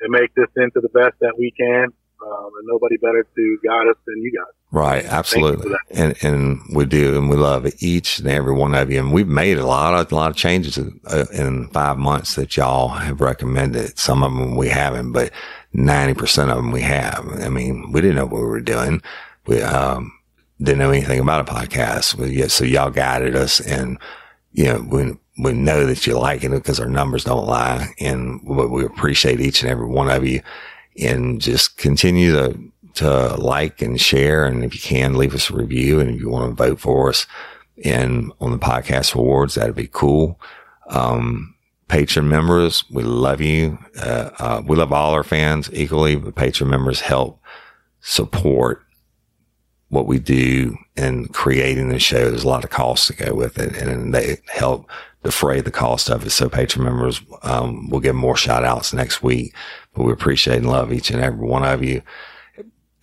and 0.00 0.10
make 0.10 0.32
this 0.34 0.48
into 0.56 0.80
the 0.80 0.88
best 0.88 1.18
that 1.20 1.34
we 1.36 1.52
can. 1.58 1.88
Um, 2.24 2.50
and 2.58 2.66
nobody 2.66 2.96
better 2.98 3.26
to 3.34 3.58
guide 3.64 3.88
us 3.88 3.96
than 4.06 4.22
you 4.22 4.32
guys. 4.32 4.54
Right, 4.70 5.04
absolutely, 5.04 5.72
and 5.90 6.16
and 6.22 6.60
we 6.74 6.86
do, 6.86 7.18
and 7.18 7.28
we 7.28 7.36
love 7.36 7.66
each 7.80 8.20
and 8.20 8.28
every 8.28 8.54
one 8.54 8.74
of 8.74 8.90
you, 8.90 9.00
and 9.00 9.12
we've 9.12 9.28
made 9.28 9.58
a 9.58 9.66
lot 9.66 9.94
of 9.94 10.10
a 10.10 10.14
lot 10.14 10.30
of 10.30 10.36
changes 10.36 10.78
uh, 10.78 11.24
in 11.32 11.68
five 11.68 11.98
months 11.98 12.36
that 12.36 12.56
y'all 12.56 12.88
have 12.88 13.20
recommended. 13.20 13.98
Some 13.98 14.22
of 14.22 14.32
them 14.32 14.56
we 14.56 14.68
haven't, 14.68 15.12
but 15.12 15.32
90% 15.74 16.50
of 16.50 16.56
them 16.56 16.70
we 16.70 16.82
have. 16.82 17.26
I 17.40 17.48
mean, 17.48 17.92
we 17.92 18.00
didn't 18.00 18.16
know 18.16 18.26
what 18.26 18.40
we 18.40 18.46
were 18.46 18.60
doing. 18.60 19.02
We, 19.46 19.62
um, 19.62 20.12
didn't 20.62 20.78
know 20.78 20.90
anything 20.90 21.18
about 21.18 21.48
a 21.48 21.52
podcast. 21.52 22.14
We, 22.14 22.48
so 22.48 22.64
y'all 22.64 22.90
guided 22.90 23.34
us 23.34 23.60
and, 23.60 23.98
you 24.52 24.64
know, 24.64 24.86
we, 24.88 25.18
we 25.42 25.52
know 25.52 25.86
that 25.86 26.06
you 26.06 26.18
like 26.18 26.44
it 26.44 26.50
because 26.50 26.78
our 26.78 26.88
numbers 26.88 27.24
don't 27.24 27.46
lie 27.46 27.88
and 27.98 28.40
we 28.44 28.84
appreciate 28.84 29.40
each 29.40 29.62
and 29.62 29.70
every 29.70 29.86
one 29.86 30.10
of 30.10 30.26
you 30.26 30.40
and 31.00 31.40
just 31.40 31.76
continue 31.76 32.32
to, 32.32 32.58
to 32.94 33.34
like 33.36 33.82
and 33.82 34.00
share. 34.00 34.44
And 34.44 34.64
if 34.64 34.74
you 34.74 34.80
can 34.80 35.14
leave 35.14 35.34
us 35.34 35.50
a 35.50 35.54
review 35.54 36.00
and 36.00 36.10
if 36.10 36.20
you 36.20 36.28
want 36.28 36.50
to 36.50 36.64
vote 36.64 36.80
for 36.80 37.08
us 37.08 37.26
and 37.84 38.32
on 38.40 38.50
the 38.50 38.58
podcast 38.58 39.14
awards, 39.14 39.54
that'd 39.54 39.74
be 39.74 39.88
cool. 39.90 40.40
Um, 40.88 41.54
Patreon 41.88 42.24
members, 42.24 42.84
we 42.90 43.02
love 43.02 43.40
you. 43.40 43.78
Uh, 43.98 44.30
uh, 44.38 44.62
we 44.66 44.76
love 44.76 44.92
all 44.92 45.12
our 45.12 45.24
fans 45.24 45.68
equally, 45.72 46.16
but 46.16 46.34
Patreon 46.34 46.68
members 46.68 47.00
help 47.00 47.40
support 48.00 48.82
what 49.88 50.06
we 50.06 50.18
do 50.18 50.76
in 50.96 51.26
creating 51.28 51.90
the 51.90 51.98
show. 51.98 52.30
There's 52.30 52.44
a 52.44 52.48
lot 52.48 52.64
of 52.64 52.70
costs 52.70 53.08
to 53.08 53.12
go 53.14 53.34
with 53.34 53.58
it 53.58 53.76
and 53.76 54.14
they 54.14 54.38
help 54.46 54.88
defray 55.22 55.60
the 55.60 55.70
cost 55.70 56.08
of 56.08 56.24
it. 56.26 56.30
So 56.30 56.48
Patreon 56.48 56.82
members, 56.82 57.20
um, 57.42 57.90
will 57.90 58.00
get 58.00 58.14
more 58.14 58.36
shout 58.36 58.64
outs 58.64 58.94
next 58.94 59.22
week, 59.22 59.54
but 59.94 60.04
we 60.04 60.12
appreciate 60.12 60.58
and 60.58 60.68
love 60.68 60.92
each 60.92 61.10
and 61.10 61.22
every 61.22 61.46
one 61.46 61.64
of 61.64 61.82
you. 61.82 62.02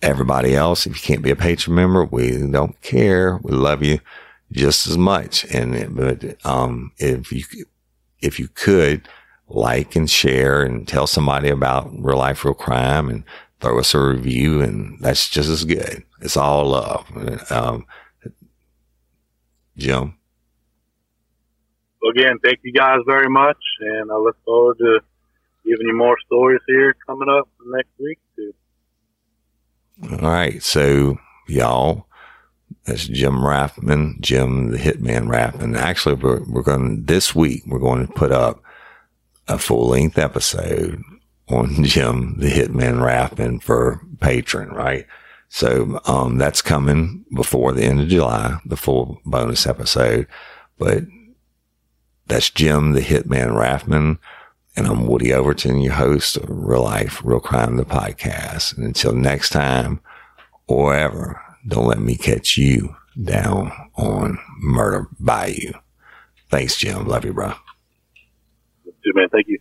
Everybody 0.02 0.54
else, 0.54 0.86
if 0.86 0.94
you 0.94 1.00
can't 1.00 1.22
be 1.22 1.30
a 1.30 1.36
patron 1.36 1.76
member, 1.76 2.04
we 2.04 2.36
don't 2.50 2.80
care. 2.80 3.38
We 3.42 3.52
love 3.52 3.82
you 3.82 4.00
just 4.50 4.86
as 4.86 4.96
much. 4.96 5.44
And, 5.52 5.94
but, 5.94 6.44
um, 6.46 6.92
if 6.98 7.32
you, 7.32 7.44
if 8.22 8.38
you 8.38 8.48
could 8.48 9.08
like 9.48 9.96
and 9.96 10.08
share 10.08 10.62
and 10.62 10.86
tell 10.88 11.06
somebody 11.06 11.48
about 11.48 11.90
real 11.92 12.16
life, 12.16 12.44
real 12.44 12.54
crime 12.54 13.10
and 13.10 13.24
throw 13.60 13.78
us 13.78 13.94
a 13.94 14.00
review. 14.00 14.62
And 14.62 14.98
that's 15.00 15.28
just 15.28 15.50
as 15.50 15.64
good. 15.64 16.02
It's 16.20 16.36
all 16.36 16.68
love. 16.68 17.06
Um, 17.50 17.86
Jim. 19.76 20.14
Well, 22.02 22.12
again, 22.12 22.38
thank 22.42 22.60
you 22.62 22.72
guys 22.72 23.00
very 23.06 23.28
much. 23.28 23.58
And 23.80 24.10
I 24.10 24.16
look 24.16 24.36
forward 24.44 24.78
to 24.78 25.00
giving 25.70 25.86
you 25.86 25.96
more 25.96 26.16
stories 26.26 26.60
here 26.66 26.94
coming 27.06 27.28
up 27.28 27.48
next 27.66 27.90
week 27.98 28.18
too. 28.36 28.52
All 30.10 30.30
right. 30.30 30.62
So 30.62 31.18
y'all, 31.46 32.06
that's 32.84 33.06
Jim 33.06 33.34
Raffman, 33.34 34.20
Jim 34.20 34.70
the 34.70 34.78
Hitman 34.78 35.28
Raffman. 35.28 35.76
Actually, 35.76 36.16
we're, 36.16 36.42
we're 36.44 36.62
going 36.62 37.04
this 37.04 37.34
week, 37.34 37.62
we're 37.66 37.78
going 37.78 38.06
to 38.06 38.12
put 38.12 38.32
up 38.32 38.62
a 39.48 39.58
full 39.58 39.88
length 39.88 40.18
episode 40.18 41.02
on 41.48 41.84
Jim 41.84 42.36
the 42.38 42.50
Hitman 42.50 43.00
Raffman 43.00 43.62
for 43.62 44.00
Patreon, 44.16 44.72
right? 44.72 45.06
So, 45.52 46.00
um, 46.04 46.38
that's 46.38 46.62
coming 46.62 47.24
before 47.34 47.72
the 47.72 47.82
end 47.82 48.00
of 48.00 48.08
July, 48.08 48.58
the 48.64 48.76
full 48.76 49.20
bonus 49.24 49.66
episode, 49.66 50.28
but 50.78 51.02
that's 52.28 52.50
Jim 52.50 52.92
the 52.92 53.00
Hitman 53.00 53.56
Raffman 53.56 54.18
And 54.76 54.86
I'm 54.86 55.06
Woody 55.06 55.32
Overton, 55.32 55.80
your 55.80 55.94
host 55.94 56.36
of 56.36 56.44
Real 56.48 56.84
Life, 56.84 57.20
Real 57.24 57.40
Crime, 57.40 57.76
the 57.76 57.84
podcast. 57.84 58.76
And 58.76 58.86
until 58.86 59.12
next 59.12 59.50
time 59.50 60.00
or 60.68 60.94
ever, 60.94 61.40
don't 61.66 61.86
let 61.86 61.98
me 61.98 62.16
catch 62.16 62.56
you 62.56 62.94
down 63.22 63.72
on 63.96 64.38
Murder 64.60 65.08
Bayou. 65.18 65.72
Thanks, 66.50 66.76
Jim. 66.76 67.06
Love 67.06 67.24
you, 67.24 67.32
bro. 67.32 67.52
Dude, 69.02 69.16
man. 69.16 69.28
Thank 69.30 69.48
you. 69.48 69.58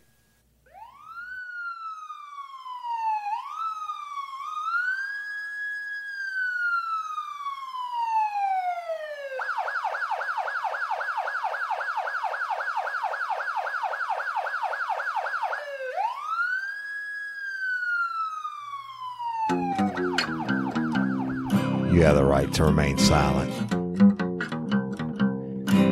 You 21.99 22.05
have 22.05 22.15
the 22.15 22.23
right 22.23 22.49
to 22.53 22.63
remain 22.63 22.97
silent. 22.97 23.51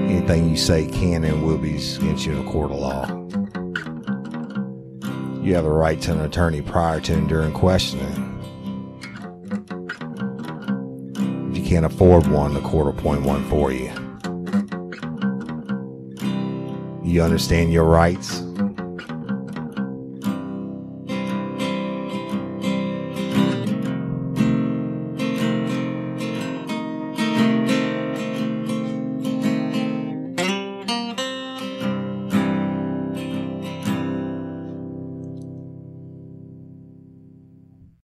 Anything 0.10 0.50
you 0.50 0.56
say 0.56 0.88
can 0.88 1.26
and 1.26 1.46
will 1.46 1.58
be 1.58 1.72
against 1.72 2.26
you 2.26 2.32
in 2.32 2.48
a 2.48 2.50
court 2.50 2.72
of 2.72 2.78
law. 2.78 3.08
You 5.44 5.54
have 5.56 5.66
the 5.66 5.70
right 5.70 6.00
to 6.04 6.14
an 6.14 6.22
attorney 6.22 6.62
prior 6.62 7.02
to 7.02 7.14
and 7.14 7.28
during 7.28 7.52
questioning. 7.52 8.24
If 11.52 11.58
you 11.58 11.66
can't 11.66 11.86
afford 11.86 12.26
one, 12.28 12.54
the 12.54 12.62
court 12.62 12.86
will 12.86 12.98
appoint 12.98 13.24
one 13.24 13.44
for 13.50 13.74
you. 13.74 13.92
You 17.04 17.22
understand 17.22 17.74
your 17.74 17.84
rights? 17.84 18.47